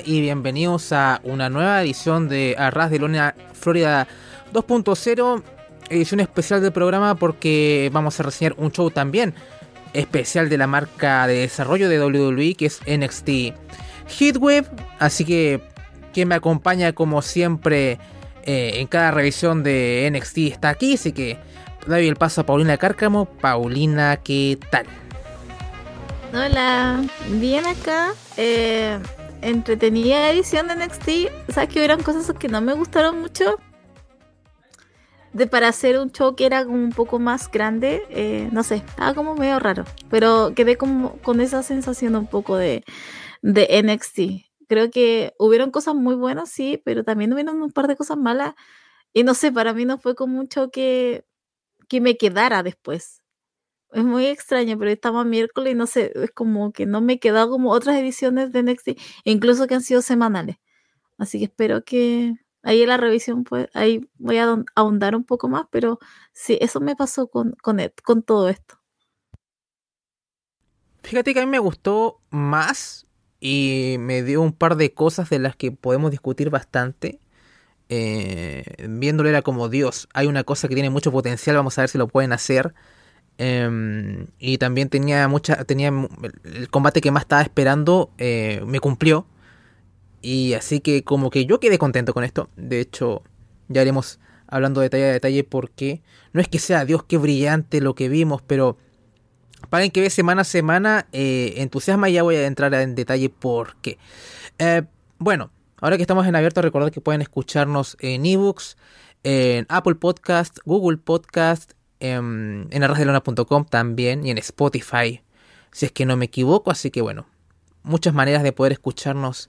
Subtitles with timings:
[0.00, 4.06] Y bienvenidos a una nueva edición de Arras de Lona Florida
[4.52, 5.42] 2.0,
[5.90, 9.34] edición especial del programa porque vamos a reseñar un show también
[9.92, 13.28] especial de la marca de desarrollo de WWE que es NXT
[14.08, 14.64] Heatwave,
[14.98, 15.60] así que
[16.14, 17.98] quien me acompaña como siempre
[18.44, 21.36] eh, en cada revisión de NXT está aquí, así que
[21.86, 23.26] doy el paso a Paulina Cárcamo.
[23.26, 24.86] Paulina, ¿qué tal?
[26.32, 28.14] Hola, bien acá.
[28.38, 28.98] Eh,
[29.42, 31.52] entretenida edición de NXT.
[31.52, 33.58] Sabes que hubieron cosas que no me gustaron mucho.
[35.32, 38.76] De para hacer un show que era como un poco más grande, eh, no sé,
[38.76, 39.84] estaba como medio raro.
[40.10, 42.84] Pero quedé como con esa sensación un poco de,
[43.40, 44.66] de NXT.
[44.68, 48.54] Creo que hubieron cosas muy buenas, sí, pero también hubieron un par de cosas malas.
[49.14, 51.24] Y no sé, para mí no fue como un show que,
[51.88, 53.21] que me quedara después
[53.92, 57.18] es muy extraño, pero estamos miércoles y no sé, es como que no me he
[57.18, 58.88] quedado como otras ediciones de NXT,
[59.24, 60.56] incluso que han sido semanales.
[61.18, 65.48] Así que espero que ahí en la revisión, pues ahí voy a ahondar un poco
[65.48, 65.98] más, pero
[66.32, 68.78] sí, eso me pasó con, con, con todo esto.
[71.02, 73.06] Fíjate que a mí me gustó más
[73.40, 77.18] y me dio un par de cosas de las que podemos discutir bastante.
[77.88, 81.90] Eh, viéndolo era como Dios, hay una cosa que tiene mucho potencial, vamos a ver
[81.90, 82.72] si lo pueden hacer.
[83.38, 85.64] Em, y también tenía mucha.
[85.64, 85.92] Tenía
[86.44, 88.10] el combate que más estaba esperando.
[88.18, 89.26] Eh, me cumplió.
[90.20, 92.48] Y así que como que yo quedé contento con esto.
[92.56, 93.22] De hecho,
[93.68, 97.94] ya haremos hablando detalle a detalle porque no es que sea Dios qué brillante lo
[97.94, 98.76] que vimos, pero
[99.70, 103.76] para que ve semana a semana eh, entusiasma ya voy a entrar en detalle por
[103.76, 103.98] qué.
[104.58, 104.82] Eh,
[105.18, 105.50] bueno,
[105.80, 108.76] ahora que estamos en abierto, recordad que pueden escucharnos en ebooks,
[109.24, 111.72] en Apple Podcast, Google Podcast,
[112.02, 115.22] en, en arrasdelona.com también y en Spotify,
[115.70, 116.70] si es que no me equivoco.
[116.70, 117.26] Así que bueno,
[117.84, 119.48] muchas maneras de poder escucharnos,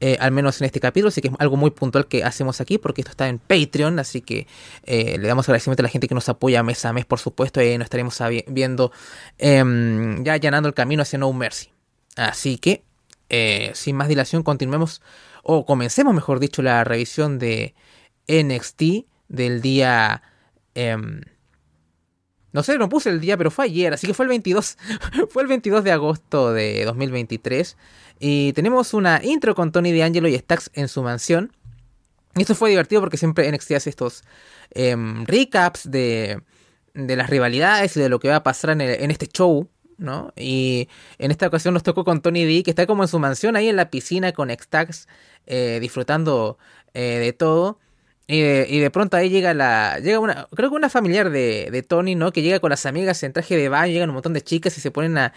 [0.00, 1.08] eh, al menos en este capítulo.
[1.08, 3.98] Así que es algo muy puntual que hacemos aquí porque esto está en Patreon.
[3.98, 4.46] Así que
[4.84, 7.62] eh, le damos agradecimiento a la gente que nos apoya mes a mes, por supuesto.
[7.62, 8.92] Y nos estaremos viendo
[9.38, 11.70] em, ya allanando el camino hacia No Mercy.
[12.16, 12.84] Así que,
[13.30, 15.00] eh, sin más dilación, continuemos
[15.42, 17.74] o comencemos, mejor dicho, la revisión de
[18.28, 20.22] NXT del día.
[22.54, 24.78] No sé, no puse el día, pero fue ayer, así que fue el 22.
[25.28, 27.76] fue el 22 de agosto de 2023.
[28.20, 31.52] Y tenemos una intro con Tony D'Angelo y Stax en su mansión.
[32.36, 34.22] Y esto fue divertido porque siempre NXT hace estos
[34.70, 36.40] em, recaps de,
[36.94, 39.68] de las rivalidades y de lo que va a pasar en, en este show.
[39.98, 40.32] ¿no?
[40.36, 40.88] Y
[41.18, 43.68] en esta ocasión nos tocó con Tony D, que está como en su mansión ahí
[43.68, 45.08] en la piscina con Stax,
[45.46, 46.58] eh, disfrutando
[46.94, 47.80] eh, de todo.
[48.26, 48.40] Y
[48.80, 49.98] de, pronto ahí llega la.
[49.98, 50.48] Llega una.
[50.56, 52.32] Creo que una familiar de, de, Tony, ¿no?
[52.32, 54.80] Que llega con las amigas en traje de baño, llegan un montón de chicas y
[54.80, 55.34] se ponen a,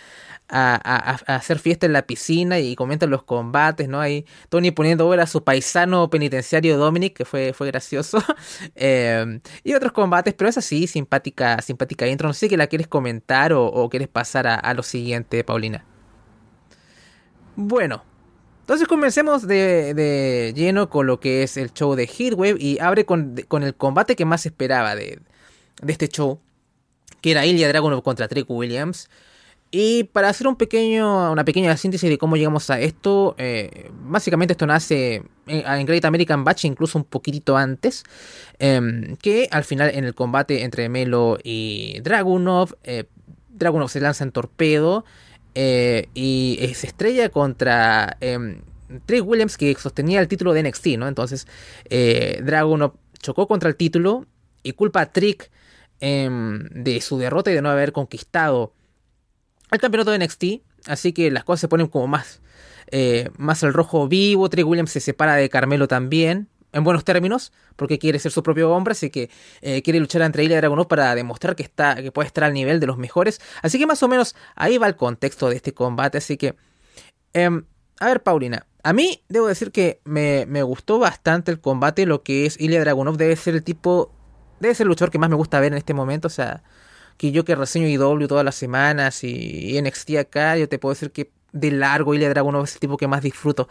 [0.48, 4.00] a, a, hacer fiesta en la piscina y comentan los combates, ¿no?
[4.00, 8.24] Ahí Tony poniendo over a su paisano penitenciario Dominic, que fue, fue gracioso.
[8.76, 12.30] eh, y otros combates, pero es así, simpática, simpática intro.
[12.30, 15.84] No sé si la quieres comentar o, o quieres pasar a lo siguiente, Paulina.
[17.58, 18.04] Bueno,
[18.68, 23.06] entonces comencemos de, de, lleno con lo que es el show de Heatwave y abre
[23.06, 25.22] con, con el combate que más esperaba de,
[25.82, 26.42] de, este show,
[27.22, 29.10] que era Ilya Dragunov contra Trick Williams.
[29.72, 34.52] Y para hacer un pequeño, una pequeña síntesis de cómo llegamos a esto, eh, básicamente
[34.52, 38.04] esto nace en, Great American Batch incluso un poquitito antes,
[38.60, 43.06] eh, que al final en el combate entre Melo y Dragunov, eh,
[43.48, 45.06] Dragunov se lanza en torpedo,
[45.60, 48.62] eh, y se estrella contra eh,
[49.08, 51.08] Trick Williams que sostenía el título de NXT, ¿no?
[51.08, 51.48] Entonces
[51.90, 54.28] eh, Dragon chocó contra el título
[54.62, 55.50] y culpa a Trick
[56.00, 58.72] em, de su derrota y de no haber conquistado
[59.72, 60.44] el campeonato de NXT.
[60.86, 62.40] Así que las cosas se ponen como más,
[62.92, 64.50] eh, más al rojo vivo.
[64.50, 68.72] Trick Williams se separa de Carmelo también en buenos términos, porque quiere ser su propio
[68.72, 69.30] hombre, así que
[69.62, 72.54] eh, quiere luchar entre él y Dragunov para demostrar que, está, que puede estar al
[72.54, 73.42] nivel de los mejores.
[73.62, 76.56] Así que más o menos ahí va el contexto de este combate, así que...
[77.34, 77.50] Eh,
[78.00, 82.22] a ver, Paulina, a mí debo decir que me, me, gustó bastante el combate, lo
[82.22, 84.14] que es Ilya Dragunov debe ser el tipo,
[84.60, 86.64] debe ser el luchador que más me gusta ver en este momento, o sea,
[87.18, 90.94] que yo que reseño IW todas las semanas y, y NXT acá, yo te puedo
[90.94, 93.68] decir que de largo Ilya Dragunov es el tipo que más disfruto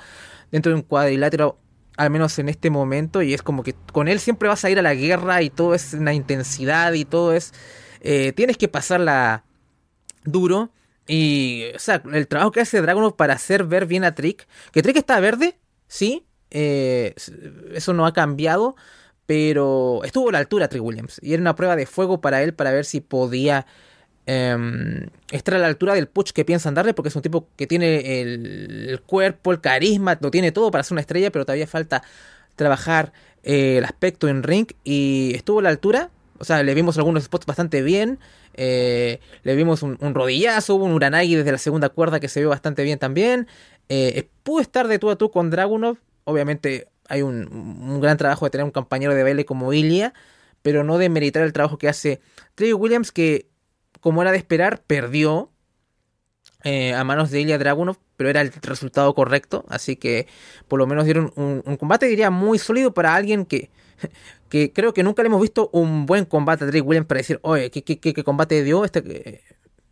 [0.51, 1.61] dentro de un cuadrilátero
[1.97, 4.79] al menos en este momento, y es como que con él siempre vas a ir
[4.79, 7.53] a la guerra y todo es una intensidad y todo es...
[8.01, 9.45] Eh, tienes que pasarla
[10.25, 10.71] duro.
[11.09, 14.83] Y, o sea, el trabajo que hace Dragunov para hacer ver bien a Trick, que
[14.83, 15.57] Trick está verde,
[15.87, 17.15] sí, eh,
[17.73, 18.75] eso no ha cambiado,
[19.25, 22.55] pero estuvo a la altura Trick Williams, y era una prueba de fuego para él
[22.55, 23.67] para ver si podía
[24.27, 27.67] eh, estar a la altura del push que piensan darle, porque es un tipo que
[27.67, 32.03] tiene el, cuerpo, el carisma, lo tiene todo para ser una estrella, pero todavía falta
[32.57, 33.13] trabajar
[33.43, 36.11] eh, el aspecto en ring y estuvo a la altura.
[36.39, 38.19] O sea, le vimos algunos spots bastante bien.
[38.55, 42.51] Eh, le vimos un, un, rodillazo, un Uranagi desde la segunda cuerda que se vio
[42.51, 43.47] bastante bien también.
[43.89, 45.99] Eh, pudo estar de tú a tú con Dragunov.
[46.25, 50.13] Obviamente hay un, gran trabajo de tener un compañero de baile como Ilya,
[50.63, 52.21] pero no de meritar el trabajo que hace
[52.55, 53.47] Trey Williams, que
[54.01, 55.51] como era de esperar, perdió
[56.65, 60.27] eh, a manos de Ilya Dragunov, pero era el resultado correcto, así que
[60.69, 63.71] por lo menos dieron un, combate, diría, muy sólido para alguien que,
[64.49, 67.39] que creo que nunca le hemos visto un buen combate a Drake Williams para decir,
[67.43, 68.85] oye, ¿qué, qué, qué combate dio?
[68.85, 69.43] Este, eh,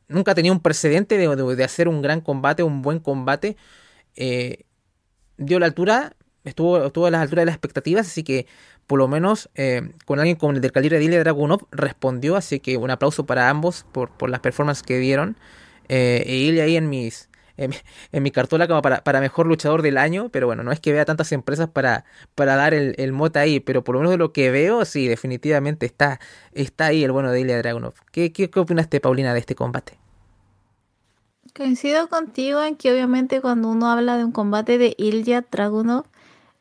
[0.09, 3.57] nunca tenía un precedente de, de, de, hacer un gran combate, un buen combate.
[4.17, 4.65] Eh,
[5.37, 8.46] dio la altura, estuvo, estuvo a las alturas de las expectativas, así que
[8.87, 12.61] por lo menos eh, con alguien con el del calibre de Ilya Dragunov respondió, así
[12.61, 15.37] que un aplauso para ambos por, por las performances que dieron.
[15.88, 19.99] Eh, y Ilya ahí en mis en, mi cartola como para, para, mejor luchador del
[19.99, 22.05] año, pero bueno, no es que vea tantas empresas para,
[22.35, 25.06] para dar el, el mote ahí, pero por lo menos de lo que veo, sí,
[25.06, 26.20] definitivamente está,
[26.52, 27.94] está ahí el bueno de Ilya Dragunov.
[28.12, 29.99] ¿Qué, qué, qué opinaste, Paulina, de este combate?
[31.55, 36.05] Coincido contigo en que obviamente cuando uno habla de un combate de Ilya Dragunov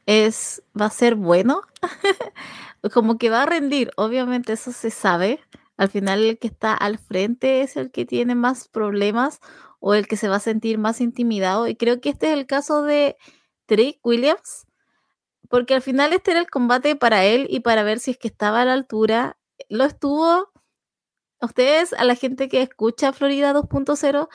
[0.06, 1.62] es va a ser bueno,
[2.94, 5.40] como que va a rendir, obviamente eso se sabe.
[5.78, 9.40] Al final el que está al frente es el que tiene más problemas
[9.80, 11.68] o el que se va a sentir más intimidado.
[11.68, 13.18] Y creo que este es el caso de
[13.66, 14.68] Trick Williams,
[15.50, 18.28] porque al final este era el combate para él y para ver si es que
[18.28, 19.38] estaba a la altura.
[19.70, 20.52] Lo estuvo.
[21.42, 24.30] Ustedes, a la gente que escucha Florida 2.0,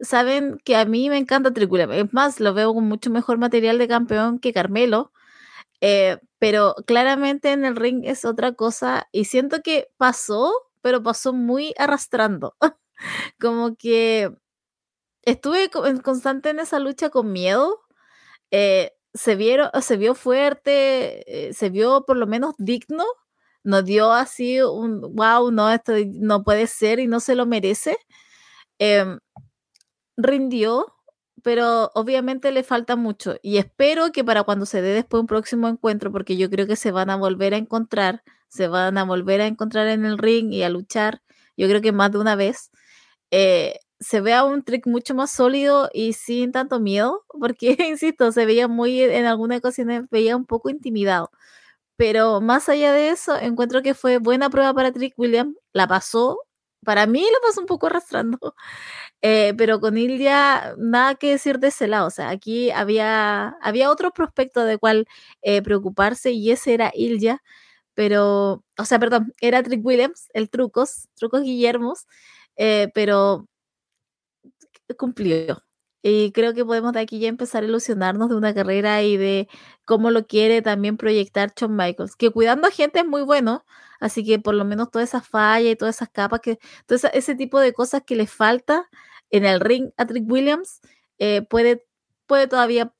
[0.00, 1.94] saben que a mí me encanta Trick Williams.
[1.96, 5.11] Es más, lo veo con mucho mejor material de campeón que Carmelo.
[5.82, 10.52] Eh, pero claramente en el ring es otra cosa y siento que pasó,
[10.82, 12.56] pero pasó muy arrastrando.
[13.40, 14.30] Como que
[15.22, 15.70] estuve
[16.02, 17.80] constante en esa lucha con miedo.
[18.52, 23.04] Eh, se, vieron, se vio fuerte, eh, se vio por lo menos digno.
[23.64, 27.98] Nos dio así un wow, no, esto no puede ser y no se lo merece.
[28.80, 29.06] Eh,
[30.16, 30.86] rindió,
[31.42, 33.36] pero obviamente le falta mucho.
[33.42, 36.76] Y espero que para cuando se dé después un próximo encuentro, porque yo creo que
[36.76, 40.52] se van a volver a encontrar, se van a volver a encontrar en el ring
[40.52, 41.22] y a luchar,
[41.56, 42.70] yo creo que más de una vez.
[43.30, 48.46] Eh, se vea un trick mucho más sólido y sin tanto miedo, porque, insisto, se
[48.46, 51.30] veía muy, en alguna ocasión veía un poco intimidado.
[51.96, 56.38] Pero más allá de eso, encuentro que fue buena prueba para Trick William, la pasó,
[56.84, 58.54] para mí lo pasó un poco arrastrando,
[59.22, 63.90] eh, pero con Ilya nada que decir de ese lado, o sea, aquí había, había
[63.90, 65.06] otro prospecto de cual
[65.42, 67.42] eh, preocuparse y ese era Ilya,
[67.94, 72.06] pero, o sea, perdón, era Trick Williams, el Trucos, Trucos Guillermos,
[72.56, 73.46] eh, pero
[74.96, 75.62] cumplió.
[76.02, 79.48] Y creo que podemos de aquí ya empezar a ilusionarnos de una carrera y de
[79.84, 82.16] cómo lo quiere también proyectar Shawn Michaels.
[82.16, 83.64] Que cuidando a gente es muy bueno,
[84.00, 87.08] así que por lo menos todas esas fallas y todas esas capas, que, todo esa,
[87.08, 88.88] ese tipo de cosas que le falta
[89.32, 90.80] en el ring a Trick Williams,
[91.18, 91.86] eh, puede,
[92.26, 92.94] puede todavía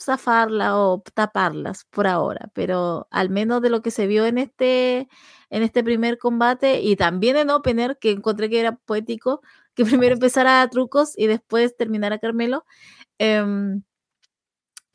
[0.00, 5.08] zafarla o taparlas por ahora, pero al menos de lo que se vio en este,
[5.50, 9.42] en este primer combate y también en Opener, que encontré que era poético,
[9.74, 12.64] que primero empezara a trucos y después terminara Carmelo,
[13.18, 13.44] eh,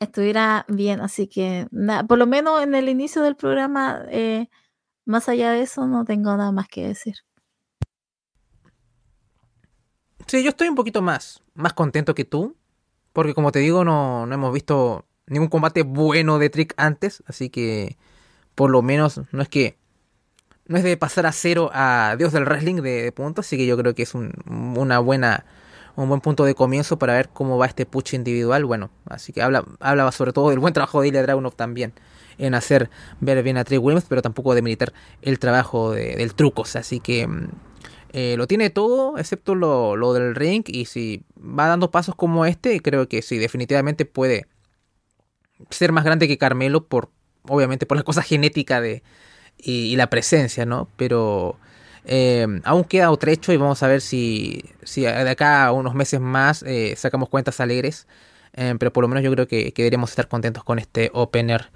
[0.00, 1.00] estuviera bien.
[1.00, 4.48] Así que, na, por lo menos en el inicio del programa, eh,
[5.06, 7.16] más allá de eso, no tengo nada más que decir.
[10.26, 12.56] Sí, yo estoy un poquito más, más contento que tú,
[13.12, 17.48] porque como te digo, no, no hemos visto ningún combate bueno de Trick antes, así
[17.48, 17.96] que
[18.54, 19.78] por lo menos no es que
[20.66, 23.66] no es de pasar a cero a Dios del Wrestling de, de puntos, así que
[23.66, 24.32] yo creo que es un,
[24.76, 25.44] una buena
[25.96, 28.64] un buen punto de comienzo para ver cómo va este push individual.
[28.64, 31.92] Bueno, así que habla, habla sobre todo del buen trabajo de Ilya Dragunov también
[32.38, 32.90] en hacer
[33.20, 34.92] ver bien a Trey Williams, pero tampoco de militar
[35.22, 36.76] el trabajo de, del trucos.
[36.76, 37.26] Así que
[38.12, 40.64] eh, lo tiene todo, excepto lo, lo, del ring.
[40.66, 44.46] Y si va dando pasos como este, creo que sí, definitivamente puede
[45.70, 47.10] ser más grande que Carmelo, por
[47.48, 49.02] obviamente por la cosa genética de,
[49.58, 50.88] y, la presencia, ¿no?
[50.96, 51.58] Pero
[52.04, 55.94] eh, aún queda otro hecho y vamos a ver si, si de acá a unos
[55.94, 58.06] meses más eh, sacamos cuentas alegres.
[58.56, 61.70] Eh, pero por lo menos yo creo que, que, deberíamos estar contentos con este opener.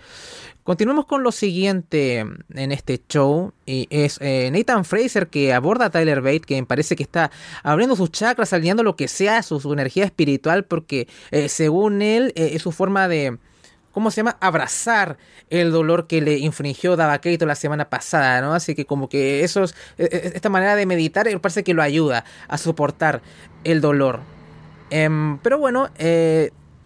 [0.62, 5.90] Continuemos con lo siguiente en este show y es eh, Nathan Fraser que aborda a
[5.90, 7.30] Tyler Bate que parece que está
[7.62, 12.32] abriendo sus chakras, alineando lo que sea, su, su energía espiritual porque eh, según él
[12.36, 13.38] es su forma de
[13.92, 14.36] ¿cómo se llama?
[14.40, 15.16] Abrazar
[15.48, 18.54] el dolor que le infringió Davakeito la semana pasada, ¿no?
[18.54, 21.82] Así que como que eso es, e, e, esta manera de meditar parece que lo
[21.82, 23.22] ayuda a soportar
[23.64, 24.20] el dolor.
[24.90, 25.88] Em, pero bueno,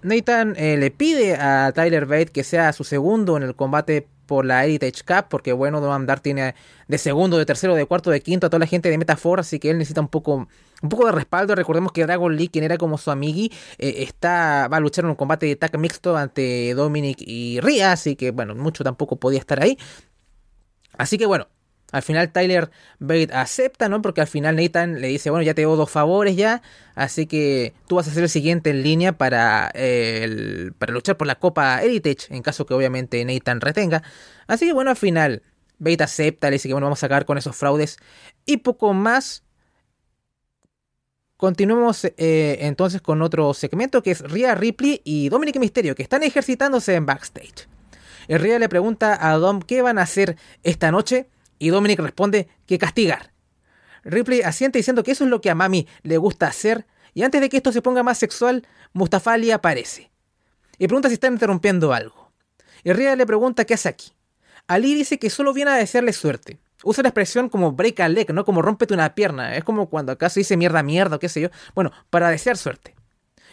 [0.05, 4.45] Nathan eh, le pide a Tyler Bate que sea su segundo en el combate por
[4.45, 6.55] la Heritage Cup, porque bueno, Noam Dar tiene
[6.89, 9.59] de segundo, de tercero, de cuarto, de quinto a toda la gente de Metafor, así
[9.59, 10.47] que él necesita un poco,
[10.83, 11.55] un poco de respaldo.
[11.55, 15.11] Recordemos que Dragon Lee, quien era como su amigui, eh, está, va a luchar en
[15.11, 19.39] un combate de tag mixto ante Dominic y Ria, así que bueno, mucho tampoco podía
[19.39, 19.79] estar ahí.
[20.97, 21.49] Así que bueno,
[21.95, 24.03] al final Tyler Bate acepta, ¿no?
[24.03, 26.61] Porque al final Nathan le dice, bueno, ya te debo dos favores ya,
[26.97, 29.73] así que tú vas a ser el siguiente en línea para,
[30.79, 34.03] para luchar por la Copa Heritage, en caso que obviamente Nathan retenga.
[34.49, 35.43] Así que bueno, al final
[35.79, 37.97] Bate acepta, le dice que bueno, vamos a acabar con esos fraudes
[38.45, 39.45] y poco más.
[41.37, 46.25] Continuemos eh, entonces con otro segmento que es Rhea Ripley y Dominic Mysterio, que están
[46.25, 47.69] ejercitándose en backstage.
[48.29, 51.29] Rhea le pregunta a Dom qué van a hacer esta noche
[51.65, 53.33] y Dominic responde que castigar.
[54.05, 57.41] Ripley asiente diciendo que eso es lo que a Mami le gusta hacer, y antes
[57.41, 60.11] de que esto se ponga más sexual, Mustafa Ali aparece.
[60.79, 62.31] Y pregunta si está interrumpiendo algo.
[62.83, 64.13] Y Ria le pregunta qué hace aquí.
[64.67, 66.59] Ali dice que solo viene a desearle suerte.
[66.83, 68.45] Usa la expresión como break a leg, ¿no?
[68.45, 69.57] Como rómpete una pierna.
[69.57, 71.49] Es como cuando acá se dice mierda, mierda, o qué sé yo.
[71.75, 72.95] Bueno, para desear suerte.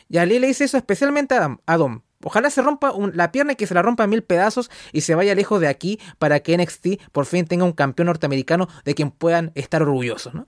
[0.09, 3.67] Y Ali le dice eso especialmente a Dom, Ojalá se rompa la pierna y que
[3.67, 6.87] se la rompa en mil pedazos y se vaya lejos de aquí para que NXT
[7.11, 10.47] por fin tenga un campeón norteamericano de quien puedan estar orgullosos, ¿no?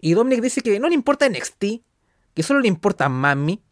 [0.00, 1.64] Y Dominic dice que no le importa NXT,
[2.34, 3.62] que solo le importa Mami.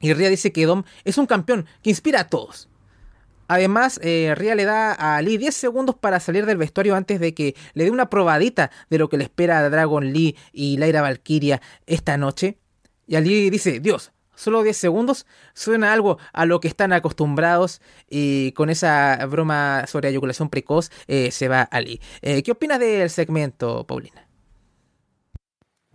[0.00, 2.68] Y Ria dice que Dom es un campeón que inspira a todos.
[3.48, 7.34] Además, eh, Ria le da a Lee 10 segundos para salir del vestuario antes de
[7.34, 11.02] que le dé una probadita de lo que le espera a Dragon Lee y Lyra
[11.02, 12.58] Valkyria esta noche.
[13.06, 17.80] Y Ali dice, Dios, solo 10 segundos, suena algo a lo que están acostumbrados
[18.10, 22.00] y con esa broma sobre eyaculación precoz eh, se va Ali.
[22.22, 24.26] Eh, ¿Qué opinas del segmento, Paulina?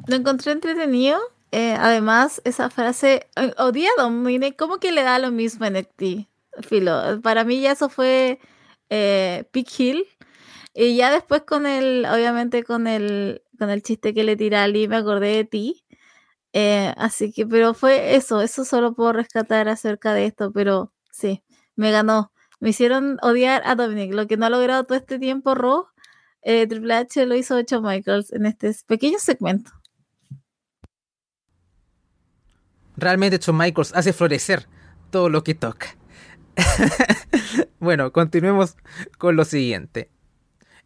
[0.07, 1.19] Lo encontré entretenido.
[1.51, 3.27] Eh, además, esa frase,
[3.57, 6.29] odiado, mire, ¿cómo que le da lo mismo en ti?
[6.61, 8.39] Filo, para mí ya eso fue
[8.87, 10.05] Pick Hill.
[10.73, 14.63] Y ya después con el, obviamente con el, con el chiste que le tira a
[14.65, 15.83] Ali, me acordé de ti.
[16.59, 21.43] Eh, así que, pero fue eso, eso solo puedo rescatar acerca de esto, pero sí,
[21.75, 22.31] me ganó.
[22.59, 25.89] Me hicieron odiar a Dominic, lo que no ha logrado todo este tiempo Ro,
[26.41, 29.69] eh, Triple H lo hizo Shawn Michaels en este pequeño segmento.
[32.95, 34.67] Realmente Shawn Michaels hace florecer
[35.11, 35.95] todo lo que toca.
[37.79, 38.77] bueno, continuemos
[39.19, 40.09] con lo siguiente.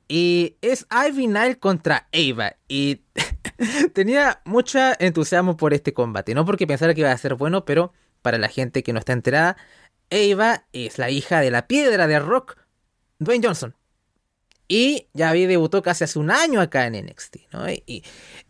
[0.09, 2.57] Y es Ivy Nile contra Ava.
[2.67, 3.03] Y
[3.93, 6.33] tenía mucho entusiasmo por este combate.
[6.33, 9.13] No porque pensara que iba a ser bueno, pero para la gente que no está
[9.13, 9.57] enterada,
[10.11, 12.57] Ava es la hija de la piedra de rock,
[13.19, 13.75] Dwayne Johnson.
[14.67, 17.37] Y ya había debutado casi hace un año acá en NXT.
[17.51, 17.69] ¿no?
[17.69, 18.03] Y,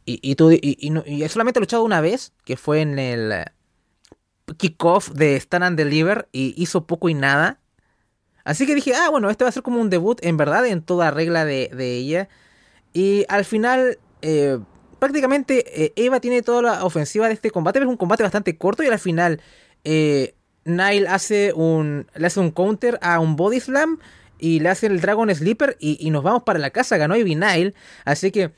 [0.06, 3.46] y, y, solamente ha luchado una vez, que fue en el
[4.58, 6.30] kickoff de Stand and Deliver.
[6.32, 7.60] Y hizo poco y nada.
[8.44, 10.84] Así que dije, ah, bueno, este va a ser como un debut en verdad en
[10.84, 12.30] toda regla de, ella.
[12.94, 14.60] Y al final, eh,
[15.02, 18.56] prácticamente eh, Eva tiene toda la ofensiva de este combate, pero es un combate bastante
[18.56, 19.42] corto y al final
[19.84, 23.98] eh, Nile hace un, le hace un counter a un body slam
[24.38, 27.74] y le hace el Dragon Sleeper y, nos vamos para la casa, ganó Ivy Nile.
[28.06, 28.52] Así que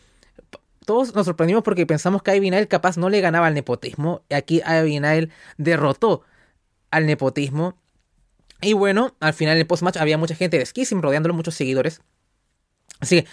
[0.85, 4.21] todos nos sorprendimos porque pensamos que Ivy Nile capaz no le ganaba al nepotismo.
[4.27, 6.23] Y aquí Ivy Nile derrotó
[6.91, 7.77] al nepotismo.
[8.61, 12.01] Y bueno, al final del post-match había mucha gente de Schism rodeándolo, muchos seguidores.
[13.03, 13.27] Así que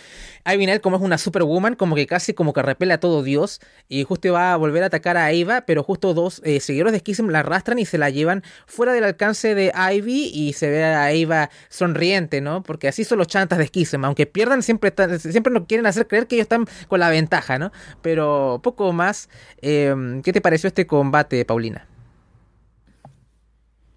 [0.54, 3.60] Ivy como es una superwoman, como que casi como que repele a todo Dios.
[3.88, 7.00] Y justo va a volver a atacar a Eva, pero justo dos eh, seguidores de
[7.00, 10.30] Schism la arrastran y se la llevan fuera del alcance de Ivy.
[10.32, 12.62] Y se ve a Eva sonriente, ¿no?
[12.62, 14.04] Porque así son los chantas de Schism.
[14.04, 17.72] Aunque pierdan, siempre, siempre nos quieren hacer creer que ellos están con la ventaja, ¿no?
[18.02, 19.28] Pero poco más.
[19.60, 21.86] Em, ¿Qué te pareció este combate, Paulina?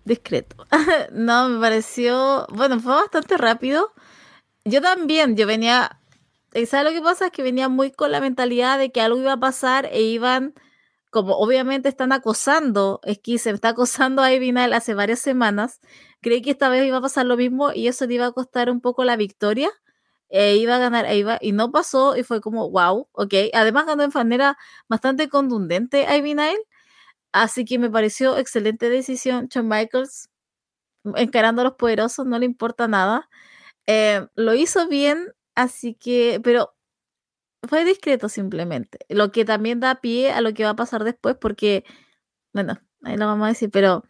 [0.06, 0.66] discreto.
[1.12, 3.94] no, me pareció, bueno, fue bastante rápido.
[4.66, 6.00] Yo también, yo venía,
[6.54, 7.26] eh, ¿sabes lo que pasa?
[7.28, 10.54] Es que venía muy con la mentalidad de que algo iba a pasar e iban,
[11.12, 15.82] como obviamente están acosando, es que se está acosando a Evinal hace varias semanas,
[16.22, 18.70] creí que esta vez iba a pasar lo mismo y eso le iba a costar
[18.72, 19.70] un poco la victoria.
[20.30, 23.34] E iba a ganar Eva y no pasó y fue como wow, ok.
[23.54, 24.58] Además ganó de manera
[24.90, 26.36] bastante contundente a Ivy
[27.34, 29.48] Así que me pareció excelente decisión.
[29.50, 30.30] Shawn Michaels,
[31.16, 33.30] encarando a los poderosos, no le importa nada.
[33.88, 36.74] Eh, lo hizo bien, así que, pero
[37.68, 39.00] fue discreto simplemente.
[39.10, 41.86] Lo que también da pie a lo que va a pasar después, porque,
[42.54, 44.04] bueno, ahí lo vamos a decir, pero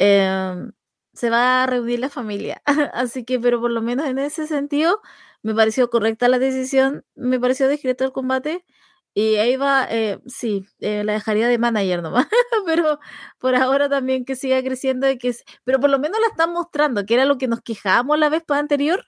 [0.00, 0.56] eh,
[1.14, 2.62] se va a reunir la familia.
[2.94, 5.00] Así que, pero por lo menos en ese sentido,
[5.42, 8.64] me pareció correcta la decisión, me pareció discreto el combate.
[9.20, 12.28] Y Eva, eh, sí, eh, la dejaría de manager nomás,
[12.66, 13.00] pero
[13.38, 15.34] por ahora también que siga creciendo y que,
[15.64, 18.44] pero por lo menos la están mostrando, que era lo que nos quejábamos la vez
[18.50, 19.04] anterior,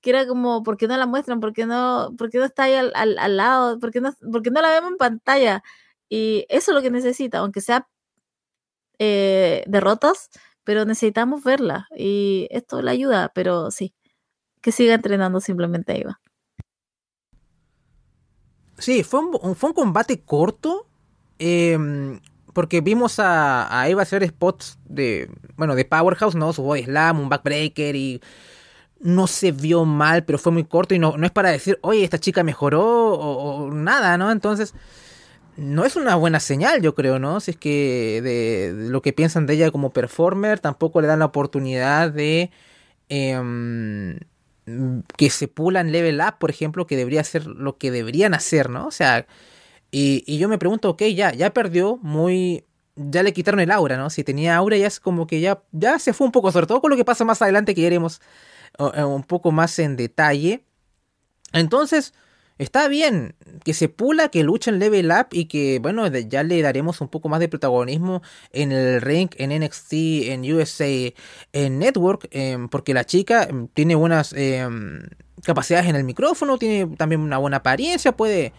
[0.00, 1.40] que era como, ¿por qué no la muestran?
[1.40, 3.80] ¿Por qué no, por qué no está ahí al, al, lado?
[3.80, 5.62] ¿Por qué, no, ¿Por qué no la vemos en pantalla?
[6.08, 7.88] Y eso es lo que necesita, aunque sea
[9.00, 10.30] eh, derrotas,
[10.64, 13.94] pero necesitamos verla y esto le ayuda, pero sí,
[14.62, 16.20] que siga entrenando simplemente Eva.
[18.80, 20.86] Sí, fue un, fue un combate corto,
[21.38, 22.20] em,
[22.52, 26.52] porque vimos a, a, Eva hacer spots de, bueno, de Powerhouse, ¿no?
[26.52, 28.20] Su body slam, un backbreaker y
[29.00, 32.04] no se vio mal, pero fue muy corto y no, no es para decir, oye,
[32.04, 34.32] esta chica mejoró o nada, ¿no?
[34.32, 34.74] Entonces
[35.60, 37.40] no es una buena señal, yo creo, ¿no?
[37.40, 41.26] Si es que de, lo que piensan de ella como performer, tampoco le dan la
[41.26, 42.50] oportunidad de
[43.08, 44.18] em,
[45.16, 48.86] que se pulan level up, por ejemplo, que debería ser lo que deberían hacer, ¿no?
[48.86, 49.26] O sea,
[49.90, 52.64] y, yo me pregunto, ok, ya, ya perdió muy...
[52.96, 54.10] Ya le quitaron el aura, ¿no?
[54.10, 56.80] Si tenía aura ya es como que ya, ya se fue un poco, sobre todo
[56.80, 58.20] con lo que pasa más adelante que iremos
[58.78, 60.64] eh, un poco más en detalle.
[61.52, 62.12] Entonces,
[62.60, 66.60] Está bien que se pula, que lucha en level up y que, bueno, ya le
[66.60, 68.20] daremos un poco más de protagonismo
[68.52, 69.92] en el ring, en NXT,
[70.28, 70.84] en USA,
[71.54, 75.00] en Network, em, porque la chica em, tiene buenas em,
[75.42, 78.52] capacidades en el micrófono, tiene también una buena apariencia, puede...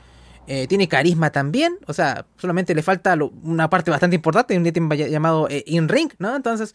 [0.47, 4.89] Eh, tiene carisma también, o sea, solamente le falta una parte bastante importante, un ítem
[4.89, 6.35] llamado eh, in-ring, ¿no?
[6.35, 6.73] Entonces,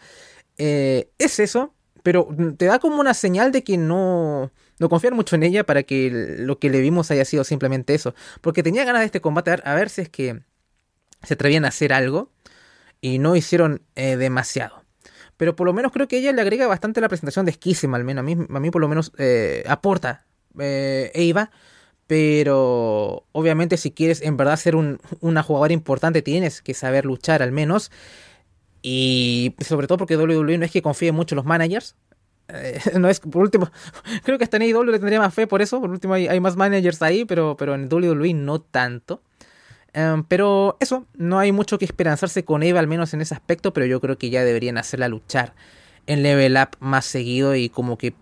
[0.58, 1.74] eh, es eso,
[2.04, 5.82] pero te da como una señal de que no, no confiar mucho en ella para
[5.82, 8.14] que lo que le vimos haya sido simplemente eso.
[8.40, 10.40] Porque tenía ganas de este combate a ver, si es que
[11.22, 12.30] se atrevían a hacer algo
[13.00, 14.84] y no hicieron eh, demasiado.
[15.36, 18.04] Pero por lo menos creo que ella le agrega bastante la presentación de Schism, al
[18.04, 20.26] menos a mí, a mí por lo menos eh, aporta
[20.58, 21.50] eh, Eva.
[22.06, 27.42] Pero obviamente si quieres en verdad ser un, una jugadora importante tienes que saber luchar
[27.42, 27.90] al menos.
[28.82, 31.96] Y sobre todo porque WWE no es que confíe mucho en los managers.
[32.48, 33.70] Eh, no es, por último,
[34.24, 35.80] creo que hasta en AEW le tendría más fe por eso.
[35.80, 39.22] Por último, hay, más managers ahí, pero, pero en WWE no tanto.
[39.92, 43.72] Em, pero eso, no hay mucho que esperanzarse con Eva, al menos en ese aspecto.
[43.72, 45.54] Pero yo creo que ya deberían hacerla luchar
[46.06, 48.14] en Level Up más seguido y como que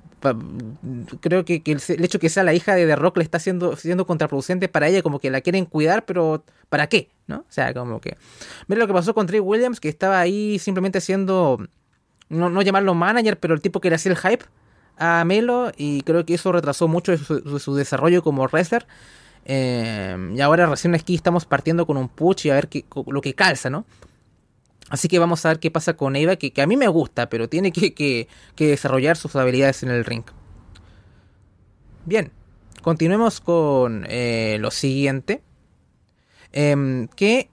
[1.21, 4.07] creo que, el, hecho que sea la hija de The Rock le está siendo, siendo
[4.07, 7.11] contraproducente para ella, como que la quieren cuidar, pero ¿para qué?
[7.27, 7.39] ¿No?
[7.41, 8.17] O sea, como que...
[8.67, 11.59] Mira lo que pasó con Trey Williams, que estaba ahí simplemente haciendo
[12.29, 14.45] no, no llamarlo manager, pero el tipo que le hacía el hype
[14.97, 18.87] a Melo y creo que eso retrasó mucho su, desarrollo como wrestler.
[19.47, 23.21] Eh, y ahora recién aquí estamos partiendo con un push y a ver qué, lo
[23.21, 23.85] que calza, ¿no?
[24.91, 27.49] Así que vamos a ver qué pasa con Eva, que, a mí me gusta, pero
[27.49, 30.25] tiene que, que, desarrollar sus habilidades en el ring.
[32.05, 32.31] Bien,
[32.83, 35.43] continuemos con eh, lo siguiente.
[36.53, 37.49] Em, que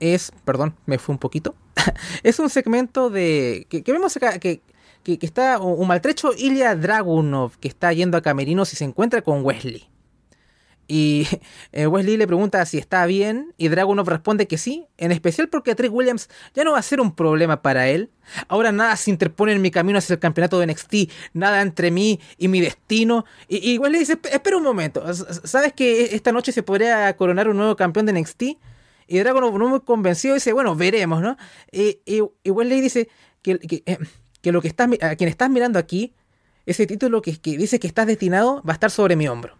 [0.00, 1.54] es, perdón, me fue un poquito.
[2.22, 3.66] es un segmento de.
[3.68, 4.38] que, vemos acá.
[4.38, 4.60] Que,
[5.04, 9.88] está un, maltrecho Ilya Dragunov que está yendo a Camerinos y se encuentra con Wesley.
[10.86, 11.26] Y
[11.72, 15.74] eh, Wesley le pregunta si está bien y Dragunov responde que sí, en especial porque
[15.74, 18.10] Trick Williams ya no va a ser un problema para él.
[18.48, 20.94] Ahora nada se interpone en mi camino hacia el campeonato de NXT,
[21.32, 23.24] nada entre mí y mi destino.
[23.48, 27.56] Y, y Wesley dice, espera un momento, ¿sabes que esta noche se podría coronar un
[27.56, 28.42] nuevo campeón de NXT?
[29.10, 31.36] Y Dragon no muy convencido dice, bueno, veremos, ¿no?
[31.72, 33.08] Y, y, Wesley dice
[33.42, 33.98] que, eh,
[34.40, 36.14] que, lo que estás, a quien estás mirando aquí,
[36.64, 39.58] ese título que, que dice que estás destinado va a estar sobre mi hombro.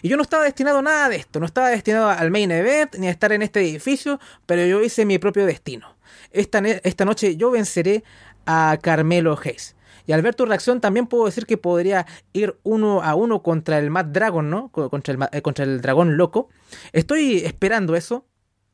[0.00, 2.94] Y yo no estaba destinado a nada de esto, no estaba destinado al main event
[2.98, 5.96] ni a estar en este edificio, pero yo hice mi propio destino.
[6.30, 8.04] Esta, esta noche yo venceré
[8.46, 9.74] a Carmelo Hayes.
[10.06, 13.80] Y al ver tu reacción también puedo decir que podría ir uno a uno contra
[13.80, 14.68] el Mad Dragon, ¿no?
[14.70, 16.48] Contra el, eh, contra el dragón loco.
[16.92, 18.24] Estoy esperando eso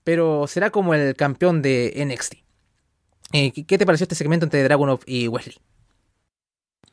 [0.04, 2.34] pero será como el campeón de NXT.
[3.32, 5.56] Eh, ¿Qué te pareció este segmento entre Dragunov y Wesley?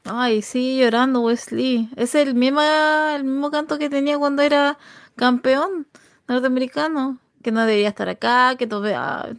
[0.06, 1.90] Ay, sí, llorando Wesley.
[1.96, 4.80] Es el mismo, el mismo canto que tenía cuando era
[5.16, 5.88] campeón
[6.28, 7.20] norteamericano.
[7.44, 8.86] Que no debería estar acá, que todo...
[8.96, 9.30] Ah,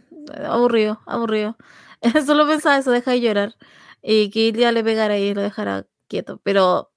[0.45, 1.57] aburrido, aburrido.
[2.25, 3.55] Solo pensaba eso, deja de llorar.
[4.01, 6.39] Y que ya le pegara y lo dejara quieto.
[6.43, 6.91] Pero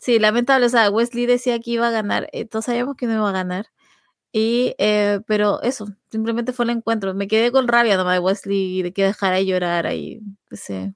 [0.00, 0.66] sí, lamentable.
[0.66, 2.28] O sea, Wesley decía que iba a ganar.
[2.32, 3.66] Eh, todos sabíamos que no iba a ganar.
[4.32, 7.14] Y, eh, pero eso, simplemente fue el encuentro.
[7.14, 10.20] Me quedé con rabia nomás de Wesley de que dejara de llorar ahí.
[10.50, 10.94] Ese,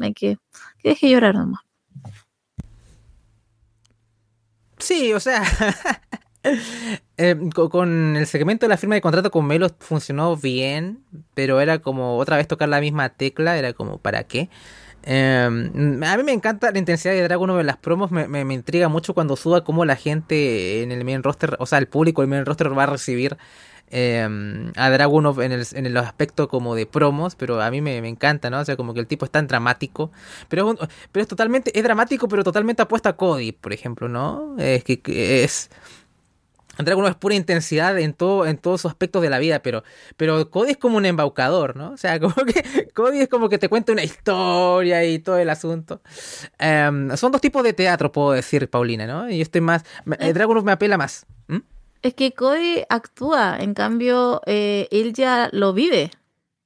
[0.00, 0.38] hay que,
[0.78, 1.60] que deje llorar nomás.
[4.78, 5.42] Sí, o sea,
[7.16, 11.02] eh, con el segmento de la firma de contrato con Melo funcionó bien,
[11.34, 14.50] pero era como otra vez tocar la misma tecla, era como ¿para qué?
[15.06, 18.88] Em, a mí me encanta la intensidad de Dragon en las promos, me, me, intriga
[18.88, 22.30] mucho cuando suba cómo la gente en el main roster, o sea, el público del
[22.30, 23.36] main roster va a recibir
[23.90, 27.98] em, a Dragunov en el, en el aspecto como de promos, pero a mí me,
[28.08, 28.60] encanta, ¿no?
[28.60, 30.10] O sea, como que el tipo es tan dramático,
[30.48, 34.56] pero es, pero es totalmente, es dramático, pero totalmente apuesta a Cody, por ejemplo, ¿no?
[34.58, 35.02] Es que
[35.44, 35.70] es
[36.78, 39.84] Dragon es pura intensidad en todo, en todos sus aspectos de la vida, pero,
[40.16, 41.90] pero Cody es como un embaucador, ¿no?
[41.90, 45.50] O sea, como que Cody es como que te cuenta una historia y todo el
[45.50, 46.00] asunto.
[46.58, 49.28] Em, son dos tipos de teatro, puedo decir, Paulina, ¿no?
[49.30, 49.84] Y estoy más.
[50.18, 51.26] Eh, Dragon me apela más.
[52.02, 56.10] Es que Cody actúa, en cambio, eh, él ya lo vive.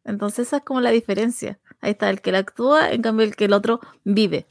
[0.04, 1.60] Entonces esa es como la diferencia.
[1.80, 4.46] Ahí está, el que le actúa, en cambio el que el otro vive.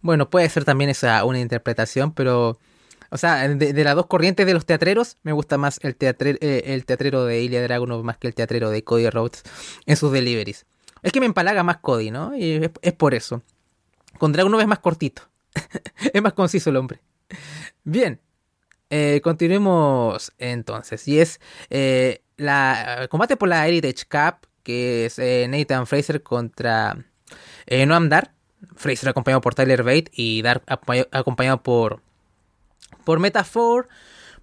[0.00, 2.58] Bueno, puede ser también esa una interpretación, pero
[3.14, 6.84] o sea, de, las dos corrientes de los teatreros, me gusta más el, eh, el
[6.84, 9.44] teatrero de Ilya Dragunov más que el teatrero de Cody Rhodes
[9.86, 10.66] en sus deliveries.
[11.00, 12.36] Es que me empalaga más Cody, ¿no?
[12.36, 13.40] Y es, por eso.
[14.18, 15.22] Con Dragunov es más cortito.
[16.12, 17.02] es más conciso el hombre.
[17.84, 18.20] Bien.
[18.90, 21.06] Eh, continuemos entonces.
[21.06, 26.96] Y es eh, la combate por la Heritage Cup, que es Nathan Fraser contra
[27.86, 28.34] Noam Dar.
[28.74, 32.02] Fraser acompañado por Tyler Bate y Dar acompañado por
[33.04, 33.88] por Metafor,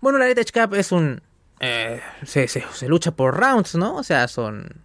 [0.02, 1.22] bueno, la Heritage Cup es un...
[1.60, 2.48] Eh, se,
[2.88, 3.96] lucha por rounds, ¿no?
[3.96, 4.82] O sea, son...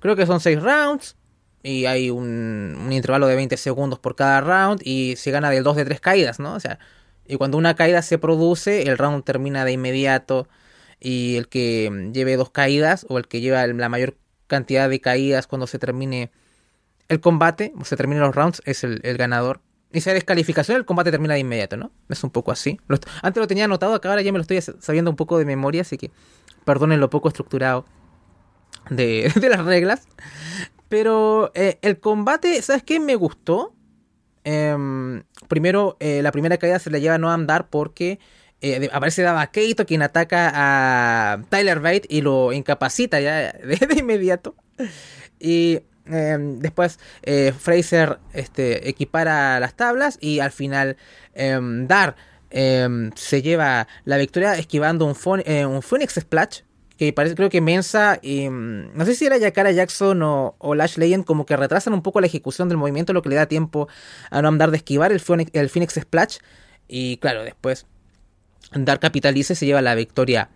[0.00, 1.16] Creo que son 6 rounds.
[1.62, 4.80] Y hay un, un, intervalo de 20 segundos por cada round.
[4.84, 6.54] Y se gana del 2 de 3 caídas, ¿no?
[6.54, 6.80] O sea,
[7.26, 10.48] y cuando una caída se produce, el round termina de inmediato.
[10.98, 14.16] Y el que lleve dos caídas, o el que lleva la mayor
[14.48, 16.32] cantidad de caídas cuando se termine
[17.08, 19.60] el combate, o se terminen los rounds, es el ganador.
[19.92, 21.90] Y hay descalificación, el combate termina de inmediato, ¿no?
[22.08, 22.78] Es un poco así.
[23.22, 25.82] antes lo tenía anotado, acá ahora ya me lo estoy sabiendo un poco de memoria,
[25.82, 26.10] así que
[26.64, 27.86] perdonen lo poco estructurado
[28.90, 30.06] de, las reglas.
[30.88, 33.00] Pero eh, el combate, ¿sabes qué?
[33.00, 33.74] Me gustó.
[34.44, 38.20] Em, primero, eh, la primera caída se le lleva a no andar porque
[38.60, 44.54] eh, aparece Dava Keito, quien ataca a Tyler Bate y lo incapacita ya de inmediato.
[45.38, 50.96] Y Em, después eh, Fraser este, equipara las tablas y al final
[51.34, 52.16] em, Dar
[52.50, 56.60] em, se lleva la victoria esquivando un, eh, un Phoenix Splash.
[56.96, 58.48] Que parece, creo que Mensa y.
[58.48, 62.26] No sé si era Yakara Jackson o, Lash Legend, como que retrasan un poco la
[62.26, 63.86] ejecución del movimiento, lo que le da tiempo
[64.30, 66.38] a no andar de esquivar el Phoenix, el Phoenix Splash.
[66.88, 67.84] Y claro, después
[68.72, 70.48] Dar capitaliza y se lleva la victoria.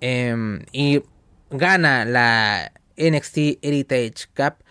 [0.00, 1.02] y
[1.50, 4.64] gana la NXT Heritage Cup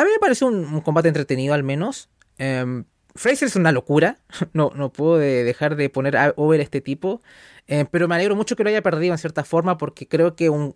[0.00, 2.08] a mí me pareció un, combate entretenido al menos.
[2.38, 2.84] Em,
[3.14, 4.18] Fraser es una locura.
[4.52, 7.22] No, no puedo dejar de poner over este tipo.
[7.66, 10.50] Em, pero me alegro mucho que lo haya perdido en cierta forma porque creo que
[10.50, 10.74] un,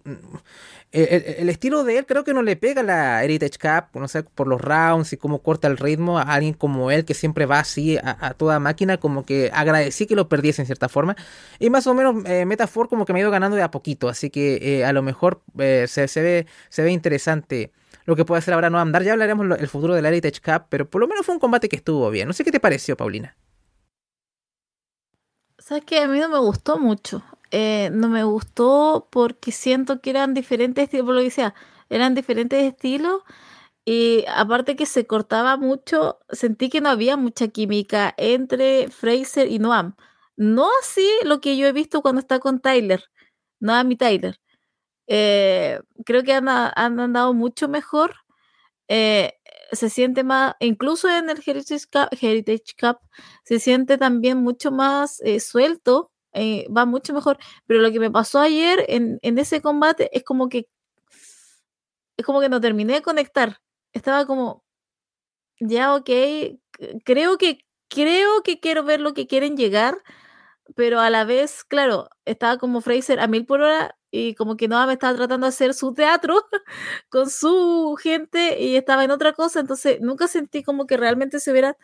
[0.93, 4.23] el, estilo de él creo que no le pega a la Heritage Cup, no sé,
[4.23, 7.59] por los rounds y cómo corta el ritmo a alguien como él que siempre va
[7.59, 11.17] así a, toda máquina, como que agradecí que lo perdiese en cierta forma.
[11.59, 14.09] Y más o menos eh, Metafor como que me ha ido ganando de a poquito,
[14.09, 17.73] así que eh, a lo mejor eh, se, se, ve, se ve interesante
[18.05, 19.03] lo que puede hacer ahora no andar.
[19.03, 21.69] Ya hablaremos el futuro de la Heritage Cup, pero por lo menos fue un combate
[21.69, 22.29] que estuvo bien.
[22.29, 23.37] No sé qué te pareció, Paulina.
[25.59, 27.23] Sabes que a mí no me gustó mucho.
[27.51, 31.55] Eh, no me gustó porque siento que eran diferentes estilos, por lo que decía,
[31.89, 33.23] eran diferentes estilos.
[33.85, 39.59] Y aparte que se cortaba mucho, sentí que no había mucha química entre Fraser y
[39.59, 39.95] Noam.
[40.37, 43.05] No así lo que yo he visto cuando está con Tyler,
[43.61, 44.41] Noam y Tyler.
[45.07, 48.15] Eh, creo que han, andado mucho mejor.
[48.89, 49.35] Eh,
[49.73, 52.99] se siente más, incluso en el Heritage Cup,
[53.45, 57.39] se siente también mucho más eh, suelto, va mucho mejor.
[57.67, 60.69] Pero lo que me pasó ayer en, en, ese combate es como que
[62.17, 63.61] es como que no terminé de conectar.
[63.93, 64.65] Estaba como,
[65.61, 66.11] ya ok,
[67.05, 69.97] creo que creo que quiero ver lo que quieren llegar,
[70.77, 74.69] pero a la vez, claro, estaba como Fraser a mil por hora y como que
[74.69, 76.37] no me estaba tratando de hacer su teatro
[77.09, 81.51] con su gente y estaba en otra cosa, entonces nunca sentí como que realmente se
[81.51, 81.75] hubieran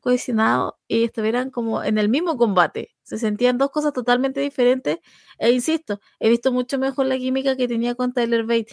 [0.00, 2.94] cohesionado y estuvieran como en el mismo combate.
[3.04, 4.98] Se sentían dos cosas totalmente diferentes
[5.38, 8.68] e insisto, he visto mucho mejor la química que tenía con Tyler Bate.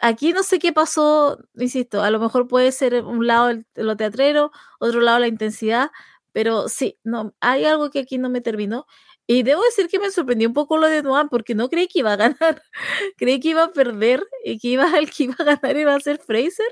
[0.00, 4.50] Aquí no sé qué pasó, insisto, a lo mejor puede ser un lado lo teatrero,
[4.80, 5.90] otro lado la intensidad,
[6.32, 8.86] pero sí, no, hay algo que aquí no me terminó.
[9.30, 11.98] Y debo decir que me sorprendió un poco lo de Noam porque no creí que
[12.00, 12.62] iba a ganar.
[13.18, 16.00] creí que iba a perder y que iba, el que iba a ganar iba a
[16.00, 16.66] ser Fraser.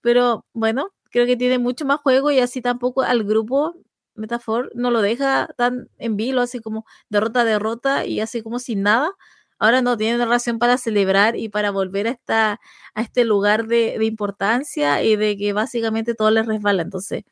[0.00, 3.76] Pero bueno, creo que tiene mucho más juego y así tampoco al grupo
[4.16, 8.82] Metafor no lo deja tan en vilo, así como derrota, derrota y así como sin
[8.82, 9.12] nada.
[9.58, 12.60] Ahora no tienen razón para celebrar y para volver a, esta,
[12.94, 16.82] a este lugar de, importancia y de que básicamente todo les resbala.
[16.82, 17.22] Entonces,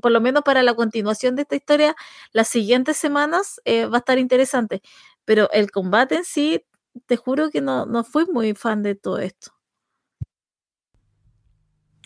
[0.00, 1.96] por lo menos para la continuación de esta historia,
[2.32, 4.82] las siguientes semanas eh, va a estar interesante.
[5.24, 6.64] Pero el combate en sí,
[7.06, 9.52] te juro que no, no fui muy fan de todo esto.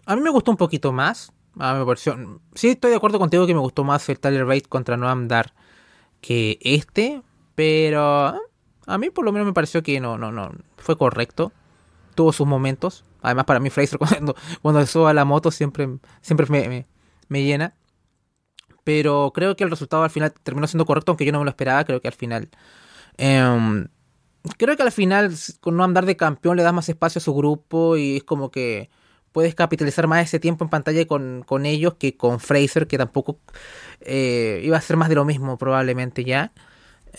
[0.07, 1.33] A mí me gustó un poquito más.
[1.59, 2.40] A mi versión.
[2.55, 5.53] Sí, estoy de acuerdo contigo que me gustó más el Tyler Bate contra Noam Dar
[6.20, 7.22] que este.
[7.55, 8.35] Pero
[8.87, 10.53] a mí por lo menos me pareció que no, no, no.
[10.79, 11.53] Fue correcto.
[12.14, 13.05] Tuvo sus momentos.
[13.22, 15.88] Además, para mí, Fraser cuando, cuando sube a la moto siempre,
[16.22, 16.87] siempre me,
[17.29, 17.74] me, llena.
[18.84, 21.50] Pero creo que el resultado al final terminó siendo correcto, aunque yo no me lo
[21.50, 21.84] esperaba.
[21.84, 22.48] Creo que al final.
[23.18, 23.88] Em,
[24.58, 27.34] creo que al final, con no andar de campeón, le da más espacio a su
[27.34, 28.90] grupo y es como que
[29.32, 33.38] puedes capitalizar más ese tiempo en pantalla con, con ellos que con Fraser, que tampoco
[34.00, 36.52] eh, iba a ser más de lo mismo probablemente ya.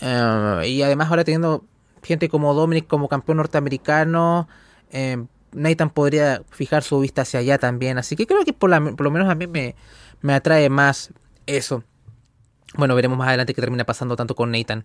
[0.00, 1.64] Eh, y además ahora teniendo
[2.02, 4.48] gente como Dominic como campeón norteamericano,
[4.90, 7.98] eh, Nathan podría fijar su vista hacia allá también.
[7.98, 9.76] Así que creo que por, por lo menos a mí me,
[10.20, 11.12] me atrae más
[11.46, 11.84] eso.
[12.74, 14.84] Bueno, veremos más adelante qué termina pasando tanto con Nathan.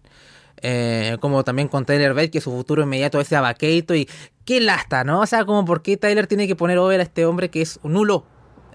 [0.62, 4.10] Eh, como también con Tyler Bate, que su futuro inmediato es abaqueito y
[4.44, 5.22] qué lasta, ¿no?
[5.22, 7.80] O sea, como por qué Tyler tiene que poner over a este hombre que es
[7.84, 8.26] nulo.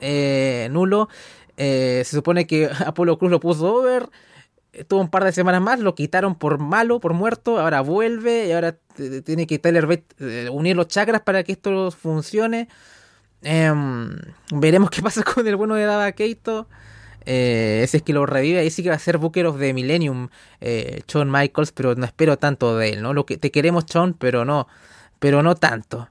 [0.01, 1.09] Eh, nulo.
[1.57, 4.09] Eh, se supone que Apolo Cruz lo puso over.
[4.89, 7.59] Tuvo un par de semanas más, lo quitaron por malo, por muerto.
[7.59, 8.79] Ahora vuelve y ahora
[9.25, 12.69] tiene que Tyler Bate unir los chakras para que esto funcione.
[13.43, 14.17] Em,
[14.53, 16.13] veremos qué pasa con el bueno de Dava.
[17.25, 19.73] Eh, ese es que lo revive, ahí sí que va a ser Booker of the
[19.75, 20.29] Millennium,
[20.61, 23.15] eh, Shawn Michaels, pero no espero tanto de él, ¿no?
[23.15, 24.69] Lo que te queremos, Shawn, pero no,
[25.19, 26.09] pero no tanto.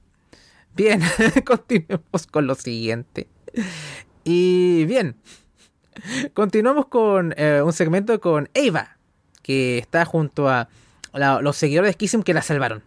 [0.75, 1.01] Bien,
[1.45, 3.27] continuemos con lo siguiente.
[4.23, 5.15] Y bien,
[6.33, 8.97] continuamos con eh, un segmento con Eva,
[9.41, 10.69] que está junto a
[11.13, 12.83] los seguidores de Schism que la salvaron.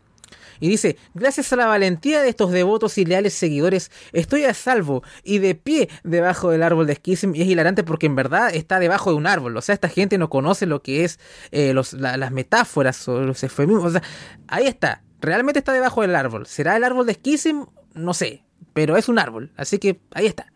[0.61, 5.03] Y dice, gracias a la valentía de estos devotos y leales seguidores, estoy a salvo
[5.23, 7.35] y de pie debajo del árbol de Schism.
[7.35, 9.57] Y es hilarante porque en verdad está debajo de un árbol.
[9.57, 11.19] O sea, esta gente no conoce lo que es
[11.51, 13.85] eh, las metáforas o los eufemismos.
[13.85, 14.03] O sea,
[14.49, 15.03] ahí está.
[15.21, 16.47] Realmente está debajo del árbol.
[16.47, 17.65] ¿Será el árbol de Schism?
[17.95, 18.45] No sé.
[18.73, 19.53] Pero es un árbol.
[19.57, 20.53] Así que ahí está.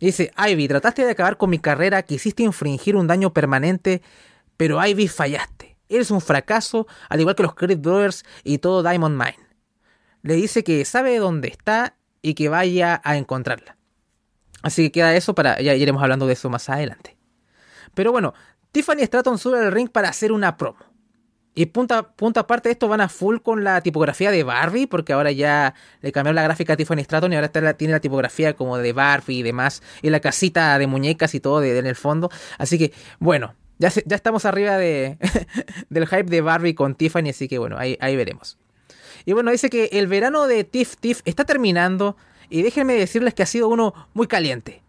[0.00, 4.00] dice, Ivy, trataste de acabar con mi carrera, quisiste infringir un daño permanente,
[4.56, 5.69] pero Ivy fallaste.
[5.90, 9.46] Eres un fracaso, al igual que los Creed Brothers y todo Diamond Mine.
[10.22, 13.76] Le dice que sabe dónde está y que vaya a encontrarla.
[14.62, 15.60] Así que queda eso para.
[15.60, 17.16] Ya iremos hablando de eso más adelante.
[17.94, 18.34] Pero bueno,
[18.72, 20.78] Tiffany Stratton sube al ring para hacer una promo.
[21.52, 25.12] Y punta, punta aparte de esto van a full con la tipografía de Barbie, porque
[25.12, 28.78] ahora ya le cambiaron la gráfica a Tiffany Stratton y ahora tiene la tipografía como
[28.78, 32.30] de Barbie y demás, y la casita de muñecas y todo en el fondo.
[32.56, 35.16] Así que, bueno, ya, estamos arriba de,
[35.88, 38.58] del hype de Barbie con Tiffany, así que bueno, ahí, veremos.
[39.24, 42.16] Y bueno, dice que el verano de Tiff Tiff está terminando
[42.50, 44.82] y déjenme decirles que ha sido uno muy caliente.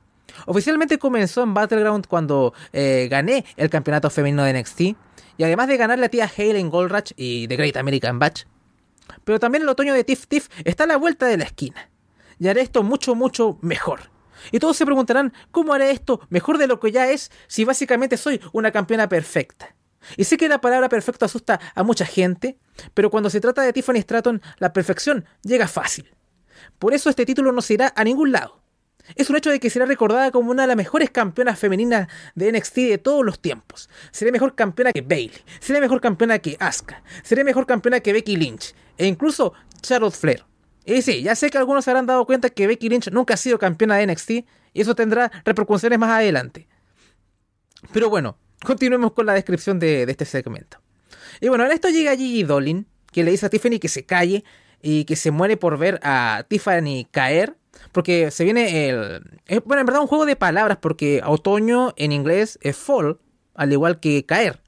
[0.46, 4.82] Oficialmente comenzó en Battleground cuando eh, gané el campeonato femenino de NXT
[5.38, 6.72] y además de ganar la tía Hale en
[7.16, 8.44] y The Great American Batch.
[9.24, 11.90] Pero también el otoño de Tiff Tiff está a la vuelta de la esquina
[12.40, 14.11] y haré esto mucho, mucho mejor.
[14.52, 18.18] Y todos se preguntarán, ¿cómo haré esto mejor de lo que ya es si básicamente
[18.18, 19.76] soy una campeona perfecta?
[20.18, 22.58] Y sé que la palabra perfecto asusta a mucha gente,
[22.94, 26.16] pero cuando se trata de Tiffany Stratton, la perfección llega fácil.
[26.80, 28.62] Por eso este título no se irá a ningún lado.
[29.16, 32.52] Es un hecho de que será recordada como una de las mejores campeonas femeninas de
[32.52, 33.90] NXT de todos los tiempos.
[34.12, 38.36] Seré mejor campeona que Bailey, seré mejor campeona que Asuka, seré mejor campeona que Becky
[38.36, 40.51] Lynch e incluso Charlotte Flair.
[40.86, 43.38] Y sí, ya sé que algunos se habrán dado cuenta que Becky Lynch nunca ha
[43.38, 44.46] sido campeona de NXT y
[44.82, 46.68] eso tendrá repercusiones más adelante.
[47.94, 50.80] Pero bueno, continuemos con la descripción de, este segmento.
[51.40, 54.44] Y bueno, en esto llega Gigi Dolin, que le dice a Tiffany que se calle
[54.82, 57.58] y que se muere por ver a Tiffany caer.
[57.92, 59.24] Porque se viene el...
[59.66, 63.20] bueno, en verdad un juego de palabras porque otoño en inglés es fall,
[63.56, 64.61] al igual que caer.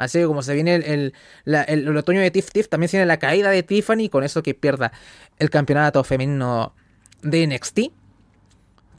[0.00, 3.50] Así que como se viene el, otoño de Tiff Tiff, también se viene la caída
[3.50, 4.92] de Tiffany, con eso que pierda
[5.38, 6.74] el campeonato femenino
[7.20, 7.80] de NXT.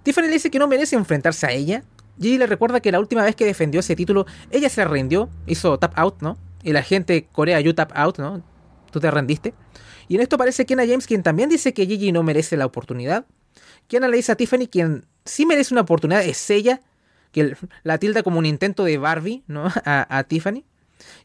[0.04, 1.84] Tiffany le dice que no merece enfrentarse a ella.
[2.20, 5.80] Gigi le recuerda que la última vez que defendió ese título, ella se rindió, hizo
[5.80, 6.38] tap out, ¿no?
[6.62, 8.44] Y la gente corea, you tap out, ¿no?
[8.92, 9.56] Tú te rendiste.
[10.08, 13.26] Y en esto parece Kiana James, quien también dice que Gigi no merece la oportunidad.
[13.88, 16.82] Kiana le dice a Tiffany, quien sí merece una oportunidad es ella,
[17.32, 19.68] que la tilda como un intento de Barbie, ¿no?
[19.86, 20.64] A Tiffany.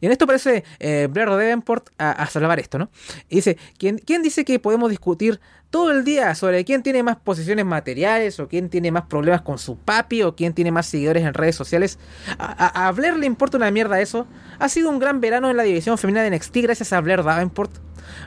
[0.00, 2.90] Y en esto aparece eh, Blair Davenport a, salvar esto, ¿no?
[3.28, 7.16] Y dice, ¿quién, ¿quién dice que podemos discutir todo el día sobre quién tiene más
[7.16, 11.24] posiciones materiales o quién tiene más problemas con su papi o quién tiene más seguidores
[11.24, 11.98] en redes sociales?
[12.38, 14.26] A, a, Blair le importa una mierda eso.
[14.58, 17.72] Ha sido un gran verano en la división femenina de NXT gracias a Blair Davenport.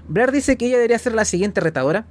[0.08, 2.06] Blair dice que ella debería ser la siguiente retadora.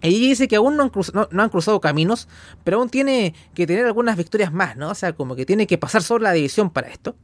[0.00, 2.28] Ella dice que aún no han, cruzado, no, han, cruzado caminos,
[2.62, 4.90] pero aún tiene que tener algunas victorias más, ¿no?
[4.90, 7.16] O sea, como que tiene que pasar sobre la división para esto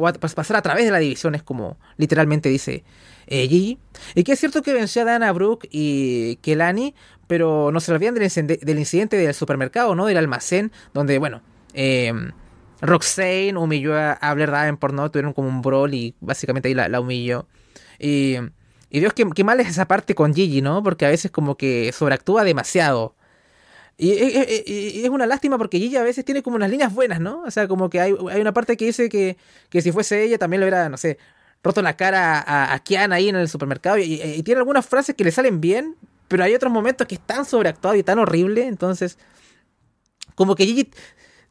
[0.00, 2.84] o pasar a través de la división, es como literalmente dice
[3.26, 3.78] eh, Gigi.
[4.14, 6.94] Y que es cierto que venció a Dana Brooke y Kelani,
[7.26, 10.06] pero no se olvidan del, del, incidente del supermercado, ¿no?
[10.06, 11.42] Del almacén, donde, bueno,
[11.74, 12.12] eh,
[12.80, 15.10] Roxane humilló a, Blair Davenport, ¿no?
[15.10, 17.46] Tuvieron como un brawl y básicamente ahí la, humilló.
[17.98, 18.36] Y,
[18.90, 20.82] y Dios, qué, qué mal es esa parte con Gigi, ¿no?
[20.82, 23.14] Porque a veces como que sobreactúa demasiado.
[24.02, 27.42] Y, es una lástima porque Gigi a veces tiene como unas líneas buenas, ¿no?
[27.42, 29.36] O sea, como que hay, una parte que dice que,
[29.70, 31.18] si fuese ella también lo hubiera, no sé,
[31.62, 33.98] roto la cara a, a ahí en el supermercado.
[33.98, 35.96] Y, tiene algunas frases que le salen bien,
[36.28, 38.66] pero hay otros momentos que están sobreactuados y tan horrible.
[38.66, 39.18] Entonces,
[40.34, 40.90] como que Gigi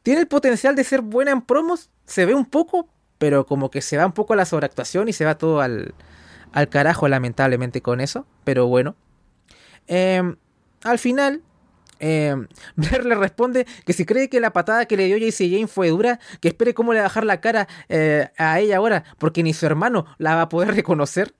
[0.02, 3.80] tiene el potencial de ser buena en promos, se ve un poco, pero como que
[3.80, 5.94] se va un poco a la sobreactuación y se va todo al,
[6.50, 8.26] al carajo, lamentablemente, con eso.
[8.42, 8.96] Pero bueno.
[9.86, 10.34] Em,
[10.82, 11.42] al final,
[12.00, 12.34] eh,
[12.76, 15.88] Blair le responde que si cree que la patada que le dio JC Jane fue
[15.88, 19.42] dura, que espere cómo le va a bajar la cara eh, a ella ahora, porque
[19.42, 21.34] ni su hermano la va a poder reconocer.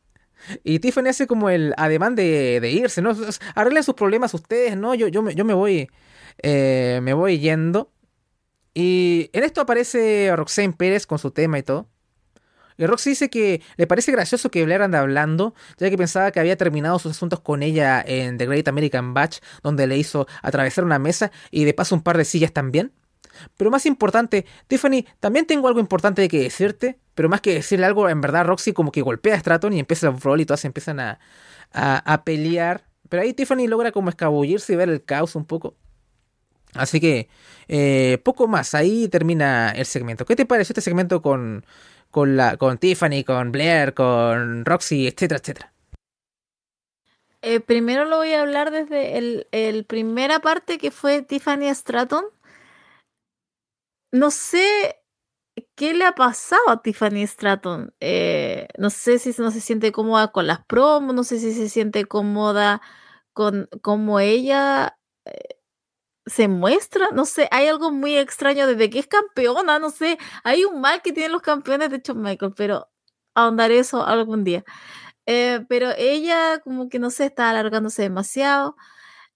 [0.65, 3.15] Y Tiffany hace como el ademán de, irse, ¿no?
[3.55, 4.95] Arreglen sus problemas ustedes, ¿no?
[4.95, 5.91] Yo, yo, me, yo me voy.
[6.43, 7.93] Eh, me voy yendo.
[8.73, 11.89] Y en esto aparece Roxanne Pérez con su tema y todo.
[12.87, 16.57] Roxy dice que le parece gracioso que Blair anda hablando, ya que pensaba que había
[16.57, 20.99] terminado sus asuntos con ella en The Great American Batch, donde le hizo atravesar una
[20.99, 22.93] mesa y de paso un par de sillas también.
[23.57, 28.09] Pero más importante, Tiffany, también tengo algo importante que decirte, pero más que decirle algo,
[28.09, 31.01] en verdad Roxy como que golpea a Stratton y empieza el brawl y todas empiezan
[31.01, 31.19] a,
[31.73, 32.85] a, pelear.
[33.09, 35.77] Pero ahí Tiffany logra como escabullirse y ver el caos un poco.
[36.75, 37.29] Así que,
[37.67, 40.25] eh, poco más, ahí termina el segmento.
[40.25, 41.65] ¿Qué te pareció este segmento con,
[42.11, 45.73] con, la, con Tiffany, con Blair, con Roxy, etcétera, etcétera.
[47.43, 52.25] Eh, primero lo voy a hablar desde el, el, primera parte que fue Tiffany Stratton.
[54.13, 54.97] No sé
[55.75, 57.95] qué le ha pasado a Tiffany Stratton.
[58.01, 61.69] Eh, no sé si no se siente cómoda con las promos, no sé si se
[61.69, 62.83] siente cómoda
[63.33, 65.60] con cómo ella eh,
[66.27, 70.65] se muestra, no sé, hay algo muy extraño desde que es campeona, no sé, hay
[70.65, 72.89] un mal que tienen los campeones de hecho Michael, pero
[73.35, 74.65] ahondar eso algún día.
[75.27, 78.77] Eh, pero ella como que no sé, está alargándose demasiado.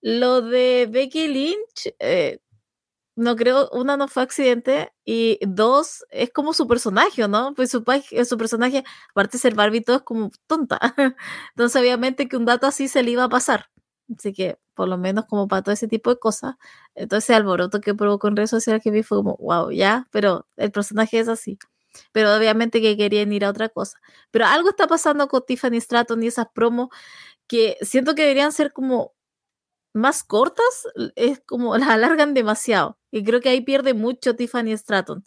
[0.03, 2.41] Lo de Becky Lynch, eh,
[3.17, 7.55] no creo, una no fue accidente y dos es como su personaje, ¿no?
[7.55, 7.85] Pues su,
[8.29, 10.79] su personaje, aparte de ser Barbie, todo es como tonta.
[11.57, 13.71] Entonces obviamente que un dato así se le iba a pasar.
[14.17, 16.57] Así que, por lo menos como para todo ese tipo de cosas,
[16.95, 20.47] entonces el alboroto que provocó en redes sociales que vi fue como, wow, ya, pero
[20.57, 21.59] el personaje es así.
[22.13, 23.99] Pero obviamente que querían ir a otra cosa.
[24.31, 26.89] Pero algo está pasando con Tiffany Stratton y esas promos
[27.47, 29.15] que siento que deberían ser como
[29.95, 32.99] más cortas, es como las alargan demasiado.
[33.11, 35.25] Y creo que ahí pierde mucho Tiffany Stratton.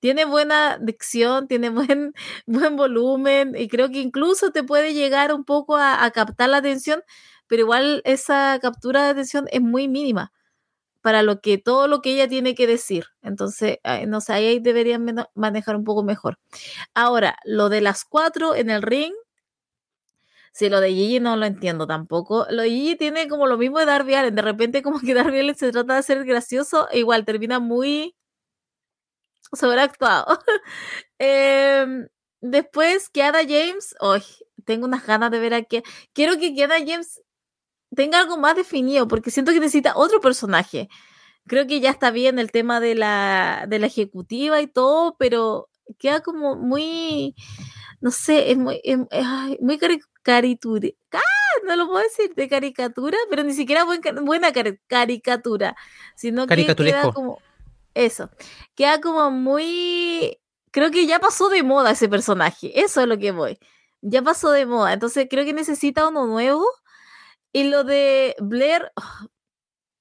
[0.00, 2.14] Tiene buena dicción, tiene buen,
[2.46, 6.58] buen volumen y creo que incluso te puede llegar un poco a, a captar la
[6.58, 7.02] atención,
[7.50, 10.32] pero igual esa captura de atención es muy mínima
[11.02, 13.06] para lo que todo lo que ella tiene que decir.
[13.22, 16.38] Entonces, no sé, ahí deberían manejar un poco mejor.
[16.94, 19.12] Ahora, lo de las cuatro en el ring,
[20.52, 22.46] si lo de Gigi no lo entiendo tampoco.
[22.50, 24.34] Lo de Gigi tiene como lo mismo de Darby Allen.
[24.36, 28.14] De repente, como que Darby Allen se trata de ser gracioso, e igual termina muy
[29.52, 30.38] sobreactuado.
[31.18, 32.06] eh,
[32.40, 34.22] después, Kiana James, hoy
[34.64, 35.82] tengo unas ganas de ver a que
[36.12, 37.20] quiero que Kiana James
[37.94, 40.88] tenga algo más definido, porque siento que necesita otro personaje.
[41.46, 45.68] Creo que ya está bien el tema de la, de la ejecutiva y todo, pero
[45.98, 47.34] queda como muy,
[48.00, 48.98] no sé, es muy, es,
[49.60, 49.78] muy
[50.22, 50.88] caricatura.
[51.12, 51.20] ¡Ah!
[51.66, 53.84] No lo puedo decir, de caricatura, pero ni siquiera
[54.22, 54.52] buena
[54.88, 55.76] caricatura,
[56.14, 57.38] sino que queda como
[57.94, 58.30] eso,
[58.74, 60.38] queda como muy,
[60.70, 63.58] creo que ya pasó de moda ese personaje, eso es lo que voy,
[64.00, 66.64] ya pasó de moda, entonces creo que necesita uno nuevo
[67.52, 68.92] y lo de Blair,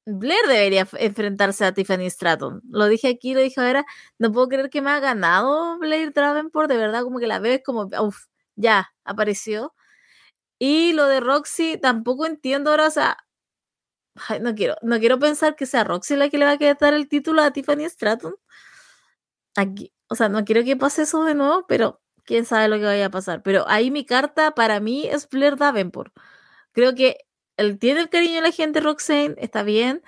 [0.06, 2.62] Blair debería enfrentarse a Tiffany Stratton.
[2.70, 3.86] Lo dije aquí, lo dije ahora,
[4.18, 7.60] no puedo creer que me ha ganado Blair Travenport, de verdad como que la veo
[7.66, 8.26] como, uff,
[8.56, 9.74] ya, apareció.
[10.60, 13.18] Y lo de Roxy, tampoco entiendo ahora, o sea,
[14.42, 17.08] no quiero, no quiero pensar que sea Roxy la que le va a quedar el
[17.08, 18.36] título a Tiffany Stratton.
[19.56, 22.86] Aquí, o sea, no quiero que pase eso de nuevo, pero quién sabe lo que
[22.86, 23.42] vaya a pasar.
[23.44, 26.14] Pero ahí mi carta para mí es Blair Davenport.
[26.74, 27.18] Creo que
[27.60, 30.02] él tiene el cariño de la gente, Roxanne, está bien,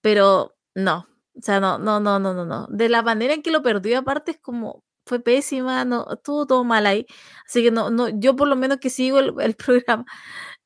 [0.00, 1.08] pero no.
[1.38, 2.66] O sea, no, no, no, no, no, no.
[2.70, 6.64] De la manera en que lo perdió, aparte, es como, fue pésima, no, estuvo todo
[6.64, 7.06] mal ahí.
[7.46, 10.04] Así que no, no, yo por lo menos que sigo el, programa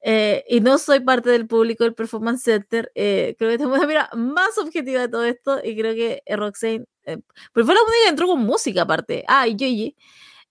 [0.03, 3.87] eh, y no soy parte del público del Performance Center, eh, creo que tengo una
[3.87, 7.19] mira más objetiva de todo esto y creo que Roxanne, eh,
[7.53, 9.25] pero fue la única que entró con música aparte.
[9.29, 9.97] Ah, y Gigi.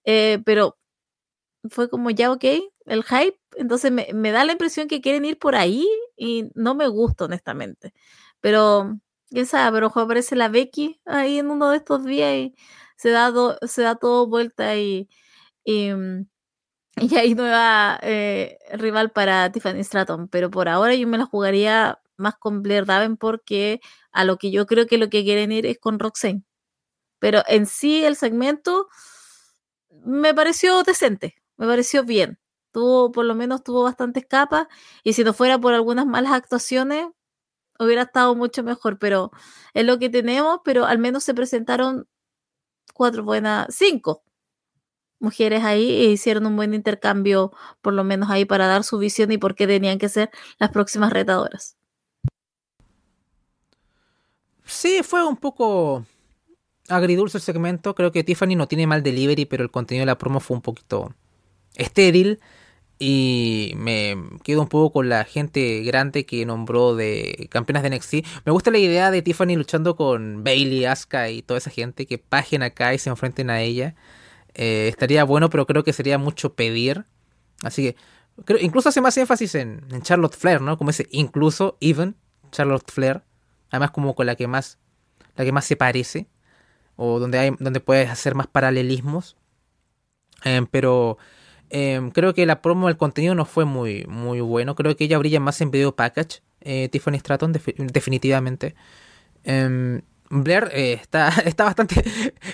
[0.05, 0.77] Eh, pero
[1.69, 2.43] fue como ya ok,
[2.85, 5.87] el hype, entonces me, me, da la impresión que quieren ir por ahí
[6.17, 7.93] y no me gusta honestamente.
[8.41, 8.99] Pero,
[9.29, 12.55] quién sabe, pero aparece la Becky ahí en uno de estos días y
[12.97, 13.31] se da,
[13.67, 15.09] se da todo vuelta y,
[15.63, 16.27] y, mm,
[16.97, 20.27] y hay nueva eh, rival para Tiffany Stratton.
[20.29, 23.81] Pero por ahora yo me la jugaría más con Blair Daven porque
[24.11, 26.43] a lo que yo creo que lo que quieren ir es con Roxanne.
[27.19, 28.89] Pero en sí el segmento
[30.05, 32.39] me pareció decente, me pareció bien.
[32.75, 34.67] Tuvo, por lo menos tuvo bastantes capas
[35.01, 37.07] y si no fuera por algunas malas actuaciones,
[37.79, 39.31] hubiera estado mucho mejor, pero
[39.73, 42.05] es lo que tenemos, pero al menos se presentaron
[42.93, 44.23] cuatro buenas, cinco
[45.19, 49.31] mujeres ahí e hicieron un buen intercambio, por lo menos ahí para dar su visión
[49.31, 51.77] y por qué tenían que ser las próximas retadoras.
[54.65, 56.05] Sí, fue un poco
[56.89, 57.95] agridulce el segmento.
[57.95, 60.61] Creo que Tiffany no tiene mal delivery, pero el contenido de la promo fue un
[60.61, 61.15] poquito
[61.75, 62.41] estéril.
[62.97, 68.13] Y me quedo un poco con la gente grande que nombró de campeonas de NXT.
[68.45, 72.17] Me gusta la idea de Tiffany luchando con Bailey, Asuka y toda esa gente que
[72.17, 73.95] paguen acá y se enfrenten a ella.
[74.53, 77.03] Eh, estaría bueno, pero creo que sería mucho pedir.
[77.63, 77.95] Así que
[78.45, 80.77] creo, incluso hace más énfasis en, en, Charlotte Flair, ¿no?
[80.77, 82.15] Como ese incluso, even,
[82.51, 83.23] Charlotte Flair.
[83.71, 84.79] Además como con la que más,
[85.35, 86.27] la que más se parece.
[86.95, 89.35] O donde, hay, donde puedes hacer más paralelismos.
[90.45, 91.17] Eh, pero
[91.77, 94.75] Em, creo que la promo del contenido no fue muy, muy bueno.
[94.75, 96.41] Creo que ella brilla más en video package.
[96.61, 98.75] Eh, Tiffany Stratton, definitivamente.
[99.43, 102.01] Em, Blair eh, está, está bastante.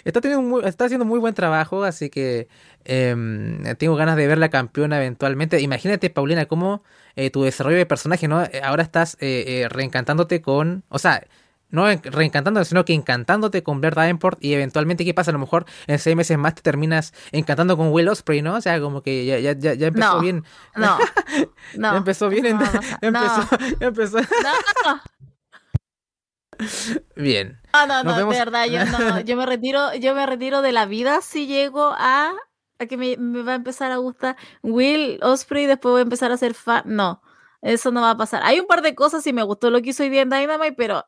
[0.05, 0.22] Está,
[0.65, 1.84] está haciendo muy buen trabajo.
[1.84, 2.47] Así que
[2.84, 5.61] em, tengo ganas de ver la campeona eventualmente.
[5.61, 6.84] Imagínate, Paulina, cómo
[7.15, 8.43] eh, tu desarrollo de personaje, ¿no?
[8.63, 10.84] Ahora estás reencantándote con.
[10.89, 11.28] O sea,
[11.72, 15.32] no reencantándote, sino que encantándote con Blair Davenport y eventualmente, ¿qué pasa?
[15.32, 18.55] A lo mejor en seis meses más te terminas encantando con Will Osprey, ¿no?
[18.55, 20.43] O sea, como que ya, ya, ya, empezó bien.
[20.76, 20.97] No,
[21.76, 21.91] no.
[21.91, 22.57] ya empezó bien.
[22.57, 22.65] No,
[23.01, 24.17] empezó, ya empezó.
[24.19, 25.01] No.
[27.15, 27.59] Bien.
[27.74, 30.86] No, no, no, de verdad, yo no, yo me retiro, yo me retiro de la
[30.86, 32.34] vida si llego a,
[32.80, 36.32] a que me, me va a empezar a gustar Will Osprey, después voy a empezar
[36.32, 36.84] a ser fan.
[36.86, 37.22] No,
[37.61, 38.41] eso no va a pasar.
[38.43, 40.74] Hay un par de cosas y me gustó lo que hizo hoy día en Dynamite,
[40.74, 41.05] pero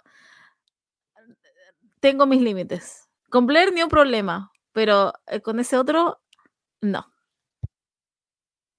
[2.03, 3.07] tengo mis límites.
[3.29, 6.21] Con Blair ni un problema, pero eh, con ese otro,
[6.81, 7.07] no.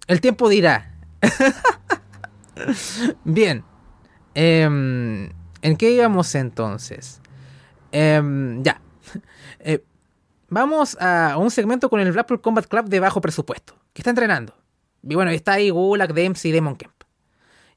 [0.07, 0.95] El tiempo dirá.
[3.25, 3.65] Bien.
[4.35, 5.31] Em,
[5.63, 7.23] ¿En qué íbamos entonces?
[7.91, 8.81] Em, ya.
[9.61, 9.83] Eh,
[10.51, 14.55] vamos a un segmento con el Blackpool Combat Club de bajo presupuesto, que está entrenando.
[15.03, 16.93] Y bueno, está ahí Gulak, Dempsey y Demon Kemp.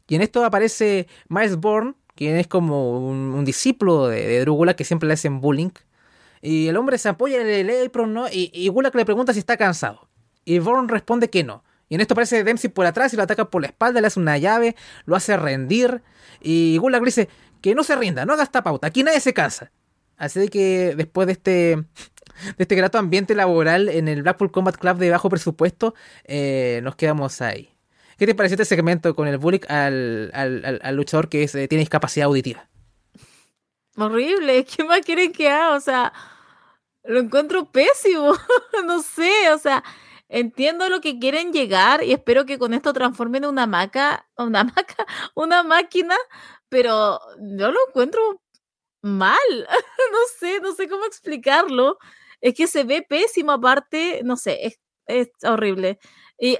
[0.10, 4.84] Y en esto aparece Miles Bourne quien es como un, discípulo de, de Drúgula que
[4.84, 5.70] siempre le hacen bullying.
[6.42, 8.28] Y el hombre se apoya en el apron, ¿no?
[8.28, 10.08] Y, y Gulak le pregunta si está cansado.
[10.46, 11.64] Y Vorn responde que no.
[11.90, 14.20] Y en esto aparece Dempsey por atrás y lo ataca por la espalda, le hace
[14.20, 16.02] una llave, lo hace rendir.
[16.42, 17.30] Y Gulak le dice
[17.62, 19.72] que no se rinda, no haga esta pauta, aquí nadie se cansa.
[20.18, 21.86] Así que después de este, de
[22.58, 25.96] este grato ambiente laboral en el Blackpool Combat Club de bajo presupuesto,
[26.26, 27.77] eh, nos quedamos ahí.
[28.18, 32.26] ¿Qué te pareció este segmento con el bullying al, al, luchador que eh, tiene discapacidad
[32.26, 32.68] auditiva?
[33.96, 35.76] Horrible, ¿qué más quieren que haga?
[35.76, 36.12] O sea,
[37.04, 38.34] lo encuentro pésimo,
[38.86, 39.84] no sé, o sea,
[40.30, 45.06] entiendo lo que quieren llegar y espero que con esto transformen una maca, una maca,
[45.36, 46.16] una máquina,
[46.70, 48.42] pero yo lo encuentro
[49.02, 49.68] mal,
[50.12, 52.00] no sé, no sé cómo explicarlo.
[52.42, 56.00] Es que se ve pésimo aparte, no sé, es, es horrible.
[56.40, 56.58] Y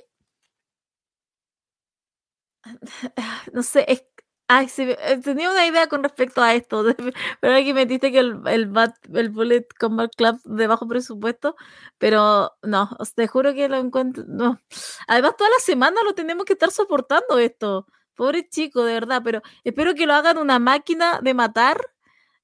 [3.54, 4.04] no sé, es,
[4.48, 6.84] ay, eh, tenía una idea con respecto a esto,
[7.42, 8.72] pero aquí metiste que el, el,
[9.14, 11.56] el Bullet Combat Club de bajo presupuesto,
[11.98, 14.60] pero no, te juro que lo encuentro, no.
[15.08, 17.88] Además, toda la semana lo tenemos que estar soportando esto.
[18.16, 21.80] Pobre chico, de verdad, pero espero que lo hagan una máquina de matar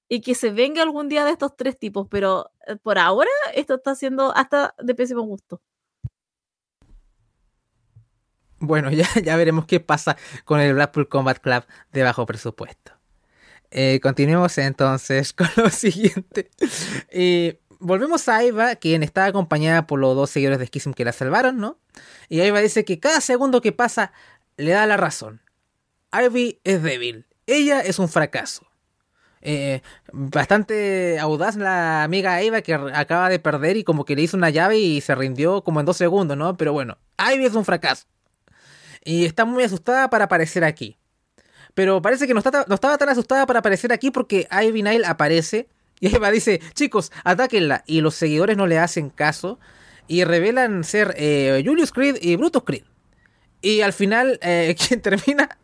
[0.10, 3.76] y que se venga algún día de estos tres tipos, pero eh, por ahora esto
[3.76, 5.62] está siendo hasta de pésimo gusto.
[8.64, 12.94] Bueno, ya, ya veremos qué pasa con el Blackpool Combat Club de bajo presupuesto.
[13.72, 16.50] Eh, continuemos entonces con lo siguiente.
[17.80, 21.58] volvemos a Aiva, quien está acompañada por los dos seguidores de Schism que la salvaron,
[21.58, 21.78] ¿no?
[22.30, 24.14] Y Aiva dice que cada segundo que pasa
[24.56, 25.42] le da la razón.
[26.14, 27.26] Ivy es débil.
[27.46, 28.66] Ella es un fracaso.
[29.42, 29.82] Eh,
[30.14, 34.52] bastante audaz la amiga Eva que acaba de perder y como que le hizo una
[34.52, 36.56] llave y se rindió como en dos segundos, ¿no?
[36.56, 38.06] Pero bueno, Ivy es un fracaso.
[39.04, 40.98] Y está muy asustada para aparecer aquí.
[41.74, 45.68] Pero parece que no, no estaba tan asustada para aparecer aquí porque Ivy Nile aparece
[46.00, 47.84] y Eva dice, chicos, atáquenla.
[47.88, 49.60] Y los seguidores no le hacen caso
[50.08, 52.84] y revelan ser eh, Julius Creed y Brutus Creed.
[53.62, 55.58] Y al final, eh, quien termina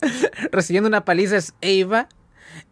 [0.52, 2.08] recibiendo una paliza es Eva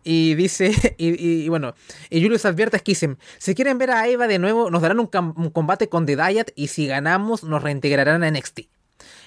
[0.04, 1.74] y dice, y, bueno,
[2.08, 5.08] y Julius advierte a Schism, si quieren ver a Eva de nuevo, nos darán un,
[5.50, 8.60] combate con The Diet y si ganamos nos reintegrarán a NXT.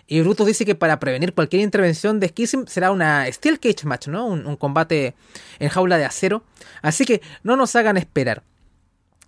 [0.07, 4.07] Y Brutus dice que para prevenir cualquier intervención de Schism será una Steel Cage Match,
[4.07, 4.25] ¿no?
[4.27, 5.15] un combate
[5.59, 6.43] en jaula de acero.
[6.81, 8.43] Así que no nos hagan esperar.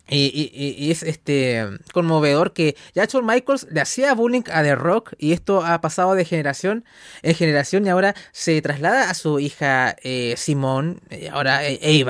[0.09, 5.31] Y, es este conmovedor que ya Shawn Michaels le hacía bullying a The Rock y
[5.31, 6.83] esto ha pasado de generación
[7.21, 12.05] en generación y ahora se traslada a su hija eh, Simón, eh, ahora eh,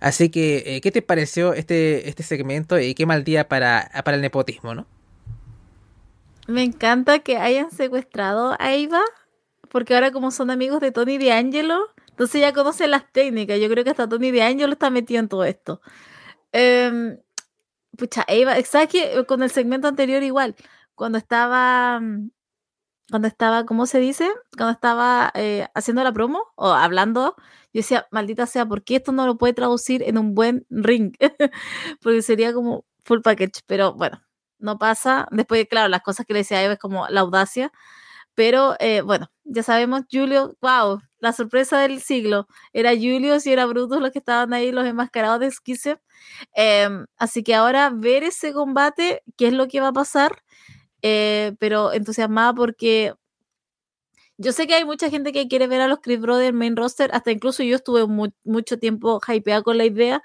[0.00, 4.16] Así que, eh, ¿qué te pareció este, este segmento y qué mal día para, para
[4.16, 4.86] el nepotismo, no?
[6.46, 9.00] Me encanta que hayan secuestrado a Eva,
[9.70, 13.58] porque ahora como son amigos de Tony D'Angelo, entonces ya conocen las técnicas.
[13.60, 15.80] Yo creo que hasta Tony D'Angelo está metido en todo esto.
[16.52, 17.18] Eh,
[17.98, 18.90] pucha, Eva, ¿sabes
[19.28, 20.56] Con el segmento anterior igual,
[20.94, 22.30] cuando estaba, mm,
[23.10, 24.30] cuando estaba, ¿cómo se dice?
[24.56, 27.36] Cuando estaba eh, haciendo la promo o hablando,
[27.72, 31.14] yo decía, maldita sea, ¿por qué esto no lo puede traducir en un buen ring?
[32.02, 34.23] Porque sería como full package, pero bueno,
[34.64, 35.28] no pasa.
[35.30, 37.72] Después, claro, las cosas que le decía Eva es como la audacia,
[38.34, 42.48] pero eh, bueno, ya sabemos, Julio, wow, la sorpresa del siglo.
[42.72, 46.00] Era Julio y era Brutus los que estaban ahí, los enmascarados de Esquice.
[46.54, 50.42] Em, así que ahora ver ese combate, qué es lo que va a pasar,
[51.02, 53.14] eh, pero entusiasmada porque
[54.38, 57.10] yo sé que hay mucha gente que quiere ver a los Chris Brothers main roster,
[57.14, 58.06] hasta incluso yo estuve
[58.44, 60.22] mucho tiempo hypeada con la idea,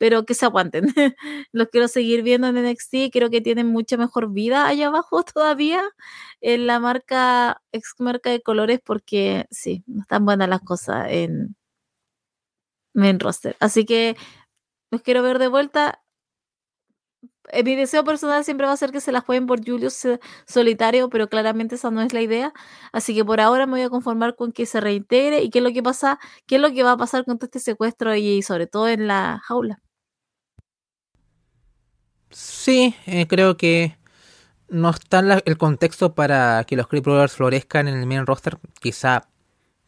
[0.00, 0.86] pero que se aguanten.
[1.52, 5.82] Los quiero seguir viendo en NXT, creo que tienen mucha mejor vida allá abajo todavía
[6.40, 11.54] en la marca, ex marca de colores, porque sí, no están buenas las cosas en
[12.94, 13.56] main roster.
[13.60, 14.16] Así que
[14.90, 16.02] los quiero ver de vuelta.
[17.52, 20.06] Eh, mi deseo personal siempre va a ser que se las jueguen por Julius
[20.46, 22.52] solitario, pero claramente esa no es la idea.
[22.92, 25.64] Así que por ahora me voy a conformar con que se reintegre y qué es
[25.64, 28.42] lo que pasa, qué es lo que va a pasar con todo este secuestro y
[28.42, 29.82] sobre todo en la jaula.
[32.30, 33.96] Sí, eh, creo que
[34.68, 39.28] no está el contexto para que los Creep Brothers florezcan en el main roster, quizá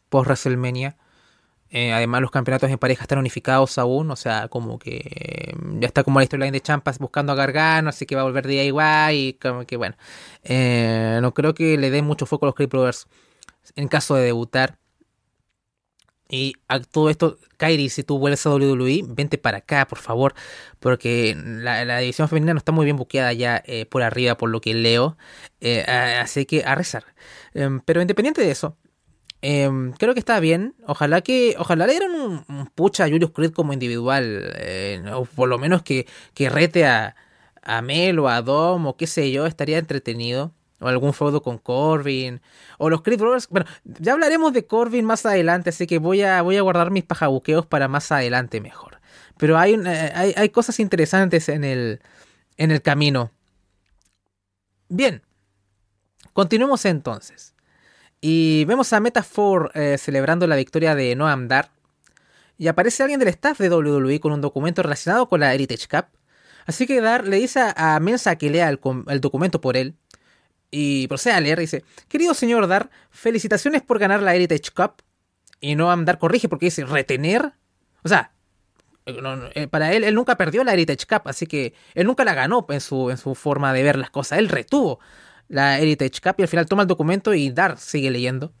[0.09, 0.97] post WrestleMania.
[1.71, 5.87] Eh, además, los campeonatos en pareja están unificados aún, o sea, como que mm, ya
[5.87, 8.65] está como la storyline de Champas buscando a Gargano, así que va a volver de
[8.65, 9.95] igual y como que bueno,
[10.43, 13.07] eh, no creo que le den mucho foco a los Creep Brothers
[13.75, 14.77] en caso de debutar.
[16.33, 20.33] Y a todo esto, Kairi, si tú vuelves a WWE, vente para acá, por favor.
[20.79, 24.59] Porque la, división femenina no está muy bien buqueada ya eh, por arriba, por lo
[24.59, 25.15] que leo.
[25.61, 27.05] Eh, así que a rezar.
[27.53, 28.77] Em, pero independiente de eso,
[29.41, 30.75] em, creo que está bien.
[30.87, 31.55] Ojalá que.
[31.59, 34.53] Ojalá le dieran un, pucha a Julius Creed como individual.
[34.57, 37.15] Eh, o por lo menos que, que rete a,
[37.61, 39.45] a Mel o a Dom o qué sé yo.
[39.45, 40.51] Estaría entretenido
[40.83, 42.41] o algún feudo con Corbin,
[42.77, 43.47] o los Creed Brothers.
[43.49, 47.03] Bueno, ya hablaremos de Corbin más adelante, así que voy a, voy a guardar mis
[47.03, 48.99] pajabuqueos para más adelante mejor.
[49.37, 52.01] Pero hay, eh, hay, hay, cosas interesantes en el,
[52.57, 53.31] en el camino.
[54.89, 55.23] Bien,
[56.33, 57.53] continuemos entonces.
[58.21, 61.71] Y vemos a Metaphor eh, celebrando la victoria de Noam Dar.
[62.57, 66.05] Y aparece alguien del staff de WWE con un documento relacionado con la Heritage Cup.
[66.65, 69.95] Así que Dar le dice a Mensa que lea el documento por él
[70.75, 75.03] y procede a leer, dice, querido señor Dar, felicitaciones por ganar la Heritage Cup.
[75.59, 77.53] Y no Dar corrige porque dice, retener.
[78.03, 78.31] O sea,
[79.05, 82.65] eh, para él, él nunca perdió la Heritage Cup, así que él nunca la ganó
[82.69, 84.39] en su, en su forma de ver las cosas.
[84.39, 84.99] Él retuvo
[85.47, 88.51] la Heritage Cup y al final toma el documento y Dar sigue leyendo.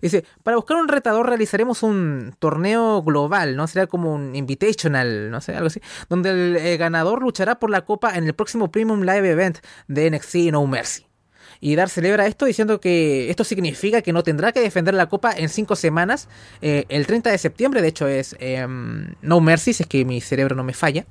[0.00, 3.66] Dice, para buscar un retador realizaremos un torneo global, ¿no?
[3.66, 7.84] Será como un invitational, no sé, algo así, donde el eh, ganador luchará por la
[7.84, 11.07] copa en el próximo Premium Live Event de NXT No Mercy.
[11.60, 15.32] Y Dar celebra esto diciendo que esto significa que no tendrá que defender la copa
[15.32, 16.28] en cinco semanas.
[16.62, 20.20] Eh, el 30 de septiembre, de hecho, es em, No Mercy, si es que mi
[20.20, 21.06] cerebro no me falla.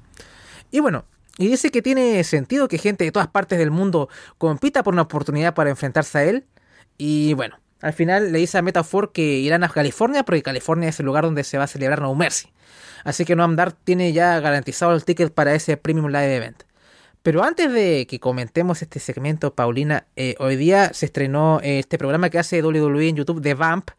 [0.72, 1.06] Y bueno,
[1.38, 5.04] y dice que tiene sentido que gente de todas partes del mundo compita por una
[5.04, 6.46] oportunidad para enfrentarse a él.
[6.98, 11.00] Y bueno, al final le dice a Metafor que irán a California porque California es
[11.00, 12.50] el lugar donde se va a celebrar No Mercy.
[13.04, 16.64] Así que Noam Dar tiene ya garantizado el ticket para ese Premium Live Event.
[17.28, 21.98] Pero antes de que comentemos este segmento, Paulina, eh, hoy día se estrenó eh, este
[21.98, 23.90] programa que hace WWE en YouTube, The Vamp,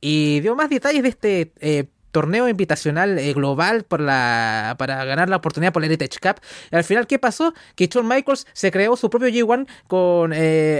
[0.00, 5.82] y dio más detalles de este eh, torneo invitacional global para ganar la oportunidad por
[5.82, 6.42] la Heritage Cup.
[6.72, 7.52] Y al final, ¿qué pasó?
[7.74, 10.32] Que Shawn Michaels se creó su propio G1 con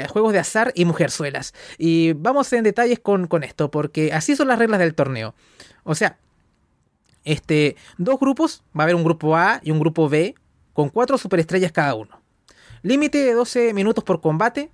[0.09, 1.53] juegos de azar y mujerzuelas.
[1.77, 5.35] Y vamos en detalles con, con esto, porque así son las reglas del torneo.
[5.85, 6.17] O sea,
[7.25, 10.35] este, dos grupos, va a haber un grupo A y un grupo B,
[10.73, 12.21] con cuatro superestrellas cada uno.
[12.83, 14.71] Límite de 12 minutos por combate,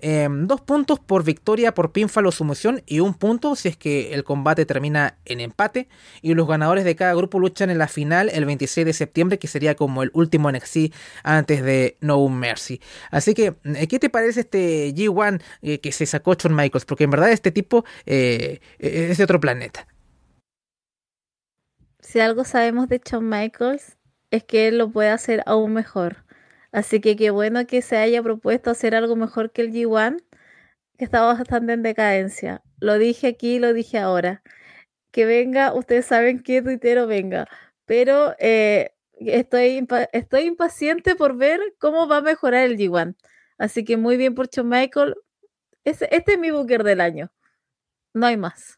[0.00, 4.14] em, dos puntos por victoria por pinfall o sumisión y un punto si es que
[4.14, 5.88] el combate termina en empate.
[6.20, 9.46] Y los ganadores de cada grupo luchan en la final el 26 de septiembre, que
[9.46, 12.80] sería como el último NXT antes de No Mercy.
[13.10, 16.84] Así que, eh, ¿qué te parece este G1 eh, que se sacó Shawn Michaels?
[16.84, 19.86] Porque en verdad este tipo eh, es de otro planeta.
[22.00, 23.97] Si algo sabemos de Shawn Michaels
[24.30, 26.24] es que él lo puede hacer aún mejor.
[26.72, 30.22] Así que qué bueno que se haya propuesto hacer algo mejor que el G1,
[30.98, 32.62] que estaba bastante en decadencia.
[32.80, 34.42] Lo dije aquí, lo dije ahora.
[35.12, 37.48] Que venga, ustedes saben que tuitero venga.
[37.86, 43.16] Pero eh, estoy, estoy impaciente por ver cómo va a mejorar el G1.
[43.58, 45.16] Así que muy bien por Shawn Michael.
[45.84, 47.32] Este es mi booker del año.
[48.14, 48.77] No hay más.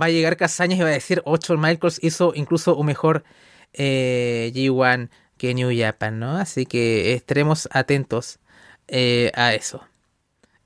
[0.00, 3.24] Va a llegar Casañas y va a decir 8 Michaels hizo incluso un mejor
[3.72, 6.36] eh, G1 que New Japan, ¿no?
[6.36, 8.38] Así que estaremos atentos
[8.88, 9.82] eh, a eso.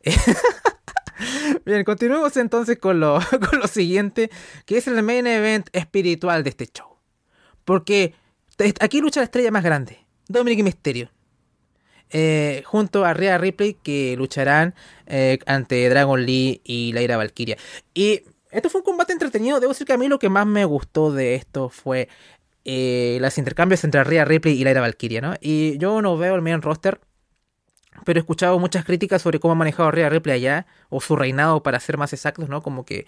[1.65, 3.19] Bien, continuemos entonces con lo,
[3.51, 4.31] con lo siguiente,
[4.65, 6.99] que es el main event espiritual de este show.
[7.65, 8.15] Porque
[8.81, 9.99] aquí lucha la estrella más grande,
[10.29, 11.11] Dominic Mysterio.
[12.11, 14.77] Eh, junto a Rhea Ripley que lucharán
[15.47, 17.57] ante Dragon Lee y Laira Valkyria.
[17.95, 18.23] Y
[18.57, 19.61] esto fue un combate entretenido.
[19.61, 22.09] Debo decir que a mí lo que más me gustó de esto fue
[22.65, 25.35] eh, los intercambios entre Rhea Ripley y Lyra Valkyria, ¿no?
[25.41, 27.01] Y yo no veo el main roster,
[28.05, 31.63] pero he escuchado muchas críticas sobre cómo ha manejado Rhea Ripley allá, o su reinado
[31.63, 32.63] para ser más exactos, ¿no?
[32.63, 33.07] Como que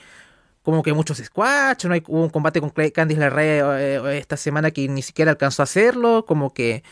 [0.62, 4.70] como que muchos squash, no hay, hubo un combate con Candice LeRae eh, esta semana
[4.70, 6.82] que ni siquiera alcanzó a hacerlo, como que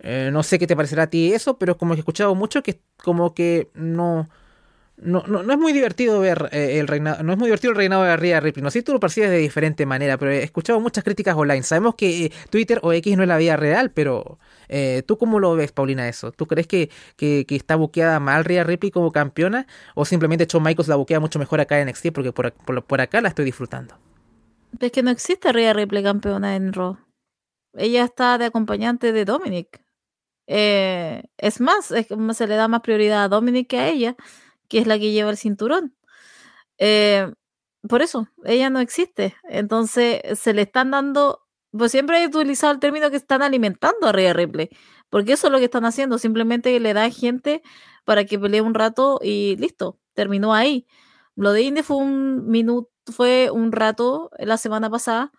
[0.00, 2.62] eh, no sé qué te parecerá a ti eso, pero como que he escuchado mucho
[2.62, 4.28] que como que no
[4.96, 7.76] no, no, no, es muy divertido ver eh, el reinado, no es muy divertido el
[7.76, 8.62] reinado de Rhea Ripley.
[8.62, 11.64] No sé si tú lo percibes de diferente manera, pero he escuchado muchas críticas online.
[11.64, 14.38] Sabemos que eh, Twitter o X no es la vida real, pero
[14.68, 16.30] eh, ¿tú cómo lo ves, Paulina, eso?
[16.30, 19.66] ¿Tú crees que, que, está buqueada mal Rhea Ripley como campeona?
[19.96, 22.12] ¿O simplemente Shawn Michaels la buquea mucho mejor acá en NXT?
[22.12, 23.96] Porque por, por, acá la estoy disfrutando.
[24.78, 26.98] Es que no existe Rhea Ripley campeona en Raw.
[27.76, 29.82] Ella está de acompañante de Dominic.
[30.46, 34.16] es más, es, se le da más prioridad a Dominic que a ella
[34.74, 35.94] que es la que lleva el cinturón.
[36.78, 37.32] Eh,
[37.88, 39.36] por eso, ella no existe.
[39.44, 44.12] Entonces, se le están dando, pues siempre he utilizado el término que están alimentando a
[44.12, 44.70] Rhea Ripley,
[45.10, 47.62] porque eso es lo que están haciendo, simplemente le dan gente
[48.04, 50.88] para que pelee un rato y listo, terminó ahí.
[51.36, 55.30] Lo de Indy fue un minuto, fue un rato la semana pasada.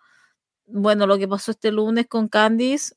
[0.66, 2.94] Bueno, lo que pasó este lunes con Candice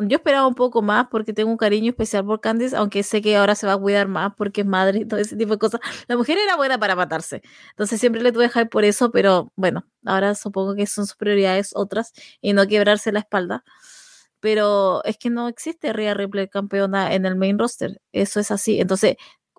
[0.00, 3.36] yo esperaba un poco más porque tengo un cariño especial por Candice, aunque sé que
[3.36, 5.80] ahora se va a cuidar más porque es madre y todo ese tipo de cosas.
[6.08, 9.86] La mujer era buena para matarse, entonces siempre le tuve dejar por eso, pero bueno,
[10.04, 13.64] ahora supongo que son sus prioridades otras y no quebrarse la espalda.
[14.40, 18.80] Pero es que no existe Rhea Ripley campeona en el main roster, eso es así.
[18.80, 19.16] Entonces,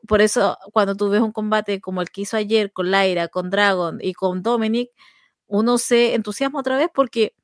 [0.07, 3.49] por eso cuando tú ves un combate como el que hizo ayer con Lyra, con
[3.49, 4.91] Dragon y con Dominic,
[5.47, 7.35] uno se entusiasma otra vez porque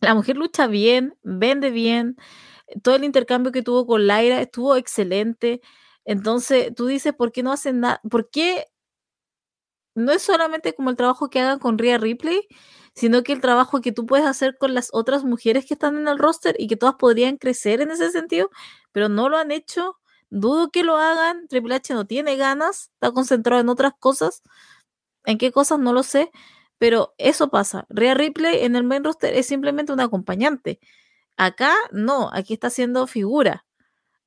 [0.00, 2.16] la mujer lucha bien, vende bien.
[2.82, 5.60] Todo el intercambio que tuvo con Lyra estuvo excelente.
[6.04, 8.00] Entonces, tú dices, ¿por qué no hacen nada?
[8.10, 8.66] ¿Por qué
[9.94, 12.46] no es solamente como el trabajo que hagan con Rhea Ripley,
[12.94, 16.06] sino que el trabajo que tú puedes hacer con las otras mujeres que están en
[16.08, 18.50] el roster y que todas podrían crecer en ese sentido,
[18.92, 19.96] pero no lo han hecho.
[20.28, 21.48] Dudo que lo hagan.
[21.48, 24.42] Triple H no tiene ganas, está concentrado en otras cosas.
[25.24, 25.78] ¿En qué cosas?
[25.80, 26.30] No lo sé.
[26.78, 27.86] Pero eso pasa.
[27.88, 30.80] Rhea Ripley en el main roster es simplemente un acompañante.
[31.36, 33.64] Acá no, aquí está haciendo figura.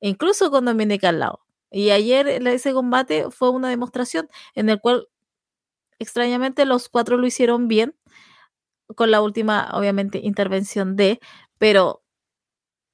[0.00, 1.40] Incluso con Dominic al lado.
[1.70, 5.08] Y ayer ese combate fue una demostración en el cual
[5.98, 7.96] extrañamente los cuatro lo hicieron bien.
[8.96, 11.20] Con la última, obviamente, intervención de.
[11.58, 12.02] Pero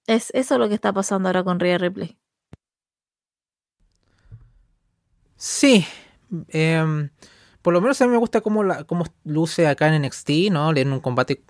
[0.07, 2.18] es eso lo que está pasando ahora con Rhea Ripley.
[5.36, 5.86] Sí.
[6.48, 7.09] Eh,
[7.66, 10.72] por lo menos a mí me gusta cómo, la, cómo luce acá en NXT, ¿no?
[10.76, 11.42] En un combate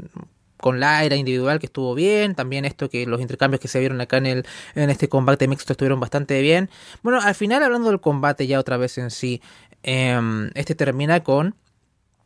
[0.56, 4.00] con la era individual que estuvo bien, también esto que los intercambios que se vieron
[4.00, 4.46] acá en el
[4.76, 6.70] en este combate mixto estuvieron bastante bien.
[7.02, 9.42] Bueno, al final hablando del combate ya otra vez en sí,
[9.82, 11.54] em, este termina con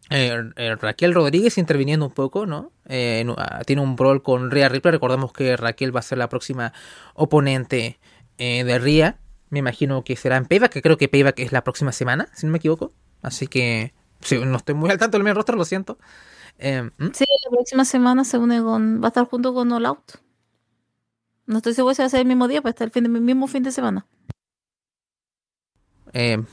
[0.09, 2.71] eh, eh, Raquel Rodríguez interviniendo un poco, ¿no?
[2.89, 4.93] Eh, ah, tiene un brawl con Rhea Ripley.
[4.93, 6.73] Recordemos que Raquel va a ser la próxima
[7.15, 7.99] oponente
[8.39, 9.19] de Rhea.
[9.49, 12.47] Me imagino que será en Payback, que creo que Payback es la próxima semana, si
[12.47, 12.95] no me equivoco.
[13.23, 13.93] Así que
[14.31, 15.99] no estoy muy al tanto del mi rostro, lo siento.
[16.59, 19.01] Sí, la próxima semana se une con.
[19.01, 20.19] Va a estar junto con All Out.
[21.47, 23.09] No estoy seguro si va a ser el mismo día, pues está el, fin de,
[23.09, 24.07] el mismo fin de semana.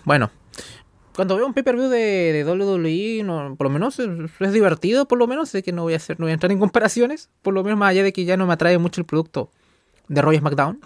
[0.05, 0.31] bueno,
[1.15, 5.49] cuando veo un pay-per-view de, de, WWE, por lo menos es, divertido, por lo menos.
[5.49, 7.77] Sé que no voy a hacer, no voy a entrar en comparaciones, por lo menos
[7.77, 9.51] más allá de que ya no me atrae mucho el producto
[10.07, 10.79] de Roy SmackDown.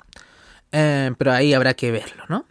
[0.72, 2.46] Eh, pero ahí habrá que verlo, ¿no?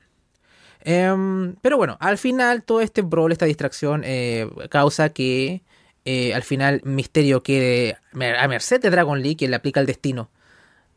[0.82, 5.62] Em, pero bueno, al final todo este brawl, esta distracción, eh, causa que
[6.04, 7.98] eh, al final Misterio quede
[8.38, 10.30] a merced de Dragon Lee, que le aplica el destino.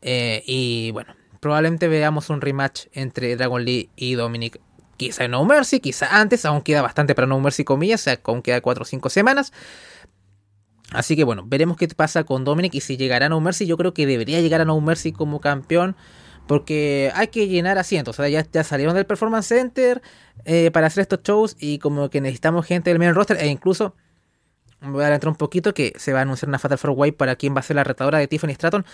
[0.02, 4.60] y bueno, probablemente veamos un rematch entre Dragon Lee y Dominic
[4.96, 8.20] quizá en No Mercy, quizá antes, aún queda bastante para No Mercy comillas, o sea,
[8.24, 9.52] aún queda 4 o 5 semanas.
[10.92, 13.66] Así que bueno, veremos qué pasa con Dominic y si llegará a No Mercy.
[13.66, 15.96] Yo creo que debería llegar a No Mercy como campeón.
[16.46, 18.18] Porque hay que llenar asientos.
[18.18, 20.02] O sea, ya, ya salieron del Performance Center
[20.44, 21.56] eh, para hacer estos shows.
[21.58, 23.36] Y como que necesitamos gente del main roster.
[23.38, 23.94] E incluso,
[24.80, 27.36] voy a adelantar un poquito que se va a anunciar una Fatal 4 Way para
[27.36, 28.84] quien va a ser la retadora de Tiffany Stratton.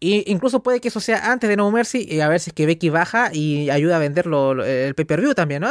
[0.00, 2.54] Y incluso puede que eso sea antes de No Mercy y a ver si es
[2.54, 5.68] que Becky baja y ayuda a venderlo el pay-per-view también, ¿no?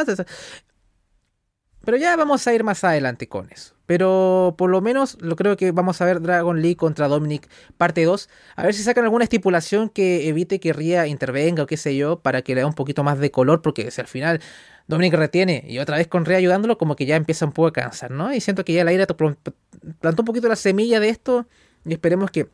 [1.84, 3.76] pero ya vamos a ir más adelante con eso.
[3.92, 8.06] Pero por lo menos lo creo que vamos a ver Dragon League contra Dominic parte
[8.06, 8.30] 2.
[8.56, 12.22] A ver si sacan alguna estipulación que evite que Ria intervenga o qué sé yo,
[12.22, 14.39] para que le dé un poquito más de color, porque si al final
[14.88, 17.74] Dominic retiene y otra vez con Ria ayudándolo, como que ya empieza un poco a
[17.74, 18.34] cansar, ¿no?
[18.34, 21.46] Y siento que ya la ira plantó un poquito la semilla de esto
[21.84, 22.48] y esperemos que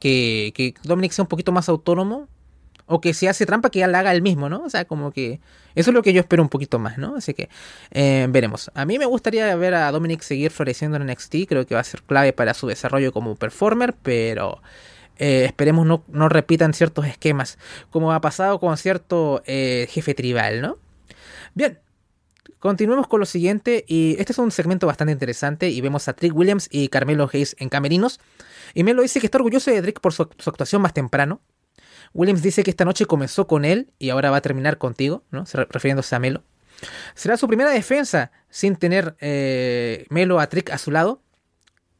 [0.00, 2.26] que, que Dominic sea un poquito más autónomo
[2.88, 4.62] o que si hace trampa que ya la haga él mismo, ¿no?
[4.64, 5.40] O sea, como que
[5.74, 7.16] eso es lo que yo espero un poquito más, ¿no?
[7.16, 7.48] Así que
[7.90, 8.70] eh, veremos.
[8.74, 11.84] A mí me gustaría ver a Dominic seguir floreciendo en NXT, creo que va a
[11.84, 14.60] ser clave para su desarrollo como performer, pero
[15.18, 17.58] eh, esperemos no, no, repitan ciertos esquemas,
[17.90, 20.78] como ha pasado con cierto eh, jefe tribal, ¿no?
[21.54, 21.78] Bien.
[22.60, 26.34] Continuemos con lo siguiente y este es un segmento bastante interesante y vemos a Trick
[26.34, 28.18] Williams y Carmelo Hayes en camerinos
[28.74, 31.40] y Melo dice que está orgulloso de Drake por su, actuación más temprano.
[32.14, 35.44] Williams dice que esta noche comenzó con él y ahora va a terminar contigo, ¿no?
[35.70, 36.42] refiriéndose a Melo.
[37.14, 41.22] Será su primera defensa sin tener eh, Melo a Trick a su lado.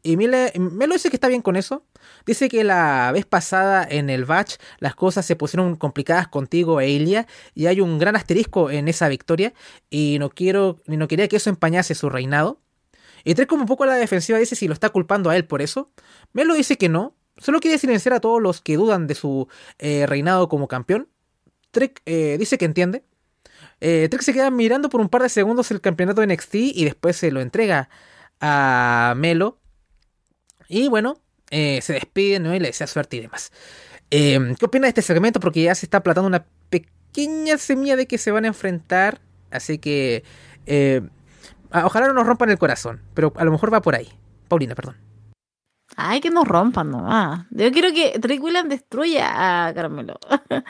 [0.03, 1.85] Y Melo dice que está bien con eso.
[2.25, 6.89] Dice que la vez pasada en el batch las cosas se pusieron complicadas contigo e
[6.89, 9.53] Ilya y hay un gran asterisco en esa victoria
[9.91, 12.61] y no quiero ni no quería que eso empañase su reinado.
[13.25, 15.45] Y Trek como un poco a la defensiva dice si lo está culpando a él
[15.45, 15.91] por eso.
[16.33, 17.15] Melo dice que no.
[17.39, 21.09] Solo quiere silenciar a todos los que dudan de su eh, reinado como campeón.
[21.71, 23.05] Trek eh, dice que entiende.
[23.81, 26.85] Eh, Trek se queda mirando por un par de segundos el campeonato de NXT y
[26.85, 27.89] después se lo entrega
[28.41, 29.59] a Melo.
[30.69, 31.21] Y bueno,
[31.51, 33.53] se despide y le desea suerte y demás.
[34.11, 35.41] ¿Qué opina de este segmento?
[35.41, 39.21] Porque ya se está platando una pequeña semilla de que se van a enfrentar.
[39.51, 40.25] Así que
[41.71, 44.09] Ah, ojalá no nos rompan el corazón, pero a lo mejor va por ahí.
[44.49, 44.97] Paulina, perdón.
[46.01, 47.45] Ay, que nos rompan nomás.
[47.51, 50.19] Yo quiero que Drake destruya a Carmelo.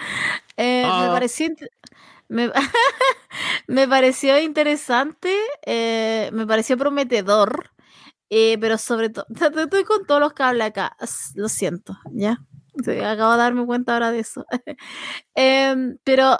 [0.61, 1.11] Eh, me ah.
[1.13, 1.51] pareció.
[3.69, 5.33] Me, pareció interesante,
[5.65, 7.71] eh, me pareció prometedor,
[8.29, 9.25] eh, pero sobre todo,
[9.65, 10.97] estoy con todos los cables acá,
[11.37, 12.39] lo siento, ¿ya?
[13.05, 14.45] acabo de darme cuenta ahora de eso.
[15.37, 16.39] Em, pero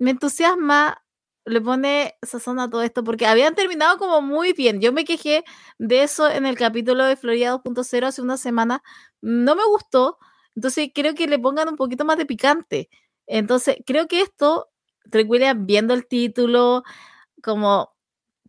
[0.00, 1.00] me entusiasma
[1.46, 4.80] le pone sazón a todo esto porque habían terminado como muy bien.
[4.80, 5.44] Yo me quejé
[5.78, 8.82] de eso en el capítulo de Florida 2.0 hace una semana.
[9.22, 10.18] No me gustó.
[10.56, 12.90] Entonces creo que le pongan un poquito más de picante.
[13.26, 14.70] Entonces creo que esto,
[15.10, 15.28] Trek
[15.58, 16.82] viendo el título,
[17.42, 17.94] como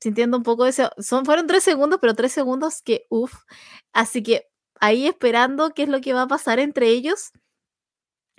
[0.02, 0.92] sintiendo un poco de eso.
[0.98, 3.44] Son, fueron tres segundos, pero tres segundos que uff.
[3.94, 7.32] Así que ahí esperando qué es lo que va a pasar entre ellos.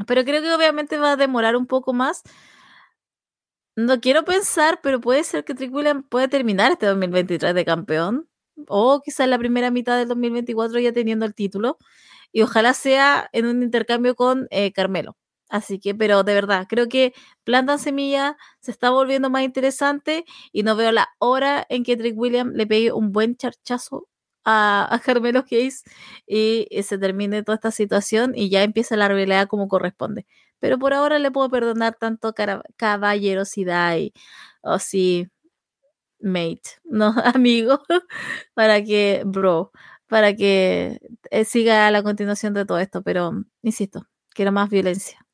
[0.07, 2.23] Pero creo que obviamente va a demorar un poco más
[3.79, 8.29] no quiero pensar, pero puede ser que Trick Williams pueda terminar este 2023 de campeón.
[8.67, 11.79] O quizás la primera mitad del 2024 ya teniendo el título.
[12.33, 15.17] Y ojalá sea en un intercambio con eh, Carmelo.
[15.49, 17.15] Así que, pero de verdad, creo que
[17.45, 22.19] Plantan Semilla se está volviendo más interesante y no veo la hora en que Trick
[22.19, 24.09] Williams le pegue un buen charchazo
[24.45, 25.85] a, Carmelo Hayes
[26.27, 30.27] y, y, se termine toda esta situación y ya empieza la rivalidad como corresponde.
[30.61, 32.35] Pero por ahora le puedo perdonar tanto
[32.77, 34.13] caballerosidad y,
[34.63, 35.29] o oh, sí,
[36.21, 37.81] mate, no, amigo,
[38.55, 39.73] para que, bro,
[40.09, 41.01] para que
[41.31, 43.03] eh, siga la continuación de todo esto.
[43.03, 45.25] Pero, insisto, quiero más violencia.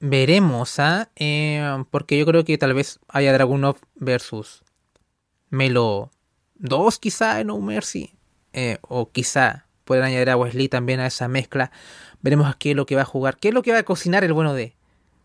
[0.00, 1.10] Veremos, ¿ah?
[1.16, 4.62] Eh, porque yo creo que tal vez haya Dragunov versus
[5.48, 6.10] Melo
[6.56, 8.18] 2 quizá en No Mercy.
[8.52, 11.70] Eh, o quizá pueden añadir a Wesley también a esa mezcla.
[12.22, 14.24] Veremos qué es lo que va a jugar, qué es lo que va a cocinar
[14.24, 14.74] el bueno de,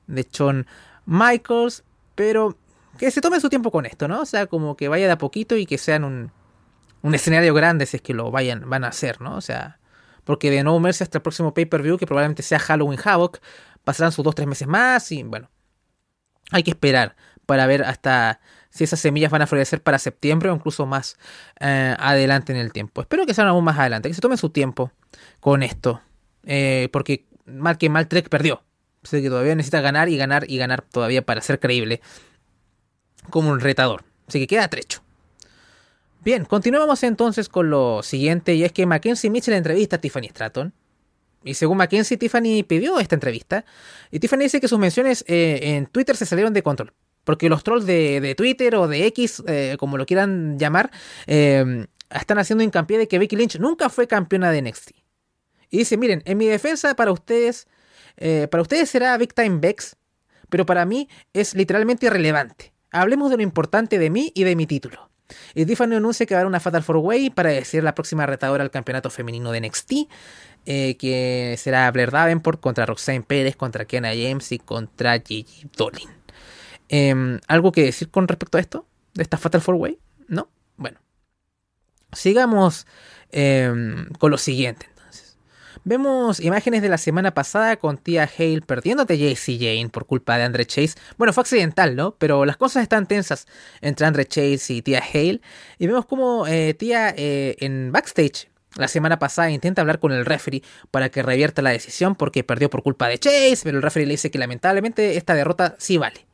[0.07, 0.67] de Shawn
[1.05, 1.83] Michaels.
[2.15, 2.57] Pero
[2.97, 4.21] que se tome su tiempo con esto, ¿no?
[4.21, 6.31] O sea, como que vaya de a poquito y que sean un,
[7.01, 9.35] un escenario grande si es que lo vayan, van a hacer, ¿no?
[9.35, 9.79] O sea,
[10.23, 13.39] porque de No Mercy hasta el próximo pay-per-view, que probablemente sea Halloween Havoc,
[13.83, 15.49] pasarán sus 2-3 meses más y bueno,
[16.51, 18.39] hay que esperar para ver hasta
[18.79, 21.17] si esas semillas van a florecer para septiembre o incluso más
[21.59, 23.01] eh, adelante en el tiempo.
[23.01, 24.93] Espero que sean aún más adelante, que se tomen su tiempo
[25.41, 26.01] con esto,
[26.45, 28.63] eh, porque mal que mal Trek perdió.
[29.03, 31.99] Sé que todavía necesita ganar y ganar y ganar todavía para ser creíble
[33.29, 34.05] como un retador.
[34.29, 35.01] Así que queda trecho.
[36.23, 40.73] Bien, continuamos entonces con lo siguiente y es que Mackenzie Mitchell entrevista a Tiffany Stratton.
[41.43, 43.65] Y según Mackenzie, Tiffany pidió esta entrevista.
[44.09, 46.93] Y Tiffany dice que sus menciones eh, en Twitter se salieron de control.
[47.29, 50.89] Porque los trolls de, Twitter o de X, eh, como lo quieran llamar,
[51.27, 54.93] eh, están haciendo hincapié de que Becky Lynch nunca fue campeona de NXT.
[55.69, 57.67] Y dice, miren, en mi defensa para ustedes,
[58.49, 59.95] para ustedes será Big Time Bex,
[60.49, 62.73] pero para mí es literalmente irrelevante.
[62.89, 65.11] Hablemos de lo importante de mí y de mi título.
[65.53, 68.25] Y Tiffany anuncia que va a haber una Fatal 4 Way para decir la próxima
[68.25, 69.91] retadora al campeonato femenino de NXT,
[70.65, 76.18] eh, que será Blair Davenport contra Roxanne Pérez, contra Kiana James y contra Gigi Dolin.
[76.89, 78.85] Em, ¿Algo que decir con respecto a esto?
[79.13, 79.99] ¿De esta Fatal 4 Way?
[80.27, 80.49] ¿No?
[80.75, 80.99] Bueno.
[82.11, 82.87] Sigamos
[83.31, 84.87] em, con lo siguiente.
[85.85, 90.43] Vemos imágenes de la semana pasada con Tia Hale perdiéndote JC Jane por culpa de
[90.43, 90.95] Andre Chase.
[91.17, 92.15] Bueno, fue accidental, ¿no?
[92.17, 93.47] Pero las cosas están tensas
[93.79, 95.41] entre Andre Chase y Tia Hale.
[95.77, 100.25] Y vemos como eh, Tia eh, en backstage la semana pasada intenta hablar con el
[100.25, 100.61] referee
[100.91, 104.13] para que revierta la decisión porque perdió por culpa de Chase, pero el referee le
[104.13, 106.28] dice que lamentablemente esta derrota sí vale.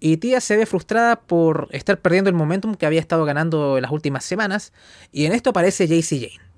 [0.00, 3.82] Y Tia se ve frustrada por estar perdiendo el momentum que había estado ganando en
[3.82, 4.72] las últimas semanas.
[5.12, 6.48] Y en esto aparece JC Jane.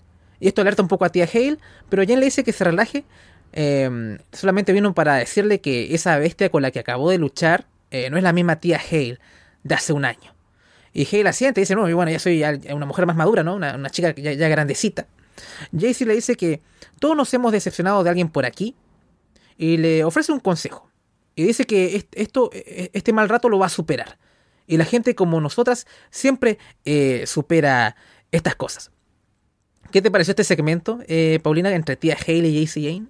[0.41, 3.05] Y esto alerta un poco a tía Hale, pero Jen le dice que se relaje.
[3.53, 8.09] Em, solamente vino para decirle que esa bestia con la que acabó de luchar eh,
[8.11, 9.19] no es la misma tía Hale
[9.65, 10.35] de hace un año.
[10.93, 13.55] Y Hale asiente y dice, no, y bueno, ya soy una mujer más madura, ¿no?
[13.55, 15.07] Una, chica ya, ya grandecita.
[15.73, 16.61] Jaycee le dice que
[16.99, 18.75] todos nos hemos decepcionado de alguien por aquí
[19.57, 20.90] y le ofrece un consejo.
[21.35, 24.19] Y dice que esto, e, este mal rato lo va a superar.
[24.67, 27.97] Y la gente como nosotras siempre eh, supera
[28.31, 28.93] estas cosas.
[29.91, 33.07] ¿Qué te pareció este segmento, eh, Paulina, entre tía Hale y JC Jane?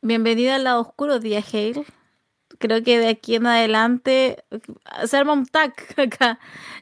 [0.00, 1.84] Bienvenida al lado oscuro, tía Hale.
[2.58, 4.44] Creo que de aquí en adelante
[5.04, 6.38] se arma un tag acá,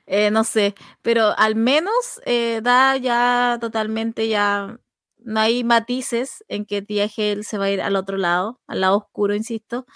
[0.07, 4.79] eh, no sé, pero al menos eh, da ya totalmente ya,
[5.25, 8.81] no hay matices en que tía Hale se va a ir al otro lado, al
[8.81, 9.87] lado oscuro, insisto,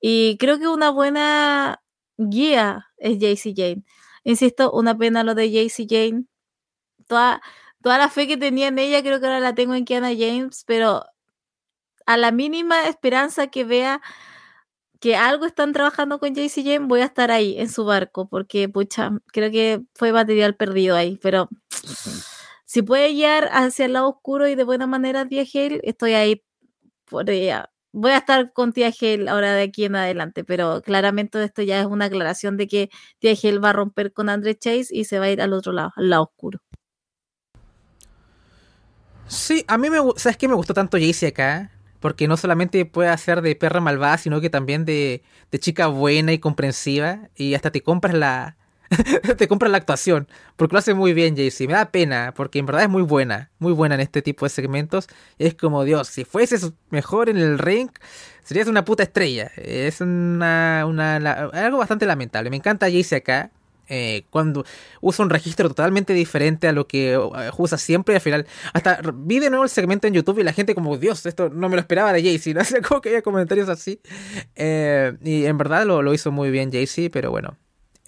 [0.00, 1.82] y creo que una buena
[2.16, 3.84] guía es JC Jane.
[4.24, 6.24] Insisto, una pena lo de JC Jane,
[7.08, 7.42] toda,
[7.82, 10.64] toda la fe que tenía en ella, creo que ahora la tengo en Kiana James,
[10.66, 11.04] pero
[12.06, 14.02] a la mínima esperanza que vea
[15.00, 18.68] que algo están trabajando con JC James, voy a estar ahí en su barco, porque
[18.68, 21.48] pucha, creo que fue material perdido ahí, pero
[22.70, 26.44] si puede guiar hacia el lado oscuro y de buena manera Tia Hale, estoy ahí
[27.04, 27.68] por ella.
[27.90, 31.80] Voy a estar con Tia Hale ahora de aquí en adelante, pero claramente esto ya
[31.80, 35.18] es una aclaración de que Tia Hale va a romper con Andre Chase y se
[35.18, 36.60] va a ir al otro lado, al lado oscuro.
[39.26, 41.72] Sí, a mí me, ¿sabes qué me gustó tanto Jaycee acá?
[41.98, 46.32] Porque no solamente puede hacer de perra malvada, sino que también de, de chica buena
[46.32, 47.30] y comprensiva.
[47.34, 48.59] Y hasta te compras la,
[49.36, 50.28] te compras la actuación.
[50.56, 51.66] Porque lo hace muy bien Jaycee.
[51.66, 53.50] Me da pena, porque en verdad es muy buena.
[53.58, 55.06] Muy buena en este tipo de segmentos.
[55.38, 57.90] Es como, Dios, si fueses mejor en el ring,
[58.42, 59.50] serías una puta estrella.
[59.56, 62.50] Es una, una algo bastante lamentable.
[62.50, 63.50] Me encanta Jaycee acá.
[63.92, 64.64] Eh, cuando
[65.00, 67.18] usa un registro totalmente diferente a lo que eh,
[67.58, 68.14] usa siempre.
[68.14, 71.26] Al final, hasta vi de nuevo el segmento en YouTube y la gente, como, Dios,
[71.26, 72.54] esto no me lo esperaba de Jaycee.
[72.60, 74.00] No sé cómo que había comentarios así.
[74.54, 77.56] Eh, y en verdad lo, hizo muy bien Jaycee, pero bueno.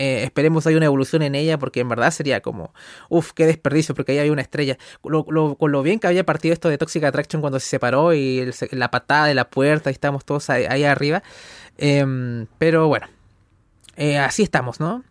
[0.02, 2.72] Esperemos hay una evolución en ella porque en verdad sería como,
[3.08, 4.78] uff, qué desperdicio porque ahí había una estrella.
[5.00, 8.90] con lo bien que había partido esto de Toxic Attraction cuando se separó y la
[8.90, 11.22] patada de la puerta y estamos todos ahí, arriba.
[11.78, 13.06] Em, pero bueno,
[14.20, 15.04] así estamos, ¿no?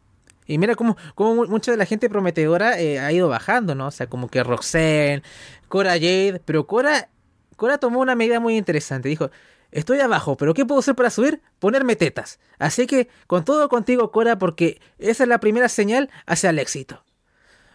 [0.47, 3.87] Y mira cómo, cómo mucha de la gente prometedora eh, ha ido bajando, ¿no?
[3.87, 5.23] O sea, como que Roxanne,
[5.69, 7.09] Cora Jade, pero Cora,
[7.55, 9.07] Cora tomó una medida muy interesante.
[9.07, 9.31] Dijo,
[9.71, 11.41] estoy abajo, pero ¿qué puedo hacer para subir?
[11.59, 12.39] Ponerme tetas.
[12.59, 17.03] Así que con todo contigo, Cora, porque esa es la primera señal hacia el éxito.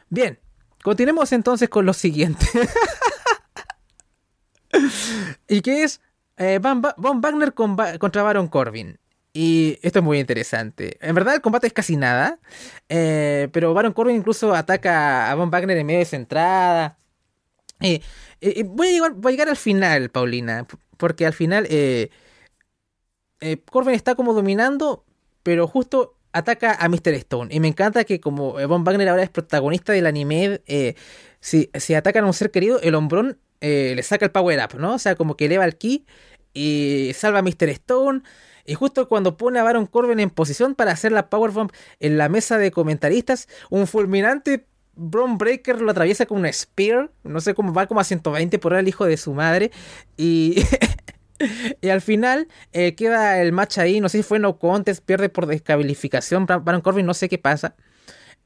[0.09, 0.38] Bien,
[0.82, 2.47] continuemos entonces con lo siguiente.
[5.49, 6.01] ¿Y qué es?
[6.36, 8.99] Eh, Von Wagner contra Baron Corbin.
[9.32, 10.97] Y esto es muy interesante.
[11.01, 12.38] En verdad el combate es casi nada.
[12.88, 16.97] Eh, pero Baron Corbin incluso ataca a Von Wagner en medio de su.
[17.80, 18.01] Eh,
[18.40, 20.66] eh, voy, a voy, a llegar, al final, Paulina.
[20.97, 21.66] Porque al final
[23.70, 25.05] Corbin está como dominando.
[25.42, 27.14] Pero justo ataca a Mr.
[27.14, 27.55] Stone.
[27.55, 30.62] Y me encanta que como Von Wagner ahora es protagonista del anime.
[31.40, 34.94] si, si atacan a un ser querido, el hombrón le saca el power up, ¿no?
[34.94, 36.05] O sea, como que eleva el ki
[36.53, 37.68] y salva a Mr.
[37.70, 38.22] Stone.
[38.64, 41.70] Y justo cuando pone a Baron Corbin en posición para hacer la powerbomb
[42.01, 44.66] en la mesa de comentaristas, un fulminante
[44.97, 47.11] Bron Breaker lo atraviesa con una spear.
[47.22, 49.70] No sé cómo va como a 120 por el hijo de su madre.
[50.16, 50.62] Y.
[51.80, 54.01] y al final eh, queda el match ahí.
[54.01, 56.47] No sé si fue no contest, pierde por descalificación.
[56.47, 57.76] Baron Corbin, no sé qué pasa.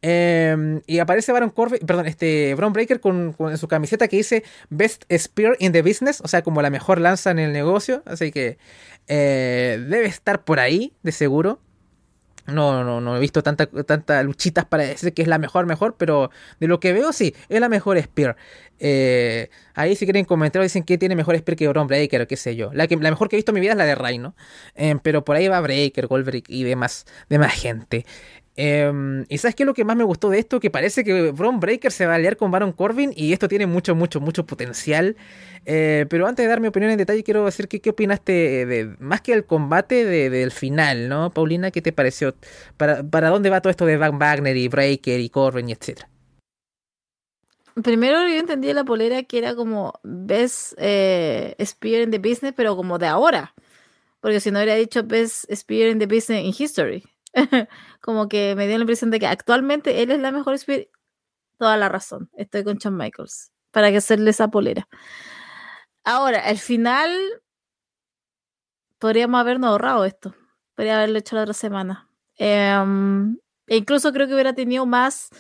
[0.03, 5.05] Em, y aparece Baron Corbin, perdón, este Bron Breaker con, su camiseta que dice Best
[5.13, 8.03] Spear in the Business, o sea, como la mejor lanza en el negocio.
[8.07, 8.59] Así que
[9.09, 11.61] eh, debe estar por ahí, de seguro.
[12.53, 15.97] No, no, no he visto tantas tanta luchitas para decir que es la mejor, mejor,
[15.97, 18.37] pero de lo que veo, sí, es la mejor Spear.
[18.83, 22.57] Eh, ahí si quieren comentar, dicen que tiene mejor Spear que Bron Breaker, qué sé
[22.57, 22.71] yo.
[22.73, 24.35] La, que, la mejor que he visto en mi vida es la de Rhino.
[24.75, 28.07] Eh, pero por ahí va Breaker, Goldberg y demás, demás gente.
[28.63, 31.31] Em, y sabes qué es lo que más me gustó de esto, que parece que
[31.31, 34.45] Bron Breaker se va a aliar con Baron Corbin y esto tiene mucho, mucho, mucho
[34.45, 35.17] potencial.
[35.65, 38.95] Eh, pero antes de dar mi opinión en detalle, quiero decir que qué opinaste de,
[38.99, 41.31] más que el combate del final, ¿no?
[41.31, 42.35] Paulina, ¿qué te pareció?
[42.77, 46.11] ¿Para, ¿Para dónde va todo esto de Van Wagner y Breaker y Corbin y etcétera?
[47.83, 52.77] Primero yo entendí la polera que era como Best eh, Spear in the Business, pero
[52.77, 53.55] como de ahora.
[54.21, 57.05] Porque si no hubiera dicho Best Spear in the Business in History.
[58.01, 60.89] como que me dio la impresión de que actualmente él es la mejor Spirit.
[61.59, 62.31] Toda la razón.
[62.35, 63.53] Estoy con Shawn Michaels.
[63.71, 64.89] Para que hacerle esa polera.
[66.05, 67.11] Ahora, al final.
[68.99, 70.35] Podríamos habernos ahorrado esto.
[70.75, 72.11] Podría haberlo hecho la otra semana.
[72.37, 75.31] Em, e incluso creo que hubiera tenido más,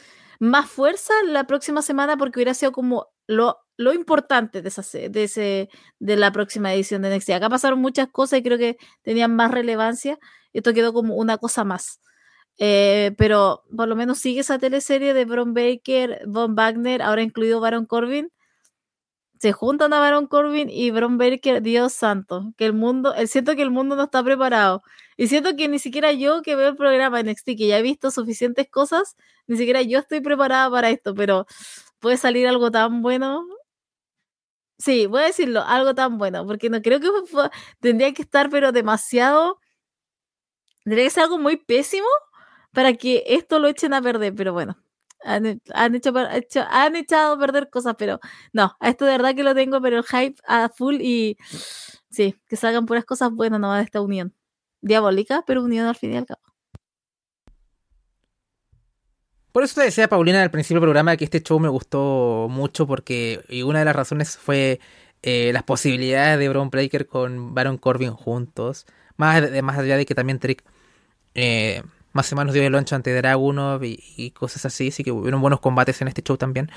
[0.40, 5.24] más fuerza la próxima semana porque hubiera sido como lo, lo importante de, esa, de,
[5.24, 5.68] ese,
[6.00, 7.30] de la próxima edición de NXT.
[7.30, 10.18] Acá pasaron muchas cosas y creo que tenían más relevancia.
[10.52, 12.00] Esto quedó como una cosa más.
[12.58, 17.60] Eh, pero por lo menos sigue esa teleserie de Bron Baker, Von Wagner, ahora incluido
[17.60, 18.30] Baron Corbin.
[19.40, 23.62] Se juntan a Baron Corbin y Bron Baker, Dios santo, que el mundo, siento que
[23.62, 24.82] el mundo no está preparado.
[25.16, 28.10] Y siento que ni siquiera yo que veo el programa NXT, que ya he visto
[28.10, 29.16] suficientes cosas,
[29.46, 31.46] ni siquiera yo estoy preparada para esto, pero
[32.00, 33.46] puede salir algo tan bueno.
[34.78, 37.08] Sí, voy a decirlo, algo tan bueno, porque no creo que
[37.80, 39.58] tendría que estar, pero demasiado
[40.84, 42.08] Tendría que ser algo muy pésimo
[42.72, 44.76] para que esto lo echen a perder, pero bueno.
[45.24, 46.12] Han, hecho,
[46.70, 48.20] han echado a perder cosas, pero
[48.52, 51.36] no, esto de verdad que lo tengo, pero el hype a full y
[52.10, 54.34] sí, que salgan puras cosas buenas nomás de esta unión.
[54.82, 56.40] Diabólica, pero unión al fin y al cabo.
[59.52, 62.86] Por eso te decía Paulina al principio del programa que este show me gustó mucho
[62.86, 64.80] porque y una de las razones fue
[65.22, 68.86] eh, las posibilidades de Braun Breaker con Baron Corbin juntos.
[69.16, 70.64] Más, más allá de que también Trick
[71.34, 71.82] eh,
[72.12, 75.60] más o menos dio el loncho ante Dragunov y, cosas así, así que hubieron buenos
[75.60, 76.70] combates en este show también.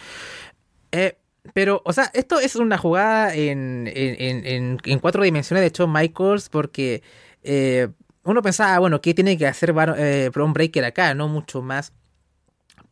[0.92, 1.18] Eh,
[1.54, 6.50] pero, o sea, esto es una jugada en, en, en, cuatro dimensiones de hecho Michaels
[6.50, 7.04] porque
[7.44, 7.90] eh,
[8.24, 11.14] uno pensaba, bueno, ¿qué tiene que hacer eh, Braun Breaker acá?
[11.14, 11.92] No mucho más.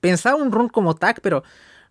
[0.02, 1.44] Pensaba un run como tag, pero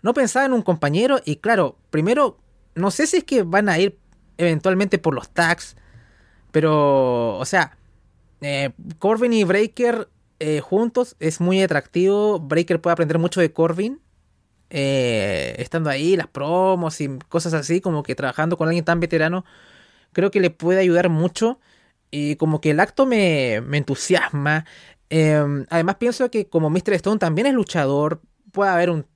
[0.02, 2.38] no pensaba en un compañero y claro, primero,
[2.74, 3.98] no sé si es que van a ir
[4.36, 5.76] eventualmente por los tags
[6.50, 7.76] pero, o sea,
[8.98, 10.08] Corbin y Breaker
[10.40, 12.40] eh, juntos es muy atractivo.
[12.40, 14.00] Breaker puede aprender mucho de Corbin.
[14.70, 19.44] Eh, estando ahí, las promos y cosas así, como que trabajando con alguien tan veterano,
[20.12, 21.60] creo que le puede ayudar mucho.
[22.10, 24.64] Y como que el acto me, entusiasma.
[25.10, 26.94] Em, además pienso que como Mr.
[26.94, 28.20] Stone también es luchador,
[28.52, 29.06] puede haber un,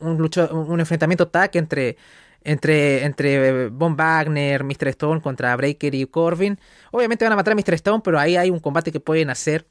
[0.00, 1.96] un, un enfrentamiento tag entre
[2.44, 4.88] entre, entre Von Wagner, Mr.
[4.88, 6.58] Stone contra Breaker y Corbin.
[6.90, 7.74] Obviamente van a matar a Mr.
[7.74, 9.66] Stone, pero ahí hay un combate que pueden hacer.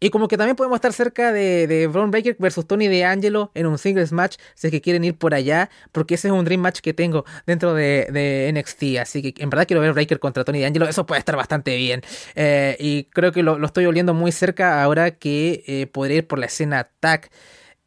[0.00, 3.50] Y como que también podemos estar cerca de, de Braun Breaker versus Tony de Angelo
[3.54, 6.44] en un singles match, si es que quieren ir por allá, porque ese es un
[6.44, 8.98] dream match que tengo dentro de, de NXT.
[9.00, 11.76] Así que en verdad quiero ver Breaker contra Tony de Angelo, eso puede estar bastante
[11.76, 12.02] bien.
[12.34, 16.38] Eh, y creo que lo, estoy oliendo muy cerca ahora que eh, podré ir por
[16.38, 17.30] la escena tag.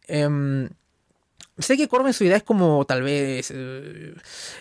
[0.08, 0.70] Em,
[1.58, 4.16] sé que Corbin su idea es como tal vez eh,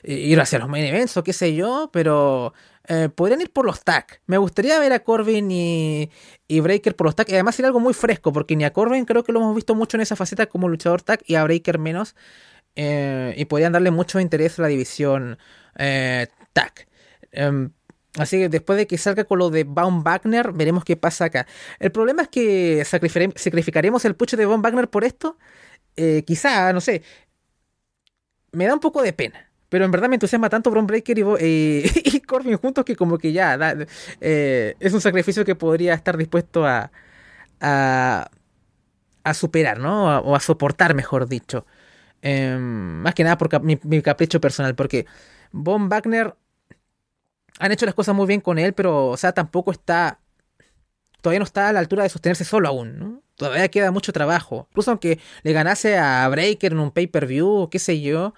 [0.04, 2.52] ir hacia los main events o qué sé yo, pero
[2.88, 4.20] eh, podrían ir por los tag.
[4.26, 6.10] Me gustaría ver a Corbin y,
[6.48, 7.28] Breaker por los tag.
[7.30, 9.74] Y además sería algo muy fresco, porque ni a Corbin creo que lo hemos visto
[9.74, 12.14] mucho en esa faceta como luchador tag y a Breaker menos.
[12.76, 15.38] Eh, y podrían darle mucho interés a la división
[16.52, 16.88] tag.
[17.32, 17.72] Em,
[18.18, 21.46] Así que después de que salga con lo de Baum Wagner, veremos qué pasa acá.
[21.78, 25.38] El problema es que sacrificaremos el pucho de Baum Wagner por esto.
[25.96, 27.02] Eh, quizá, no sé.
[28.52, 29.49] Me da un poco de pena.
[29.70, 31.22] Pero en verdad me entusiasma tanto Bron Breaker y,
[32.04, 33.58] y, Corbin juntos que como que ya
[34.20, 36.90] eh, es un sacrificio que podría estar dispuesto a,
[37.60, 38.30] a,
[39.24, 40.18] a superar, ¿no?
[40.20, 41.66] O a soportar, mejor dicho.
[42.22, 42.60] Em,
[43.02, 45.06] más que nada por mi, capricho personal, porque
[45.52, 46.34] Von Wagner
[47.58, 50.20] han hecho las cosas muy bien con él, pero, o sea, tampoco está.
[51.20, 53.22] Todavía no está a la altura de sostenerse solo aún, ¿no?
[53.36, 54.66] Todavía queda mucho trabajo.
[54.70, 58.34] Incluso aunque le ganase a Breaker en un pay-per-view qué sé yo.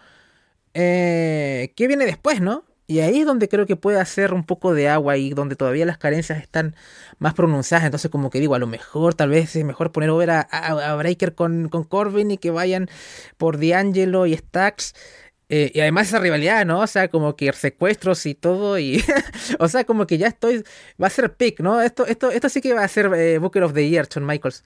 [0.75, 1.22] Eh,
[1.69, 2.65] ¿Qué viene después, no?
[2.87, 5.87] Y ahí es donde creo que puede hacer un poco de agua y donde todavía
[5.87, 6.75] las carencias están
[7.19, 7.87] más pronunciadas.
[7.87, 11.35] Entonces, como que digo, a lo mejor, tal vez es mejor poner over a, Breaker
[11.35, 12.91] con, con, Corbin y que vayan
[13.39, 14.95] por D'Angelo y Stacks.
[15.49, 16.81] Eh, y además esa rivalidad, ¿no?
[16.81, 18.79] O sea, como que secuestros y todo.
[18.79, 19.03] Y.
[19.59, 20.65] o sea, como que ya estoy.
[21.03, 21.81] Va a ser pick, ¿no?
[21.81, 24.65] Esto, esto, esto sí que va a ser eh, Booker of the Year, Shawn Michaels.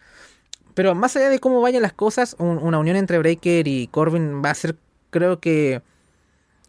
[0.74, 4.50] Pero más allá de cómo vayan las cosas, una unión entre Breaker y Corbin va
[4.50, 4.76] a ser,
[5.10, 5.80] creo que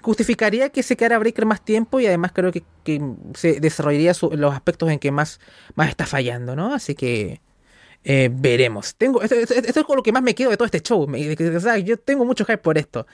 [0.07, 2.63] justificaría que se quedara Breaker más tiempo y además creo que,
[3.33, 5.41] se desarrollaría los aspectos en que más,
[5.75, 6.73] más está fallando, ¿no?
[6.73, 7.41] Así que
[8.05, 8.95] eh, veremos.
[8.95, 11.05] Tengo, esto, es con lo que más me quedo de todo este show.
[11.83, 13.05] yo tengo mucho hype por esto.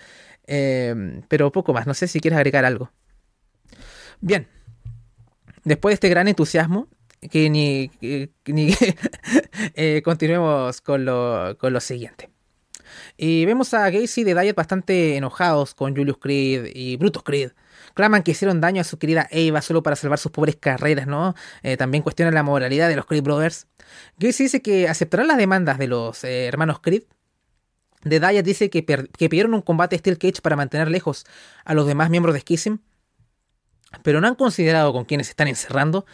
[0.46, 1.88] Eh, pero poco más.
[1.88, 2.92] No sé si quieres agregar algo.
[4.22, 4.48] Bien.
[5.64, 6.90] Después de este gran entusiasmo,
[7.32, 7.90] que ni,
[8.46, 8.76] ni
[9.74, 12.33] eh, continuemos con lo, con lo siguiente.
[13.18, 17.52] Y vemos a Gacy de Diet bastante enojados con Julius Creed y Brutus Creed.
[17.94, 21.36] Claman que hicieron daño a su querida Eva solo para salvar sus pobres carreras, ¿no?
[21.62, 23.68] Eh, también cuestionan la moralidad de los Creed Brothers.
[24.18, 27.04] Gacy dice que aceptarán las demandas de los eh, hermanos Creed.
[28.04, 31.26] De Diet dice que, que pidieron un combate Steel Cage para mantener lejos
[31.64, 32.78] a los demás miembros de Schism.
[34.02, 36.06] Pero no han considerado con quienes están encerrando.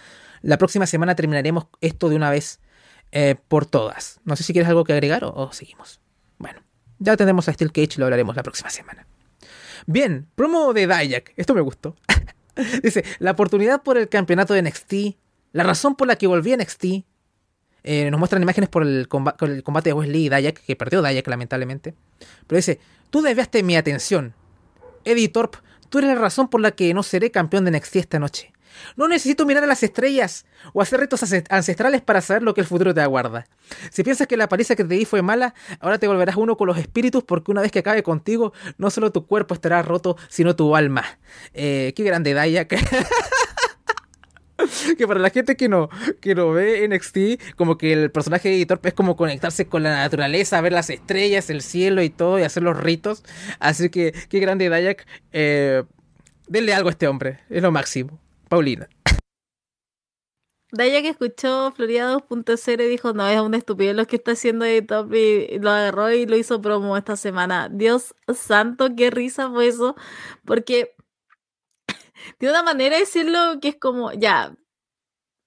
[0.42, 2.60] La próxima semana terminaremos esto de una vez
[3.12, 4.20] eh, por todas.
[4.26, 6.02] No sé si quieres algo que agregar o seguimos.
[7.00, 9.08] Ya tenemos a Steel Cage, lo hablaremos la próxima semana.
[9.86, 11.34] Bien, promo de Dayak.
[11.38, 11.96] Esto me gustó.
[12.84, 14.94] Dice, la oportunidad por el campeonato de NXT,
[15.54, 16.86] la razón por la que volví a NXT.
[17.84, 21.96] Eh, nos muestran imágenes por el, combate de Wesley y Dayak, que perdió Dayak lamentablemente.
[22.46, 22.80] Pero dice,
[23.10, 24.34] tú desviaste mi atención.
[25.06, 28.20] Eddie Thorpe, tú eres la razón por la que no seré campeón de NXT esta
[28.20, 28.52] noche.
[28.96, 32.68] No necesito mirar a las estrellas o hacer retos ancestrales para saber lo que el
[32.68, 33.48] futuro te aguarda.
[33.92, 36.68] Si piensas que la paliza que te di fue mala, ahora te volverás uno con
[36.68, 40.56] los espíritus porque una vez que acabe contigo, no solo tu cuerpo estará roto, sino
[40.56, 41.06] tu alma.
[41.54, 42.68] Eh, qué grande Daya.
[42.68, 42.78] que
[45.08, 45.90] para la gente que no,
[46.22, 49.96] que no ve NXT, como que el personaje de editor es como conectarse con la
[49.96, 53.24] naturaleza, ver las estrellas, el cielo y todo, y hacer los ritos.
[53.60, 55.06] Así que, qué grande Dayak.
[55.32, 55.84] Eh,
[56.48, 58.20] denle algo a este hombre, es lo máximo.
[58.50, 58.90] Paulina.
[60.72, 64.66] Daya que escuchó Florida 2.0 y dijo, no, es un estúpido lo que está haciendo
[64.66, 64.86] de
[65.50, 67.70] y lo agarró y lo hizo promo esta semana.
[67.72, 69.96] Dios santo, qué risa fue eso.
[70.46, 70.96] Porque
[72.40, 74.56] de una manera de decirlo que es como, ya,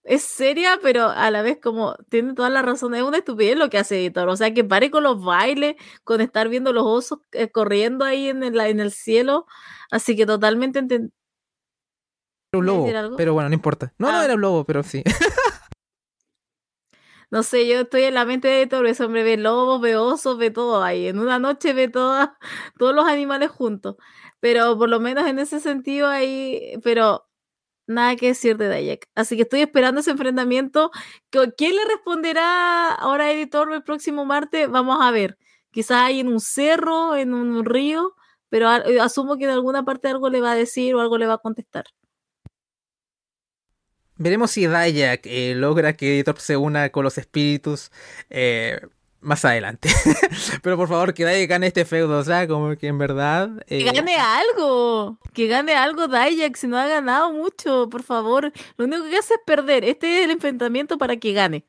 [0.04, 2.94] es seria, pero a la vez como tiene toda la razón.
[2.94, 4.28] Es una estupidez lo que hace Editor.
[4.28, 8.28] O sea, que pare con los bailes, con estar viendo los osos eh, corriendo ahí
[8.28, 9.46] en el, en el cielo.
[9.90, 10.80] Así que totalmente
[12.58, 13.92] un lobo, pero bueno, no importa.
[13.98, 14.24] No, no ah.
[14.24, 15.02] era un lobo, pero sí.
[17.30, 20.36] no sé, yo estoy en la mente de todo ese hombre ve lobos, ve osos,
[20.36, 21.06] ve todo ahí.
[21.08, 22.28] En una noche ve todos
[22.78, 23.96] los animales juntos.
[24.40, 27.26] Pero por lo menos en ese sentido ahí, pero
[27.86, 29.08] nada que decir de Dayak.
[29.14, 30.90] Así que estoy esperando ese enfrentamiento.
[31.30, 34.68] ¿Quién le responderá ahora a Editor el próximo martes?
[34.70, 35.38] Vamos a ver.
[35.70, 38.14] Quizás hay en un cerro, en un río,
[38.50, 41.34] pero asumo que en alguna parte algo le va a decir o algo le va
[41.34, 41.84] a contestar.
[44.22, 47.90] Veremos si Dayak eh, logra que Editor se una con los espíritus
[48.30, 48.80] eh,
[49.20, 49.88] más adelante.
[50.62, 53.50] Pero por favor, que Dayak gane este feudo, o sea, como que en verdad...
[53.66, 58.52] Que eh, gane algo, que gane algo Dayak, si no ha ganado mucho, por favor.
[58.76, 59.84] Lo único que hace es perder.
[59.84, 61.64] Este es el enfrentamiento para que gane.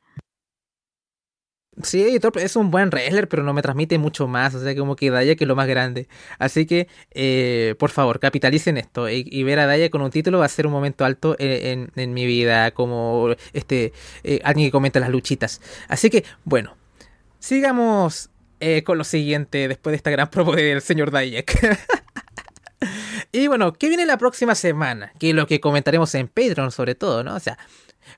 [1.82, 4.54] Sí, es un buen wrestler, pero no me transmite mucho más.
[4.54, 6.08] O sea, como que Daya que es lo más grande.
[6.38, 9.10] Así que, eh, por favor, capitalicen esto.
[9.10, 12.26] Y, ver a Daya con un título va a ser un momento alto en, mi
[12.28, 12.72] vida.
[12.72, 13.92] Como este
[14.24, 15.62] eh, alguien que comenta las luchitas.
[15.88, 16.76] Así que, bueno,
[17.40, 18.30] sigamos
[18.60, 21.80] eh, con lo siguiente después de esta gran promo del señor Dayek.
[23.32, 25.12] y bueno, ¿qué viene la próxima semana?
[25.20, 27.36] Que lo que comentaremos en Patreon, sobre todo, ¿no?
[27.36, 27.58] O sea,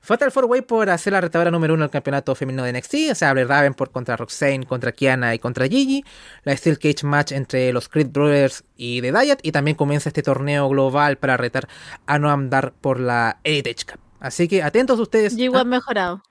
[0.02, 3.14] Fatal Four Way por hacer la retadora número uno del campeonato femenino de NXT, o
[3.14, 6.04] sea, Raven por contra Roxane, contra Kiana y contra Gigi,
[6.44, 10.22] la Steel Cage match entre los Creed Brothers y The Diet, y también comienza este
[10.22, 11.68] torneo global para retar
[12.06, 14.00] a Noam Dar por la Heritage Cup.
[14.20, 15.36] Así que atentos ustedes.
[15.36, 16.22] G1 mejorado.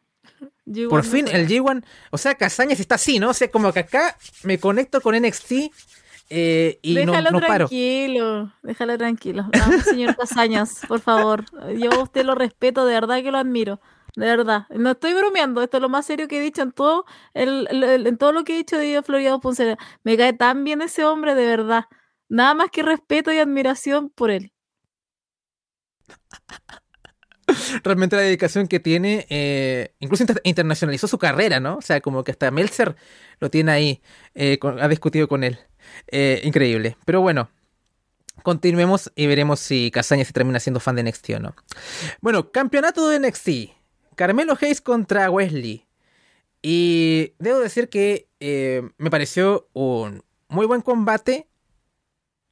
[0.90, 3.30] por fin el G1, o sea, Casañas está así, ¿no?
[3.30, 5.54] O sea, como que acá me conecto con NXT
[6.30, 9.46] eh, y déjalo no, no tranquilo, déjalo tranquilo.
[9.84, 11.46] Señor Casañas, por favor.
[11.78, 13.80] Yo a usted lo respeto, de verdad que lo admiro.
[14.16, 14.66] De verdad.
[14.70, 18.08] No estoy bromeando, esto es lo más serio que he dicho en todo, el, el-
[18.08, 19.78] en todo lo que he dicho de Florida 2.0.
[20.04, 21.86] Me cae tan bien ese hombre, de verdad.
[22.30, 24.52] Nada más que respeto y admiración por él.
[27.84, 31.76] realmente la dedicación que tiene, eh, incluso inter- internacionalizó su carrera, ¿no?
[31.78, 32.96] O sea, como que hasta Meltzer
[33.40, 34.02] lo tiene ahí,
[34.34, 35.60] eh, con- ha discutido con él.
[36.08, 36.98] Eh, increíble.
[37.06, 37.50] Pero bueno,
[38.44, 41.56] continuemos y veremos si Casaña se termina siendo fan de NXT o no.
[42.22, 43.50] Bueno, campeonato de NXT.
[44.16, 45.86] Carmelo Hayes contra Wesley.
[46.62, 51.48] Y debo decir que eh, me pareció un muy buen combate.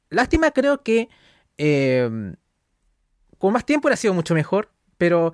[0.09, 1.09] Lástima, creo que
[1.57, 2.33] eh,
[3.37, 4.69] con más tiempo hubiera sido mucho mejor.
[4.97, 5.33] Pero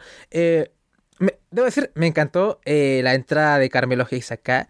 [1.20, 4.70] me- debo decir, me encantó la entrada de Carmelo Hayes acá.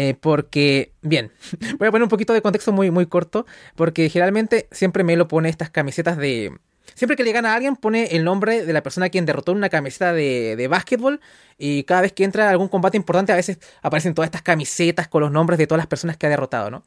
[0.00, 1.32] Eh, porque, bien,
[1.78, 3.46] voy a poner un poquito de contexto muy, muy corto.
[3.74, 6.56] Porque generalmente siempre me lo pone estas camisetas de.
[6.94, 9.50] Siempre que le gana a alguien, pone el nombre de la persona a quien derrotó
[9.50, 11.20] una camiseta de, de básquetbol.
[11.58, 15.08] Y cada vez que entra a algún combate importante, a veces aparecen todas estas camisetas
[15.08, 16.84] con los nombres de todas las personas que ha derrotado, ¿no?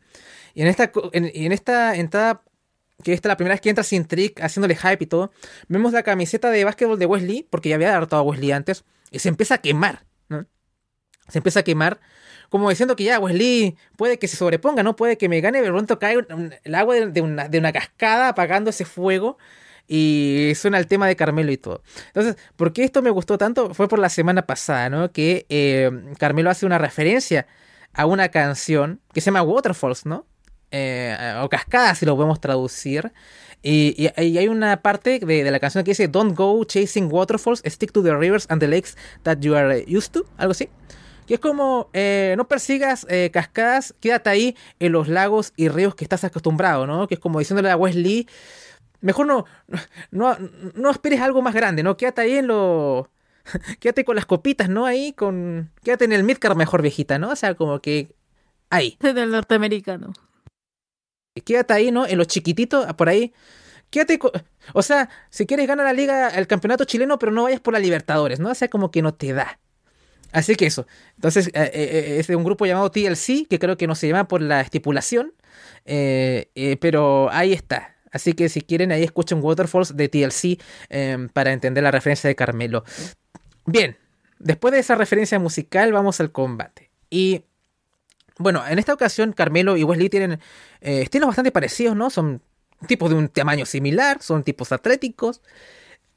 [0.53, 2.43] Y en esta, en esta entrada,
[3.03, 5.33] que esta es la primera vez que entra sin trick, haciéndole hype y todo,
[5.67, 9.19] vemos la camiseta de básquetbol de Wesley, porque ya había derrotado a Wesley antes, y
[9.19, 10.45] se empieza a quemar, ¿no?
[11.27, 11.99] Se empieza a quemar,
[12.51, 14.95] como diciendo que ya Wesley puede que se sobreponga, ¿no?
[14.95, 18.27] Puede que me gane, de pronto cae un- el agua de, una, de una cascada
[18.27, 19.39] apagando ese fuego.
[19.87, 21.81] Y suena el tema de Carmelo y todo.
[22.07, 23.73] Entonces, ¿por qué esto me gustó tanto?
[23.73, 25.11] Fue por la semana pasada, ¿no?
[25.11, 27.45] Que eh, Carmelo hace una referencia
[27.93, 30.25] a una canción que se llama Waterfalls, ¿no?
[30.71, 33.11] Eh, o Cascada, si lo podemos traducir.
[33.63, 37.09] Y, y- y hay una parte de, de la canción que dice Don't go chasing
[37.11, 40.69] waterfalls, stick to the rivers and the lakes that you are used to, algo así.
[41.31, 45.95] Que es como, eh, no persigas eh, cascadas, quédate ahí en los lagos y ríos
[45.95, 47.07] que estás acostumbrado, ¿no?
[47.07, 48.27] Que es como diciéndole a Wesley,
[48.99, 49.45] mejor no,
[50.11, 50.35] no,
[50.75, 51.95] no esperes algo más grande, ¿no?
[51.95, 53.09] Quédate ahí en lo...
[53.79, 54.85] Quédate con las copitas, ¿no?
[54.85, 55.71] Ahí con...
[55.85, 57.29] Quédate en el midcard mejor, viejita, ¿no?
[57.29, 58.13] O sea, como que...
[58.69, 58.97] Ahí.
[59.01, 60.11] Del norteamericano.
[61.45, 62.05] Quédate ahí, ¿no?
[62.07, 63.31] En los chiquititos, por ahí.
[63.89, 64.33] Quédate, co-
[64.73, 67.79] o sea, si quieres ganar la liga, el campeonato chileno, pero no vayas por la
[67.79, 68.49] Libertadores, ¿no?
[68.49, 69.61] O sea, como que no te da.
[70.31, 70.87] Así que eso.
[71.15, 74.07] Entonces, eh, eh, eh, es de un grupo llamado TLC, que creo que no se
[74.07, 75.33] llama por la estipulación,
[76.79, 77.95] pero ahí está.
[78.11, 80.59] Así que si quieren, ahí escuchen Waterfalls de TLC
[80.89, 82.83] eh, para entender la referencia de Carmelo.
[83.65, 83.97] Bien,
[84.39, 86.89] después de esa referencia musical, vamos al combate.
[87.09, 87.43] Y
[88.37, 90.39] bueno, en esta ocasión, Carmelo y Wesley tienen
[90.81, 92.09] estilos bastante parecidos, ¿no?
[92.09, 92.41] Son
[92.87, 95.41] tipos de un tamaño similar, son tipos atléticos.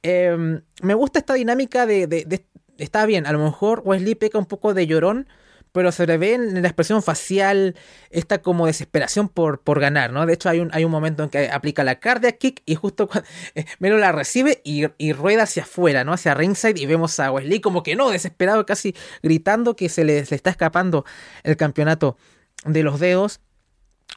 [0.02, 2.46] Eh, me gusta esta dinámica de- de-
[2.78, 5.28] Está bien, a lo mejor Wesley peca un poco de llorón,
[5.74, 7.74] pero se le ve en la expresión facial
[8.10, 10.24] esta como desesperación por, por ganar, ¿no?
[10.24, 13.08] De hecho, hay un, hay un momento en que aplica la cardiac kick y justo
[13.10, 16.12] cuando eh, Melo la recibe y, y rueda hacia afuera, ¿no?
[16.12, 20.24] Hacia ringside y vemos a Wesley como que no, desesperado, casi gritando que se le,
[20.24, 21.04] le está escapando
[21.42, 22.16] el campeonato
[22.64, 23.40] de los dedos.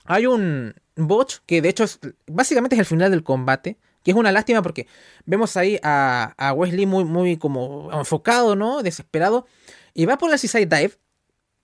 [0.06, 3.78] Hay un botch que de hecho es, básicamente es el final del combate.
[4.08, 4.88] Que es una lástima porque
[5.26, 8.82] vemos ahí a, Wesley muy, muy como enfocado, ¿no?
[8.82, 9.46] Desesperado.
[9.94, 10.94] Y va por el Seaside Dive.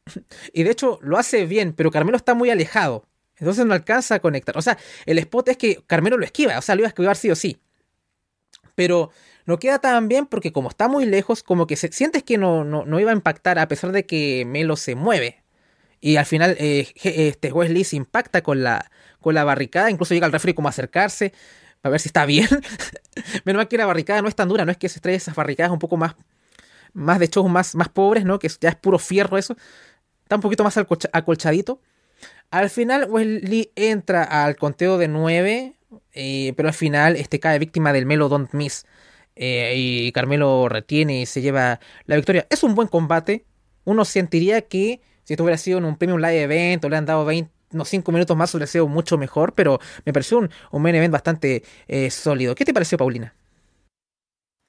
[0.52, 3.08] Y de hecho lo hace bien, pero Carmelo está muy alejado.
[3.38, 4.58] Entonces no alcanza a conectar.
[4.58, 6.60] O sea, el spot es que Carmelo lo esquiva.
[6.60, 7.62] O sea, lo iba a esquivar sí o sí.
[8.76, 9.12] Pero
[9.46, 12.66] no queda tan bien porque como está muy lejos, como que se, sientes que no,
[12.66, 15.46] no, no iba a impactar a pesar de que Melo se mueve.
[16.02, 18.92] Y al final eh, este Wesley se impacta con la,
[19.22, 19.90] con la barricada.
[19.90, 21.32] Incluso llega al referee como a acercarse
[21.84, 22.48] para ver si está bien.
[23.46, 24.66] Menos mal que la barricada no es tan dura.
[24.66, 26.16] No es que se trae esas barricadas un poco más,
[26.94, 28.40] más de shows más, más pobres, ¿no?
[28.40, 29.56] Que ya es puro fierro eso.
[30.24, 31.82] Está un poquito más acolcha- acolchadito.
[32.52, 35.74] Al final Wesley entra al conteo de 9,
[36.56, 38.86] pero al final este, cae víctima del Melo Don't Miss.
[39.36, 42.48] eh, y Carmelo retiene y se lleva la victoria.
[42.50, 43.46] Es un buen combate.
[43.84, 47.06] Uno sentiría que si esto hubiera sido en un Premium Live Event o le han
[47.06, 49.54] dado 20, unos 5 minutos más, hubiera sido mucho mejor.
[49.54, 52.56] Pero me pareció un, un main event bastante eh, sólido.
[52.56, 53.34] ¿Qué te pareció, Paulina?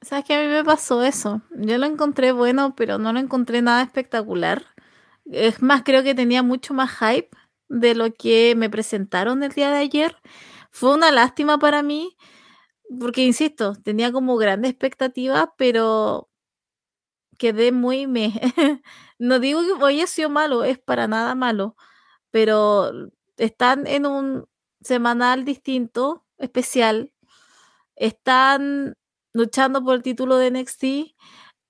[0.02, 1.40] ¿Sabes que a mí me pasó eso?
[1.56, 4.66] Yo lo encontré bueno, pero no lo encontré nada espectacular.
[5.24, 7.30] Es más, creo que tenía mucho más hype
[7.68, 10.16] de lo que me presentaron el día de ayer.
[10.70, 12.16] Fue una lástima para mí,
[13.00, 16.30] porque insisto, tenía como grande expectativa, pero
[17.38, 18.32] quedé muy me.
[19.18, 21.76] no digo que haya sido malo, es para nada malo,
[22.34, 22.90] pero
[23.36, 24.48] están en un
[24.80, 27.12] semanal distinto, especial.
[27.94, 28.96] Están
[29.32, 30.84] luchando por el título de NXT.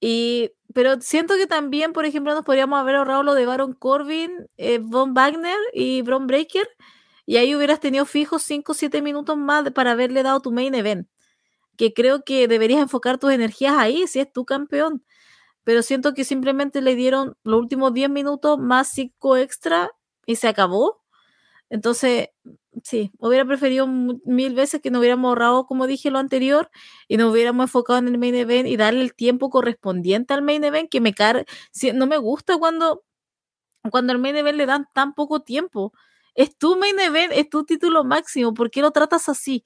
[0.01, 4.49] Y, pero siento que también, por ejemplo, nos podríamos haber ahorrado lo de Baron Corbin,
[4.57, 6.67] eh, Von Wagner y Bron Breaker.
[7.27, 10.75] Y ahí hubieras tenido fijos 5 o 7 minutos más para haberle dado tu main
[10.75, 11.07] event.
[11.77, 15.05] Que creo que deberías enfocar tus energías ahí, si es tu campeón.
[15.63, 19.91] Pero siento que simplemente le dieron los últimos 10 minutos más 5 extra
[20.27, 21.03] y se acabó.
[21.71, 22.29] Entonces,
[22.83, 26.71] sí, hubiera preferido mil veces que nos hubiéramos ahorrado, como dije lo anterior,
[27.09, 30.65] y nos hubiéramos enfocado en el main event y darle el tiempo correspondiente al main
[30.65, 31.47] event, que me car
[31.95, 33.05] no me gusta cuando,
[33.91, 35.93] cuando al main event le dan tan poco tiempo.
[36.35, 39.65] Es tu main event, es tu título máximo, ¿por qué lo tratas así?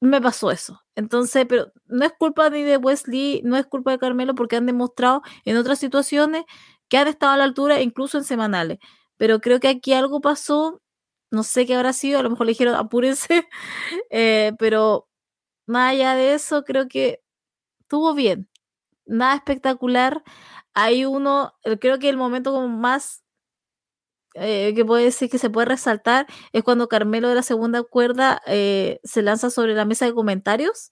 [0.00, 0.80] Me pasó eso.
[0.94, 4.66] Entonces, pero no es culpa ni de Wesley, no es culpa de Carmelo, porque han
[4.66, 6.44] demostrado en otras situaciones
[6.88, 8.78] que han estado a la altura, incluso en semanales.
[9.20, 10.80] Pero creo que aquí algo pasó
[11.30, 13.48] no sé qué habrá sido, a lo mejor le dijeron apúrense,
[14.10, 15.08] eh, pero
[15.66, 17.22] más allá de eso, creo que
[17.80, 18.48] estuvo bien.
[19.06, 20.24] Nada espectacular.
[20.74, 23.24] Hay uno, eh, creo que el momento como más
[24.34, 28.40] eh, que puede decir que se puede resaltar es cuando Carmelo de la segunda cuerda
[28.46, 30.90] se lanza sobre la mesa de comentarios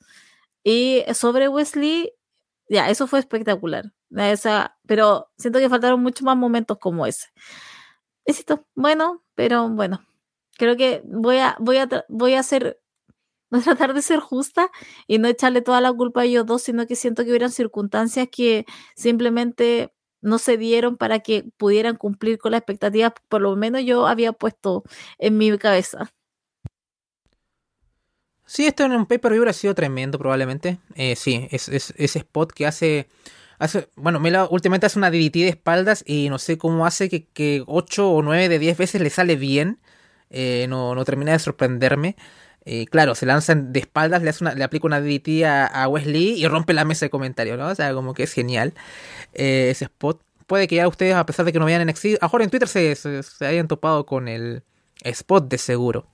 [0.64, 2.12] y sobre Wesley,
[2.68, 3.92] ya, eso fue espectacular.
[4.16, 7.28] Esa, pero siento que faltaron muchos más momentos como ese.
[8.28, 10.06] Besito, bueno, pero bueno,
[10.58, 12.78] creo que voy a, voy a, voy a hacer,
[13.50, 14.70] voy a tratar de ser justa
[15.06, 18.28] y no echarle toda la culpa a ellos dos, sino que siento que hubieran circunstancias
[18.30, 23.82] que simplemente no se dieron para que pudieran cumplir con las expectativas, por lo menos
[23.84, 24.84] yo había puesto
[25.16, 26.12] en mi cabeza.
[28.44, 30.80] Sí, esto en un pay-per-view hubiera sido tremendo, probablemente.
[30.96, 33.08] Eh, sí, es, ese spot que hace.
[33.96, 37.64] Bueno, Mela últimamente hace una DDT de espaldas y no sé cómo hace que, que
[37.66, 39.78] 8 o 9 de 10 veces le sale bien.
[40.30, 42.16] Eh, no, no, termina de sorprenderme.
[42.64, 46.34] Eh, claro, se lanzan de espaldas, le, hace una, le aplica una DDT a, Wesley
[46.42, 47.68] y rompe la mesa de comentarios, ¿no?
[47.68, 48.74] O sea, como que es genial
[49.34, 50.22] eh, ese spot.
[50.46, 52.68] Puede que ya ustedes, a pesar de que no vean en NXT, ahora en Twitter
[52.68, 52.96] se,
[53.40, 54.62] hayan topado con el
[55.04, 56.06] spot de seguro.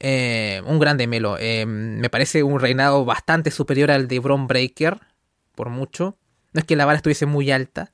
[0.00, 1.36] un grande Melo.
[1.66, 5.00] me parece un reinado bastante superior al de Bron Breaker,
[5.54, 6.16] por mucho.
[6.54, 7.92] No es que la vara estuviese muy alta,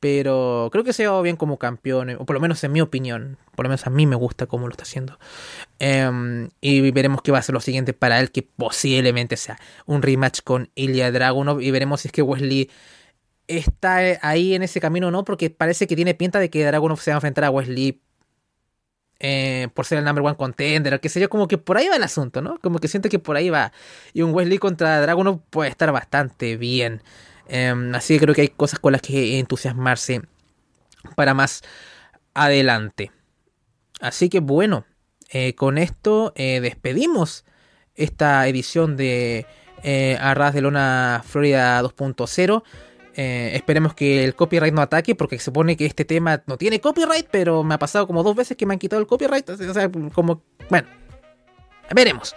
[0.00, 3.38] pero creo que se va bien como campeón, o por lo menos en mi opinión.
[3.54, 5.18] Por lo menos a mí me gusta cómo lo está haciendo.
[5.78, 10.02] Em, y veremos qué va a ser lo siguiente para él, que posiblemente sea un
[10.02, 11.62] rematch con Ilya Dragunov.
[11.62, 12.70] Y veremos si es que Wesley
[13.48, 17.00] está ahí en ese camino o no, porque parece que tiene pinta de que Dragunov
[17.00, 18.02] se va a enfrentar a Wesley
[19.18, 21.96] eh, por ser el number one contender, que sé yo, como que por ahí va
[21.96, 22.58] el asunto, ¿no?
[22.60, 23.72] Como que siento que por ahí va.
[24.12, 27.02] Y un Wesley contra Dragunov puede estar bastante bien.
[27.48, 30.22] Em, así que creo que hay cosas con las que entusiasmarse
[31.14, 31.62] para más
[32.34, 33.12] adelante.
[34.00, 34.84] Así que bueno,
[35.30, 37.44] eh, con esto eh, despedimos
[37.94, 39.46] esta edición de
[39.82, 42.62] eh, Arras de Lona Florida 2.0.
[43.16, 47.26] esperemos que el copyright no ataque porque se supone que este tema no tiene copyright,
[47.30, 49.48] pero me ha pasado como dos veces que me han quitado el copyright.
[49.48, 50.88] O sea, como, bueno,
[51.94, 52.34] veremos.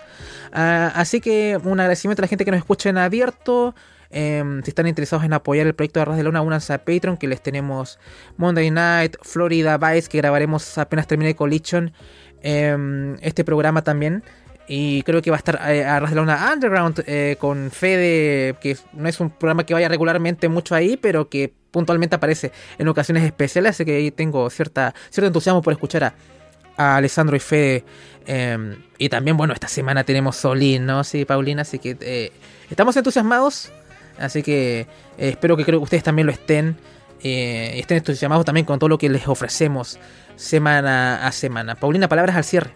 [0.53, 3.75] Ah, así que un agradecimiento a la gente que nos escucha en abierto.
[4.11, 7.17] Em, si están interesados en apoyar el proyecto de Arras de Lona, únanse a Patreon,
[7.17, 7.99] que les tenemos
[8.37, 11.93] Monday Night, Florida Vice, que grabaremos apenas termine Collision.
[12.41, 14.23] Em, este programa también.
[14.67, 18.77] Y creo que va a estar eh, Arras de Lona Underground eh, con Fede, que
[18.93, 23.23] no es un programa que vaya regularmente mucho ahí, pero que puntualmente aparece en ocasiones
[23.23, 23.71] especiales.
[23.71, 26.15] Así que ahí tengo cierta, cierto entusiasmo por escuchar a,
[26.77, 27.83] Alessandro y Fede.
[28.25, 31.03] Em, y también, bueno, esta semana tenemos Solín, ¿no?
[31.03, 32.31] Sí, Paulina, así que eh,
[32.69, 33.71] estamos entusiasmados.
[34.19, 34.87] Así que eh,
[35.29, 36.77] espero que creo que ustedes también lo estén.
[37.21, 39.99] Eh, estén entusiasmados también con todo lo que les ofrecemos
[40.35, 41.75] semana a semana.
[41.75, 42.71] Paulina, palabras al cierre.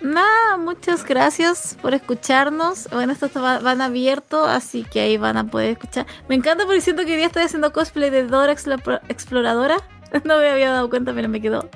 [0.00, 2.88] Nada, muchas gracias por escucharnos.
[2.92, 6.06] Bueno, esto van abierto, así que ahí van a poder escuchar.
[6.28, 9.76] Me encanta porque siento que hoy día estoy haciendo cosplay de Dora Exploradora.
[10.24, 11.68] No me había dado cuenta, pero me quedó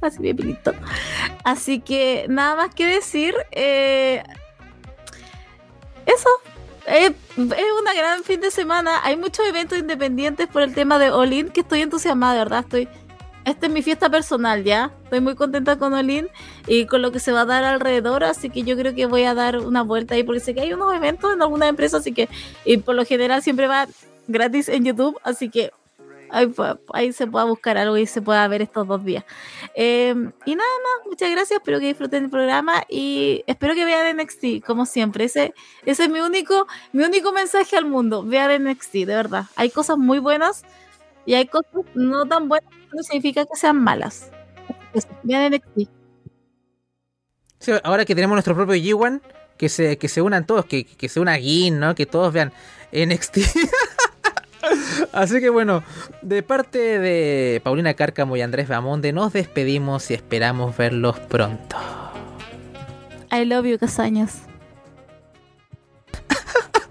[0.00, 0.58] así bien
[1.44, 3.34] Así que nada más que decir.
[3.52, 4.22] Eh,
[6.06, 6.28] eso,
[6.86, 9.00] es, una gran fin de semana.
[9.04, 12.60] Hay muchos eventos independientes por el tema de Olin que estoy entusiasmada, de verdad.
[12.60, 12.88] Estoy.
[13.44, 14.90] Esta es mi fiesta personal, ¿ya?
[15.04, 16.28] Estoy muy contenta con Olin
[16.66, 19.22] y con lo que se va a dar alrededor, así que yo creo que voy
[19.22, 22.12] a dar una vuelta ahí porque sé que hay unos eventos en alguna empresa, así
[22.12, 22.28] que,
[22.64, 23.86] y por lo general siempre va
[24.26, 25.70] gratis en YouTube, así que
[26.92, 29.24] ahí, se pueda buscar algo y se pueda ver estos dos días.
[29.74, 34.16] Em, y nada más, muchas gracias, espero que disfruten el programa y espero que vean
[34.16, 35.24] NXT, como siempre.
[35.24, 35.54] Ese,
[35.84, 39.44] ese es mi único, mi único mensaje al mundo, vean NXT, de verdad.
[39.56, 40.64] Hay cosas muy buenas
[41.24, 44.30] y hay cosas no tan buenas, no significa que sean malas.
[45.22, 45.90] Vean NXT.
[47.82, 49.20] ahora que tenemos nuestro propio G1,
[49.56, 51.94] que se, que se unan todos, que, que se una Gin, ¿no?
[51.94, 52.52] Que todos vean
[52.92, 53.38] NXT.
[55.16, 55.82] Así que bueno,
[56.20, 61.74] de parte de Paulina Cárcamo y Andrés Bamonde, nos despedimos y esperamos verlos pronto.
[63.32, 64.42] I love you, Casañas.